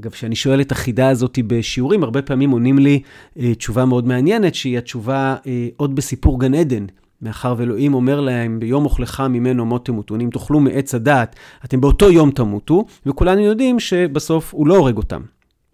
אגב, 0.00 0.10
כשאני 0.10 0.36
שואל 0.36 0.60
את 0.60 0.72
החידה 0.72 1.08
הזאת 1.08 1.38
בשיעורים, 1.46 2.02
הרבה 2.02 2.22
פעמים 2.22 2.50
עונים 2.50 2.78
לי 2.78 3.02
אה, 3.38 3.54
תשובה 3.54 3.84
מאוד 3.84 4.06
מעניינת, 4.06 4.54
שהיא 4.54 4.78
התשובה 4.78 5.36
אה, 5.46 5.68
עוד 5.76 5.94
בסיפור 5.94 6.40
גן 6.40 6.54
עדן. 6.54 6.86
מאחר 7.22 7.54
ואלוהים 7.58 7.94
אומר 7.94 8.20
להם, 8.20 8.60
ביום 8.60 8.84
אוכלך 8.84 9.20
ממנו 9.30 9.66
מות 9.66 9.84
תמותו, 9.84 10.14
אם 10.16 10.30
תאכלו 10.32 10.60
מעץ 10.60 10.94
הדעת, 10.94 11.36
אתם 11.64 11.80
באותו 11.80 12.10
יום 12.10 12.30
תמותו, 12.30 12.84
וכולנו 13.06 13.40
יודעים 13.40 13.80
שבסוף 13.80 14.54
הוא 14.54 14.66
לא 14.66 14.76
הורג 14.76 14.96
אותם. 14.96 15.22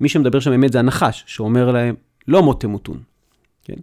מי 0.01 0.09
שמדבר 0.09 0.40
שם 0.40 0.53
אמת 0.53 0.72
זה 0.72 0.78
הנחש, 0.78 1.24
שאומר 1.26 1.70
להם, 1.70 1.95
לא 2.28 2.42
מות 2.42 2.61
תמותון. 2.61 3.14
כן? 3.65 3.75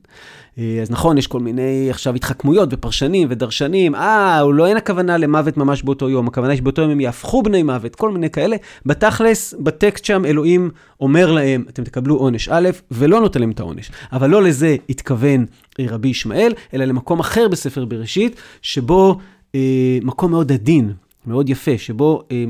אה, 0.57 0.79
אז 0.81 0.91
נכון, 0.91 1.17
יש 1.17 1.27
כל 1.27 1.39
מיני 1.39 1.87
עכשיו 1.89 2.15
התחכמויות 2.15 2.69
ופרשנים 2.71 3.27
ודרשנים, 3.31 3.95
אה, 3.95 4.39
הוא 4.39 4.53
לא 4.53 4.67
אין 4.67 4.77
הכוונה 4.77 5.17
למוות 5.17 5.57
ממש 5.57 5.83
באותו 5.83 6.09
יום, 6.09 6.27
הכוונה 6.27 6.57
שבאותו 6.57 6.81
יום 6.81 6.91
הם 6.91 6.99
יהפכו 6.99 7.43
בני 7.43 7.63
מוות, 7.63 7.95
כל 7.95 8.11
מיני 8.11 8.29
כאלה. 8.29 8.55
בתכלס, 8.85 9.53
בטקסט 9.59 10.05
שם 10.05 10.25
אלוהים 10.25 10.69
אומר 11.01 11.31
להם, 11.31 11.65
אתם 11.69 11.83
תקבלו 11.83 12.15
עונש 12.15 12.49
א', 12.51 12.69
ולא 12.91 13.21
נותן 13.21 13.39
להם 13.39 13.51
את 13.51 13.59
העונש. 13.59 13.91
אבל 14.11 14.29
לא 14.29 14.43
לזה 14.43 14.75
התכוון 14.89 15.45
אה, 15.79 15.85
רבי 15.89 16.07
ישמעאל, 16.07 16.53
אלא 16.73 16.85
למקום 16.85 17.19
אחר 17.19 17.47
בספר 17.47 17.85
בראשית, 17.85 18.35
שבו 18.61 19.17
אה, 19.55 19.99
מקום 20.01 20.31
מאוד 20.31 20.51
עדין, 20.51 20.93
מאוד 21.27 21.49
יפה, 21.49 21.77
שבו... 21.77 22.23
אה, 22.31 22.45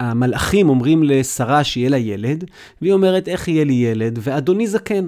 המלאכים 0.00 0.68
אומרים 0.68 1.02
לשרה 1.02 1.64
שיהיה 1.64 1.88
לה 1.88 1.98
ילד, 1.98 2.44
והיא 2.82 2.92
אומרת, 2.92 3.28
איך 3.28 3.48
יהיה 3.48 3.64
לי 3.64 3.72
ילד? 3.72 4.18
ואדוני 4.22 4.66
זקן. 4.66 5.06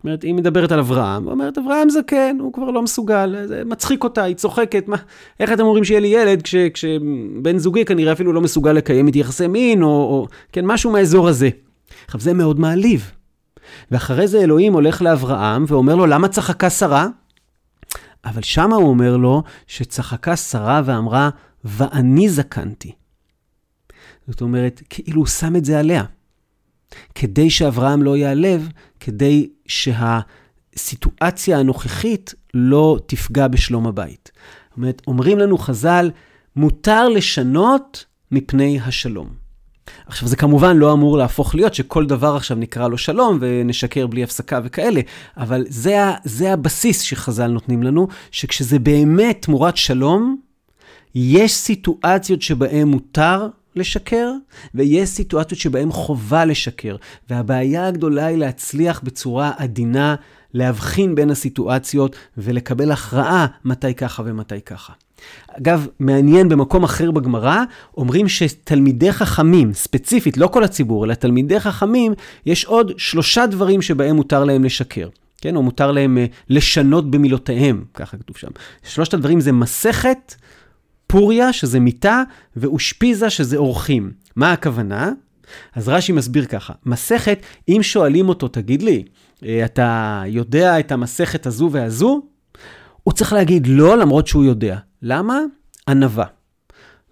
זאת 0.00 0.04
אומרת, 0.04 0.22
היא 0.22 0.34
מדברת 0.34 0.72
על 0.72 0.78
אברהם, 0.78 1.22
היא 1.22 1.32
אומרת, 1.32 1.58
אברהם 1.58 1.90
זקן, 1.90 2.36
הוא 2.40 2.52
כבר 2.52 2.70
לא 2.70 2.82
מסוגל, 2.82 3.36
זה 3.46 3.62
מצחיק 3.66 4.04
אותה, 4.04 4.22
היא 4.22 4.36
צוחקת, 4.36 4.88
מה, 4.88 4.96
איך 5.40 5.52
אתם 5.52 5.62
אומרים 5.62 5.84
שיהיה 5.84 6.00
לי 6.00 6.08
ילד 6.08 6.42
כש, 6.42 6.54
כשבן 6.54 7.58
זוגי 7.58 7.84
כנראה 7.84 8.12
אפילו 8.12 8.32
לא 8.32 8.40
מסוגל 8.40 8.72
לקיים 8.72 9.06
איתי 9.06 9.18
יחסי 9.18 9.46
מין, 9.46 9.82
או, 9.82 9.88
או 9.88 10.26
כן, 10.52 10.66
משהו 10.66 10.90
מהאזור 10.90 11.28
הזה. 11.28 11.48
עכשיו, 12.06 12.20
זה 12.20 12.32
מאוד 12.32 12.60
מעליב. 12.60 13.10
ואחרי 13.90 14.28
זה 14.28 14.40
אלוהים 14.40 14.72
הולך 14.72 15.02
לאברהם 15.02 15.64
ואומר 15.68 15.94
לו, 15.94 16.06
למה 16.06 16.28
צחקה 16.28 16.70
שרה? 16.70 17.08
אבל 18.24 18.42
שמה 18.42 18.76
הוא 18.76 18.88
אומר 18.88 19.16
לו 19.16 19.42
שצחקה 19.66 20.36
שרה 20.36 20.82
ואמרה, 20.84 21.30
ואני 21.64 22.28
זקנתי. 22.28 22.92
זאת 24.28 24.40
אומרת, 24.40 24.82
כאילו 24.90 25.18
הוא 25.18 25.26
שם 25.26 25.56
את 25.56 25.64
זה 25.64 25.78
עליה. 25.78 26.04
כדי 27.14 27.50
שאברהם 27.50 28.02
לא 28.02 28.16
ייעלב, 28.16 28.68
כדי 29.00 29.48
שהסיטואציה 29.66 31.58
הנוכחית 31.58 32.34
לא 32.54 32.98
תפגע 33.06 33.48
בשלום 33.48 33.86
הבית. 33.86 34.30
זאת 34.68 34.76
אומרת, 34.76 35.02
אומרים 35.06 35.38
לנו 35.38 35.58
חז"ל, 35.58 36.10
מותר 36.56 37.08
לשנות 37.08 38.04
מפני 38.32 38.80
השלום. 38.80 39.40
עכשיו, 40.06 40.28
זה 40.28 40.36
כמובן 40.36 40.76
לא 40.76 40.92
אמור 40.92 41.18
להפוך 41.18 41.54
להיות 41.54 41.74
שכל 41.74 42.06
דבר 42.06 42.36
עכשיו 42.36 42.56
נקרא 42.56 42.88
לו 42.88 42.98
שלום 42.98 43.38
ונשקר 43.40 44.06
בלי 44.06 44.22
הפסקה 44.22 44.60
וכאלה, 44.64 45.00
אבל 45.36 45.64
זה, 45.68 45.96
זה 46.24 46.52
הבסיס 46.52 47.00
שחז"ל 47.00 47.46
נותנים 47.46 47.82
לנו, 47.82 48.08
שכשזה 48.30 48.78
באמת 48.78 49.38
תמורת 49.42 49.76
שלום, 49.76 50.36
יש 51.14 51.52
סיטואציות 51.52 52.42
שבהן 52.42 52.88
מותר 52.88 53.48
לשקר, 53.76 54.32
ויש 54.74 55.08
סיטואציות 55.08 55.60
שבהן 55.60 55.90
חובה 55.90 56.44
לשקר. 56.44 56.96
והבעיה 57.30 57.86
הגדולה 57.86 58.26
היא 58.26 58.38
להצליח 58.38 59.00
בצורה 59.04 59.52
עדינה 59.56 60.14
להבחין 60.54 61.14
בין 61.14 61.30
הסיטואציות 61.30 62.16
ולקבל 62.38 62.92
הכרעה 62.92 63.46
מתי 63.64 63.94
ככה 63.94 64.22
ומתי 64.26 64.60
ככה. 64.60 64.92
אגב, 65.48 65.86
מעניין, 66.00 66.48
במקום 66.48 66.84
אחר 66.84 67.10
בגמרא, 67.10 67.62
אומרים 67.96 68.28
שתלמידי 68.28 69.12
חכמים, 69.12 69.72
ספציפית, 69.72 70.36
לא 70.36 70.46
כל 70.46 70.64
הציבור, 70.64 71.04
אלא 71.04 71.14
תלמידי 71.14 71.60
חכמים, 71.60 72.12
יש 72.46 72.64
עוד 72.64 72.92
שלושה 72.96 73.46
דברים 73.46 73.82
שבהם 73.82 74.16
מותר 74.16 74.44
להם 74.44 74.64
לשקר. 74.64 75.08
כן, 75.40 75.56
או 75.56 75.62
מותר 75.62 75.92
להם 75.92 76.18
uh, 76.18 76.34
לשנות 76.48 77.10
במילותיהם, 77.10 77.84
ככה 77.94 78.16
כתוב 78.16 78.36
שם. 78.36 78.48
שלושת 78.82 79.14
הדברים 79.14 79.40
זה 79.40 79.52
מסכת, 79.52 80.34
פוריה, 81.10 81.52
שזה 81.52 81.80
מיטה, 81.80 82.22
ואושפיזה, 82.56 83.30
שזה 83.30 83.56
אורחים. 83.56 84.12
מה 84.36 84.52
הכוונה? 84.52 85.12
אז 85.74 85.88
רש"י 85.88 86.12
מסביר 86.12 86.44
ככה, 86.44 86.72
מסכת, 86.86 87.38
אם 87.68 87.78
שואלים 87.82 88.28
אותו, 88.28 88.48
תגיד 88.48 88.82
לי, 88.82 89.04
אה, 89.44 89.64
אתה 89.64 90.22
יודע 90.26 90.80
את 90.80 90.92
המסכת 90.92 91.46
הזו 91.46 91.68
והזו? 91.72 92.22
הוא 93.02 93.14
צריך 93.14 93.32
להגיד 93.32 93.66
לא, 93.66 93.96
למרות 93.98 94.26
שהוא 94.26 94.44
יודע. 94.44 94.78
למה? 95.02 95.40
ענווה. 95.88 96.26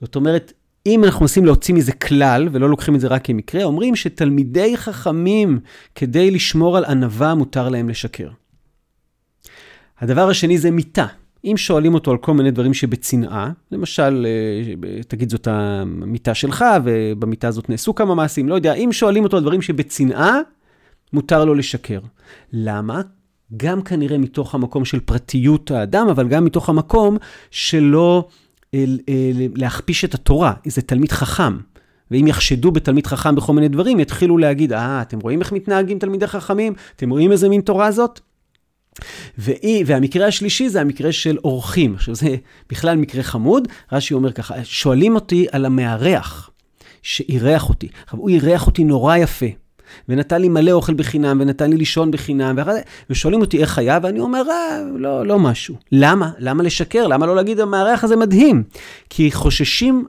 זאת 0.00 0.16
אומרת, 0.16 0.52
אם 0.86 1.04
אנחנו 1.04 1.20
מנסים 1.20 1.44
להוציא 1.44 1.74
מזה 1.74 1.92
כלל, 1.92 2.48
ולא 2.52 2.70
לוקחים 2.70 2.94
את 2.94 3.00
זה 3.00 3.08
רק 3.08 3.24
כמקרה, 3.24 3.64
אומרים 3.64 3.96
שתלמידי 3.96 4.76
חכמים, 4.76 5.60
כדי 5.94 6.30
לשמור 6.30 6.76
על 6.76 6.84
ענווה, 6.84 7.34
מותר 7.34 7.68
להם 7.68 7.88
לשקר. 7.88 8.28
הדבר 10.00 10.28
השני 10.28 10.58
זה 10.58 10.70
מיתה. 10.70 11.06
אם 11.44 11.56
שואלים 11.56 11.94
אותו 11.94 12.10
על 12.10 12.16
כל 12.16 12.34
מיני 12.34 12.50
דברים 12.50 12.74
שבצנעה, 12.74 13.50
למשל, 13.72 14.26
אה, 14.26 15.02
תגיד 15.02 15.30
זאת 15.30 15.48
המיטה 15.50 16.34
שלך, 16.34 16.64
ובמיטה 16.84 17.48
הזאת 17.48 17.70
נעשו 17.70 17.94
כמה 17.94 18.14
מעשים, 18.14 18.48
לא 18.48 18.54
יודע, 18.54 18.74
אם 18.74 18.92
שואלים 18.92 19.24
אותו 19.24 19.36
על 19.36 19.42
דברים 19.42 19.62
שבצנעה, 19.62 20.38
מותר 21.12 21.44
לו 21.44 21.54
לשקר. 21.54 22.00
למה? 22.52 23.00
גם 23.56 23.82
כנראה 23.82 24.18
מתוך 24.18 24.54
המקום 24.54 24.84
של 24.84 25.00
פרטיות 25.00 25.70
האדם, 25.70 26.08
אבל 26.08 26.28
גם 26.28 26.44
מתוך 26.44 26.68
המקום 26.68 27.16
שלא 27.50 28.28
אל, 28.74 28.98
אל, 29.08 29.48
להכפיש 29.54 30.04
את 30.04 30.14
התורה. 30.14 30.52
זה 30.66 30.82
תלמיד 30.82 31.12
חכם. 31.12 31.56
ואם 32.10 32.26
יחשדו 32.26 32.72
בתלמיד 32.72 33.06
חכם 33.06 33.34
בכל 33.34 33.52
מיני 33.52 33.68
דברים, 33.68 34.00
יתחילו 34.00 34.38
להגיד, 34.38 34.72
אה, 34.72 35.02
אתם 35.02 35.20
רואים 35.20 35.40
איך 35.40 35.52
מתנהגים 35.52 35.98
תלמידי 35.98 36.26
חכמים? 36.26 36.72
אתם 36.96 37.10
רואים 37.10 37.32
איזה 37.32 37.48
מין 37.48 37.60
תורה 37.60 37.92
זאת? 37.92 38.20
ואי, 39.38 39.82
והמקרה 39.86 40.26
השלישי 40.26 40.68
זה 40.68 40.80
המקרה 40.80 41.12
של 41.12 41.38
אורחים. 41.44 41.94
עכשיו, 41.94 42.14
זה 42.14 42.36
בכלל 42.70 42.96
מקרה 42.96 43.22
חמוד. 43.22 43.68
רש"י 43.92 44.14
אומר 44.14 44.32
ככה, 44.32 44.54
שואלים 44.64 45.14
אותי 45.14 45.46
על 45.52 45.64
המארח 45.64 46.50
שאירח 47.02 47.68
אותי. 47.68 47.88
עכשיו, 48.04 48.18
הוא 48.18 48.30
אירח 48.30 48.66
אותי 48.66 48.84
נורא 48.84 49.16
יפה. 49.16 49.46
ונתן 50.08 50.40
לי 50.40 50.48
מלא 50.48 50.70
אוכל 50.70 50.94
בחינם, 50.94 51.38
ונתן 51.40 51.70
לי 51.70 51.76
לישון 51.76 52.10
בחינם, 52.10 52.54
ואחרי, 52.58 52.80
ושואלים 53.10 53.40
אותי 53.40 53.58
איך 53.58 53.78
היה, 53.78 53.98
ואני 54.02 54.20
אומר, 54.20 54.42
אה, 54.50 54.82
לא, 54.96 55.26
לא 55.26 55.38
משהו. 55.38 55.74
למה? 55.92 56.30
למה 56.38 56.62
לשקר? 56.62 57.06
למה 57.06 57.26
לא 57.26 57.36
להגיד, 57.36 57.60
המארח 57.60 58.04
הזה 58.04 58.16
מדהים? 58.16 58.62
כי 59.10 59.32
חוששים 59.32 60.04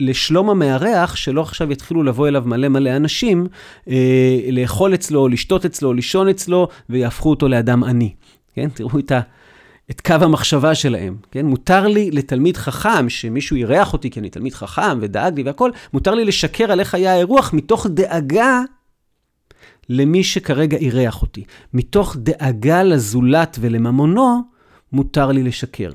לשלום 0.00 0.50
המארח, 0.50 1.16
שלא 1.16 1.40
עכשיו 1.40 1.72
יתחילו 1.72 2.02
לבוא 2.02 2.28
אליו 2.28 2.42
מלא 2.46 2.68
מלא 2.68 2.96
אנשים, 2.96 3.46
אה, 3.88 4.38
לאכול 4.52 4.94
אצלו, 4.94 5.28
לשתות 5.28 5.64
אצלו, 5.64 5.92
לישון 5.92 6.28
אצלו, 6.28 6.68
ויהפכו 6.90 7.30
אותו 7.30 7.48
לאדם 7.48 7.84
עני. 7.84 8.12
כן? 8.54 8.68
תראו 8.74 8.98
את 8.98 9.12
ה... 9.12 9.20
את 9.90 10.00
קו 10.00 10.14
המחשבה 10.20 10.74
שלהם, 10.74 11.16
כן? 11.30 11.46
מותר 11.46 11.88
לי 11.88 12.10
לתלמיד 12.10 12.56
חכם, 12.56 13.08
שמישהו 13.08 13.56
אירח 13.56 13.92
אותי 13.92 14.10
כי 14.10 14.20
אני 14.20 14.30
תלמיד 14.30 14.54
חכם 14.54 14.98
ודאג 15.00 15.36
לי 15.36 15.42
והכול, 15.42 15.72
מותר 15.92 16.14
לי 16.14 16.24
לשקר 16.24 16.72
על 16.72 16.80
איך 16.80 16.94
היה 16.94 17.12
האירוח 17.12 17.52
מתוך 17.52 17.86
דאגה 17.86 18.60
למי 19.88 20.24
שכרגע 20.24 20.76
אירח 20.76 21.22
אותי. 21.22 21.44
מתוך 21.74 22.16
דאגה 22.18 22.82
לזולת 22.82 23.58
ולממונו, 23.60 24.40
מותר 24.92 25.32
לי 25.32 25.42
לשקר. 25.42 25.90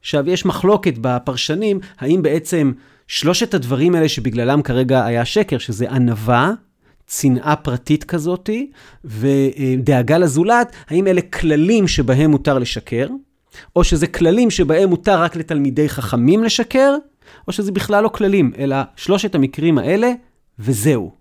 עכשיו, 0.00 0.30
יש 0.30 0.46
מחלוקת 0.46 0.94
בפרשנים, 1.00 1.80
האם 1.98 2.22
בעצם 2.22 2.72
שלושת 3.08 3.54
הדברים 3.54 3.94
האלה 3.94 4.08
שבגללם 4.08 4.62
כרגע 4.62 5.04
היה 5.04 5.24
שקר, 5.24 5.58
שזה 5.58 5.90
ענווה, 5.90 6.52
צנעה 7.06 7.56
פרטית 7.56 8.04
כזאתי, 8.04 8.70
ודאגה 9.04 10.18
לזולת, 10.18 10.72
האם 10.88 11.06
אלה 11.06 11.20
כללים 11.20 11.88
שבהם 11.88 12.30
מותר 12.30 12.58
לשקר, 12.58 13.06
או 13.76 13.84
שזה 13.84 14.06
כללים 14.06 14.50
שבהם 14.50 14.88
מותר 14.88 15.22
רק 15.22 15.36
לתלמידי 15.36 15.88
חכמים 15.88 16.44
לשקר, 16.44 16.94
או 17.48 17.52
שזה 17.52 17.72
בכלל 17.72 18.04
לא 18.04 18.08
כללים, 18.08 18.52
אלא 18.58 18.76
שלושת 18.96 19.34
המקרים 19.34 19.78
האלה, 19.78 20.12
וזהו. 20.58 21.12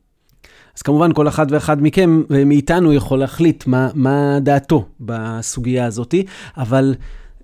אז 0.78 0.82
כמובן 0.82 1.14
כל 1.14 1.28
אחד 1.28 1.48
ואחד 1.50 1.82
מכם 1.82 2.24
ומאיתנו 2.30 2.94
יכול 2.94 3.20
להחליט 3.20 3.68
מה, 3.68 3.90
מה 3.94 4.40
דעתו 4.42 4.86
בסוגיה 5.00 5.86
הזאת, 5.86 6.16
אבל 6.58 6.96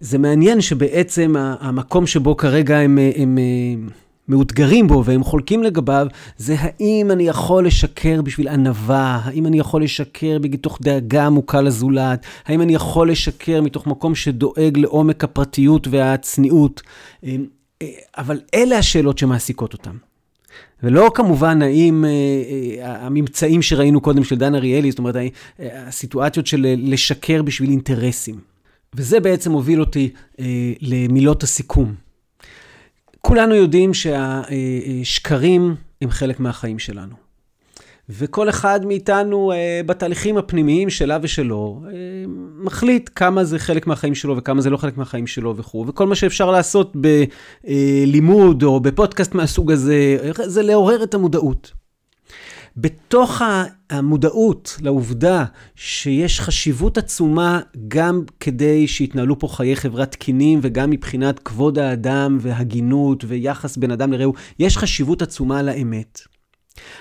זה 0.05 0.17
מעניין 0.17 0.61
שבעצם 0.61 1.35
המקום 1.37 2.07
שבו 2.07 2.37
כרגע 2.37 2.77
הם, 2.77 2.97
הם, 3.15 3.37
הם 3.37 3.89
מאותגרים 4.27 4.87
בו 4.87 5.05
והם 5.05 5.23
חולקים 5.23 5.63
לגביו, 5.63 6.07
זה 6.37 6.55
האם 6.59 7.11
אני 7.11 7.27
יכול 7.27 7.65
לשקר 7.67 8.21
בשביל 8.21 8.47
ענווה, 8.47 9.19
האם 9.23 9.45
אני 9.45 9.59
יכול 9.59 9.83
לשקר 9.83 10.37
מתוך 10.41 10.79
דאגה 10.81 11.25
עמוקה 11.25 11.61
לזולת, 11.61 12.25
האם 12.45 12.61
אני 12.61 12.75
יכול 12.75 13.11
לשקר 13.11 13.61
מתוך 13.61 13.87
מקום 13.87 14.15
שדואג 14.15 14.77
לעומק 14.77 15.23
הפרטיות 15.23 15.87
והצניעות. 15.87 16.81
אבל 18.17 18.39
אלה 18.53 18.77
השאלות 18.77 19.17
שמעסיקות 19.17 19.73
אותם. 19.73 19.97
ולא 20.83 21.11
כמובן 21.13 21.61
האם 21.61 22.05
אה, 22.05 22.09
אה, 22.09 23.05
הממצאים 23.05 23.61
שראינו 23.61 24.01
קודם 24.01 24.23
של 24.23 24.35
דן 24.35 24.55
אריאלי, 24.55 24.91
זאת 24.91 24.99
אומרת, 24.99 25.15
אה, 25.15 25.27
הסיטואציות 25.59 26.47
של 26.47 26.75
לשקר 26.77 27.41
בשביל 27.41 27.69
אינטרסים. 27.69 28.54
וזה 28.97 29.19
בעצם 29.19 29.51
הוביל 29.51 29.79
אותי 29.79 30.13
למילות 30.81 31.43
הסיכום. 31.43 31.95
כולנו 33.21 33.55
יודעים 33.55 33.91
שהשקרים 33.93 35.75
הם 36.01 36.09
חלק 36.09 36.39
מהחיים 36.39 36.79
שלנו. 36.79 37.25
וכל 38.09 38.49
אחד 38.49 38.85
מאיתנו 38.85 39.51
אה, 39.51 39.81
בתהליכים 39.85 40.37
הפנימיים 40.37 40.89
שלה 40.89 41.17
ושלו, 41.21 41.83
אה, 41.87 41.91
מחליט 42.57 43.09
כמה 43.15 43.43
זה 43.43 43.59
חלק 43.59 43.87
מהחיים 43.87 44.15
שלו 44.15 44.37
וכמה 44.37 44.61
זה 44.61 44.69
לא 44.69 44.77
חלק 44.77 44.97
מהחיים 44.97 45.27
שלו 45.27 45.57
וכו'. 45.57 45.85
וכל 45.87 46.07
מה 46.07 46.15
שאפשר 46.15 46.51
לעשות 46.51 46.93
בלימוד 46.95 48.63
או 48.63 48.79
בפודקאסט 48.79 49.35
מהסוג 49.35 49.71
הזה, 49.71 50.17
זה 50.45 50.61
לעורר 50.61 51.03
את 51.03 51.13
המודעות. 51.13 51.71
בתוך 52.77 53.41
המודעות 53.89 54.77
לעובדה 54.81 55.45
שיש 55.75 56.39
חשיבות 56.39 56.97
עצומה 56.97 57.59
גם 57.87 58.21
כדי 58.39 58.87
שיתנהלו 58.87 59.39
פה 59.39 59.47
חיי 59.47 59.75
חברה 59.75 60.05
תקינים 60.05 60.59
וגם 60.61 60.89
מבחינת 60.89 61.39
כבוד 61.39 61.79
האדם 61.79 62.37
והגינות 62.41 63.23
ויחס 63.27 63.77
בין 63.77 63.91
אדם 63.91 64.13
לרעהו, 64.13 64.33
יש 64.59 64.77
חשיבות 64.77 65.21
עצומה 65.21 65.61
לאמת. 65.61 66.21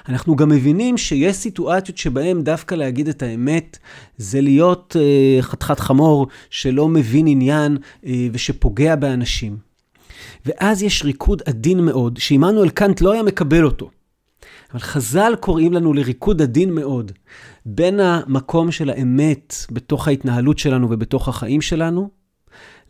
אנחנו 0.09 0.37
גם 0.37 0.49
מבינים 0.49 0.99
שיש 0.99 1.37
סיטואציות 1.37 1.99
שבהן 1.99 2.43
דווקא 2.43 2.75
להגיד 2.75 3.09
את 3.09 3.23
האמת 3.23 3.79
זה 4.17 4.41
להיות 4.41 4.97
אה, 4.99 5.43
חתיכת 5.43 5.81
חמור 5.81 6.27
שלא 6.51 6.89
מבין 6.89 7.27
עניין 7.27 7.77
אה, 8.07 8.29
ושפוגע 8.33 8.97
באנשים. 8.97 9.57
ואז 10.47 10.83
יש 10.83 11.03
ריקוד 11.05 11.43
עדין 11.47 11.81
מאוד, 11.81 12.17
שעמנואל 12.19 12.69
קאנט 12.69 13.01
לא 13.01 13.13
היה 13.13 13.23
מקבל 13.23 13.65
אותו. 13.65 13.91
אבל 14.75 14.83
חז"ל 14.83 15.35
קוראים 15.41 15.73
לנו 15.73 15.93
לריקוד 15.93 16.43
עדין 16.43 16.75
מאוד 16.75 17.13
בין 17.67 18.01
המקום 18.01 18.73
של 18.73 18.91
האמת 18.91 19.55
בתוך 19.71 20.09
ההתנהלות 20.09 20.59
שלנו 20.59 20.91
ובתוך 20.91 21.29
החיים 21.29 21.61
שלנו, 21.61 22.11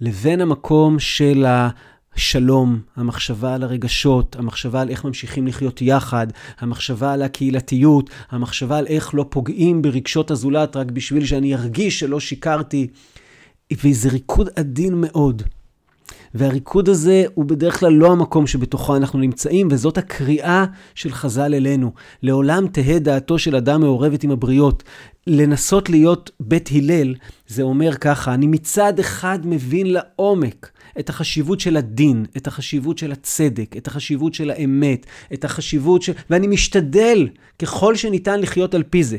לבין 0.00 0.40
המקום 0.40 0.98
של 0.98 1.46
השלום, 1.46 2.80
המחשבה 2.96 3.54
על 3.54 3.62
הרגשות, 3.62 4.36
המחשבה 4.36 4.80
על 4.80 4.88
איך 4.90 5.04
ממשיכים 5.04 5.46
לחיות 5.46 5.82
יחד, 5.82 6.26
המחשבה 6.58 7.12
על 7.12 7.22
הקהילתיות, 7.22 8.10
המחשבה 8.30 8.78
על 8.78 8.86
איך 8.86 9.14
לא 9.14 9.26
פוגעים 9.28 9.82
ברגשות 9.82 10.30
הזולת 10.30 10.76
רק 10.76 10.90
בשביל 10.90 11.26
שאני 11.26 11.54
ארגיש 11.54 12.00
שלא 12.00 12.20
שיקרתי. 12.20 12.86
וזה 13.72 14.08
ריקוד 14.08 14.48
עדין 14.56 15.00
מאוד. 15.00 15.42
והריקוד 16.34 16.88
הזה 16.88 17.24
הוא 17.34 17.44
בדרך 17.44 17.80
כלל 17.80 17.92
לא 17.92 18.12
המקום 18.12 18.46
שבתוכו 18.46 18.96
אנחנו 18.96 19.18
נמצאים, 19.18 19.68
וזאת 19.70 19.98
הקריאה 19.98 20.64
של 20.94 21.12
חז"ל 21.12 21.54
אלינו. 21.54 21.92
לעולם 22.22 22.66
תהא 22.66 22.98
דעתו 22.98 23.38
של 23.38 23.56
אדם 23.56 23.80
מעורבת 23.80 24.22
עם 24.22 24.30
הבריות. 24.30 24.82
לנסות 25.26 25.90
להיות 25.90 26.30
בית 26.40 26.68
הלל, 26.72 27.14
זה 27.46 27.62
אומר 27.62 27.94
ככה, 27.94 28.34
אני 28.34 28.46
מצד 28.46 28.98
אחד 28.98 29.38
מבין 29.44 29.86
לעומק 29.92 30.70
את 30.98 31.08
החשיבות 31.08 31.60
של 31.60 31.76
הדין, 31.76 32.26
את 32.36 32.46
החשיבות 32.46 32.98
של 32.98 33.12
הצדק, 33.12 33.76
את 33.76 33.86
החשיבות 33.86 34.34
של 34.34 34.50
האמת, 34.50 35.06
את 35.32 35.44
החשיבות 35.44 36.02
של... 36.02 36.12
ואני 36.30 36.46
משתדל 36.46 37.28
ככל 37.58 37.96
שניתן 37.96 38.40
לחיות 38.40 38.74
על 38.74 38.82
פי 38.82 39.04
זה. 39.04 39.18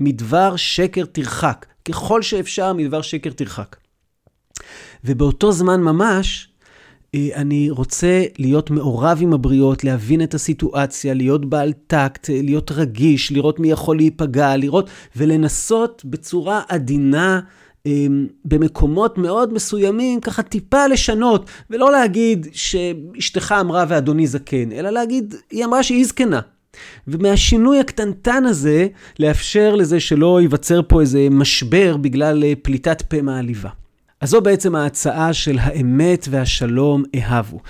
מדבר 0.00 0.56
שקר 0.56 1.04
תרחק. 1.04 1.66
ככל 1.84 2.22
שאפשר 2.22 2.72
מדבר 2.72 3.02
שקר 3.02 3.30
תרחק. 3.30 3.76
ובאותו 5.04 5.52
זמן 5.52 5.80
ממש, 5.80 6.48
אה, 7.14 7.28
אני 7.34 7.70
רוצה 7.70 8.24
להיות 8.38 8.70
מעורב 8.70 9.18
עם 9.20 9.32
הבריות, 9.32 9.84
להבין 9.84 10.22
את 10.22 10.34
הסיטואציה, 10.34 11.14
להיות 11.14 11.44
בעל 11.44 11.72
טקט, 11.86 12.30
להיות 12.32 12.72
רגיש, 12.72 13.32
לראות 13.32 13.60
מי 13.60 13.70
יכול 13.70 13.96
להיפגע, 13.96 14.56
לראות 14.56 14.90
ולנסות 15.16 16.02
בצורה 16.04 16.62
עדינה. 16.68 17.40
אה, 17.86 18.06
במקומות 18.44 19.18
מאוד 19.18 19.52
מסוימים, 19.52 20.20
ככה 20.20 20.42
טיפה 20.42 20.86
לשנות, 20.86 21.50
ולא 21.70 21.92
להגיד 21.92 22.46
שאשתך 22.52 23.54
אמרה 23.60 23.84
ואדוני 23.88 24.26
זקן, 24.26 24.72
אלא 24.72 24.90
להגיד, 24.90 25.34
היא 25.50 25.64
אמרה 25.64 25.82
שהיא 25.82 26.06
זקנה. 26.06 26.40
ומהשינוי 27.08 27.80
הקטנטן 27.80 28.44
הזה, 28.44 28.86
לאפשר 29.18 29.74
לזה 29.74 30.00
שלא 30.00 30.40
ייווצר 30.40 30.80
פה 30.88 31.00
איזה 31.00 31.28
משבר 31.30 31.96
בגלל 31.96 32.44
אה, 32.44 32.52
פליטת 32.62 33.02
פה 33.02 33.22
מעליבה. 33.22 33.70
אז 34.20 34.30
זו 34.30 34.40
בעצם 34.40 34.74
ההצעה 34.74 35.32
של 35.32 35.58
האמת 35.60 36.26
והשלום 36.30 37.02
אהבו. 37.14 37.60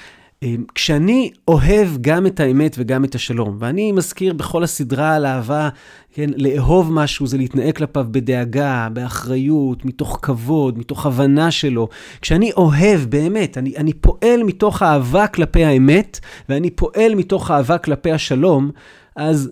כשאני 0.74 1.30
אוהב 1.48 1.88
גם 2.00 2.26
את 2.26 2.40
האמת 2.40 2.76
וגם 2.78 3.04
את 3.04 3.14
השלום, 3.14 3.56
ואני 3.60 3.92
מזכיר 3.92 4.32
בכל 4.32 4.64
הסדרה 4.64 5.14
על 5.14 5.26
אהבה, 5.26 5.68
כן, 6.12 6.30
לאהוב 6.36 6.92
משהו 6.92 7.26
זה 7.26 7.38
להתנהג 7.38 7.76
כלפיו 7.76 8.06
בדאגה, 8.10 8.88
באחריות, 8.92 9.84
מתוך 9.84 10.18
כבוד, 10.22 10.78
מתוך 10.78 11.06
הבנה 11.06 11.50
שלו. 11.50 11.88
כשאני 12.20 12.52
אוהב, 12.52 13.00
באמת, 13.00 13.58
אני, 13.58 13.76
אני 13.76 13.92
פועל 13.92 14.42
מתוך 14.42 14.82
אהבה 14.82 15.26
כלפי 15.26 15.64
האמת, 15.64 16.20
ואני 16.48 16.70
פועל 16.70 17.14
מתוך 17.14 17.50
אהבה 17.50 17.78
כלפי 17.78 18.12
השלום, 18.12 18.70
אז 19.16 19.50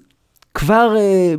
כבר 0.55 0.97
אה, 0.97 1.35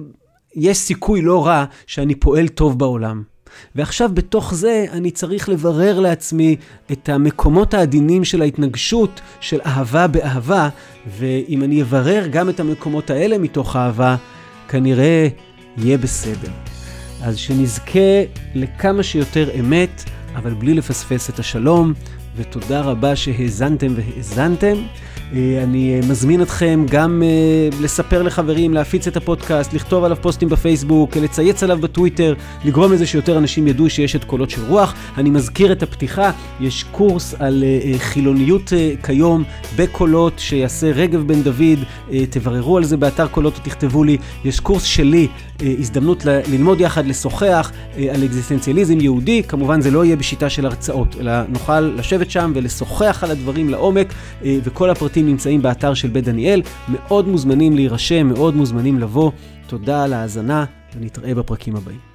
יש 0.55 0.77
סיכוי 0.77 1.21
לא 1.21 1.45
רע 1.45 1.65
שאני 1.87 2.15
פועל 2.15 2.47
טוב 2.47 2.79
בעולם. 2.79 3.34
ועכשיו 3.75 4.09
בתוך 4.13 4.53
זה 4.53 4.85
אני 4.91 5.11
צריך 5.11 5.49
לברר 5.49 5.99
לעצמי 5.99 6.55
את 6.91 7.09
המקומות 7.09 7.73
העדינים 7.73 8.23
של 8.23 8.41
ההתנגשות 8.41 9.21
של 9.39 9.59
אהבה 9.65 10.07
באהבה, 10.07 10.69
ואם 11.17 11.63
אני 11.63 11.81
אברר 11.81 12.27
גם 12.31 12.49
את 12.49 12.59
המקומות 12.59 13.09
האלה 13.09 13.37
מתוך 13.37 13.75
אהבה, 13.75 14.15
כנראה 14.67 15.27
יהיה 15.77 15.97
בסדר. 15.97 16.51
אז 17.21 17.37
שנזכה 17.37 18.23
לכמה 18.55 19.03
שיותר 19.03 19.49
אמת, 19.59 20.03
אבל 20.35 20.53
בלי 20.53 20.73
לפספס 20.73 21.29
את 21.29 21.39
השלום, 21.39 21.93
ותודה 22.35 22.81
רבה 22.81 23.15
שהאזנתם 23.15 23.93
והאזנתם. 23.95 24.75
אה, 25.33 25.63
אני 25.63 25.95
אה, 25.95 26.07
מזמין 26.09 26.41
אתכם 26.41 26.85
גם 26.89 27.23
אה, 27.25 27.77
לספר 27.81 28.23
לחברים, 28.23 28.73
להפיץ 28.73 29.07
את 29.07 29.17
הפודקאסט, 29.17 29.73
לכתוב 29.73 30.03
עליו 30.03 30.17
פוסטים 30.21 30.49
בפייסבוק, 30.49 31.17
לצייץ 31.17 31.63
עליו 31.63 31.77
בטוויטר, 31.77 32.33
לגרום 32.65 32.93
לזה 32.93 33.05
שיותר 33.05 33.37
אנשים 33.37 33.67
ידעו 33.67 33.89
שיש 33.89 34.15
את 34.15 34.23
קולות 34.23 34.49
של 34.49 34.61
רוח. 34.67 34.93
אני 35.17 35.29
מזכיר 35.29 35.71
את 35.71 35.83
הפתיחה, 35.83 36.31
יש 36.59 36.83
קורס 36.91 37.35
על 37.39 37.63
חילוניות 37.97 38.73
כיום 39.03 39.43
בקולות 39.75 40.33
שיעשה 40.37 40.91
רגב 40.91 41.27
בן 41.27 41.41
דוד, 41.41 41.79
תבררו 42.29 42.77
על 42.77 42.83
זה 42.83 42.97
באתר 42.97 43.27
קולות 43.27 43.57
או 43.57 43.63
תכתבו 43.63 44.03
לי. 44.03 44.17
יש 44.45 44.59
קורס 44.59 44.83
שלי, 44.83 45.27
הזדמנות 45.59 46.25
ללמוד 46.25 46.81
יחד, 46.81 47.05
לשוחח 47.05 47.71
על 47.95 48.23
אקזיסטנציאליזם 48.23 49.01
יהודי, 49.01 49.43
כמובן 49.43 49.81
זה 49.81 49.91
לא 49.91 50.05
יהיה 50.05 50.15
בשיטה 50.15 50.49
של 50.49 50.65
הרצאות, 50.65 51.15
אלא 51.19 51.31
נוכל 51.49 51.79
לשבת 51.79 52.31
שם 52.31 52.51
ולשוחח 52.55 53.23
על 53.23 53.31
הדברים 53.31 53.69
לעומק, 53.69 54.13
וכל 54.41 54.89
הפרטים 54.89 55.14
הפרטים 55.15 55.31
נמצאים 55.31 55.61
באתר 55.61 55.93
של 55.93 56.07
בית 56.07 56.23
דניאל. 56.23 56.61
מאוד 56.89 57.27
מוזמנים 57.27 57.75
להירשם, 57.75 58.27
מאוד 58.27 58.55
מוזמנים 58.55 58.99
לבוא. 58.99 59.31
תודה 59.67 60.03
על 60.03 60.13
ההאזנה, 60.13 60.65
ונתראה 60.95 61.35
בפרקים 61.35 61.75
הבאים. 61.75 62.14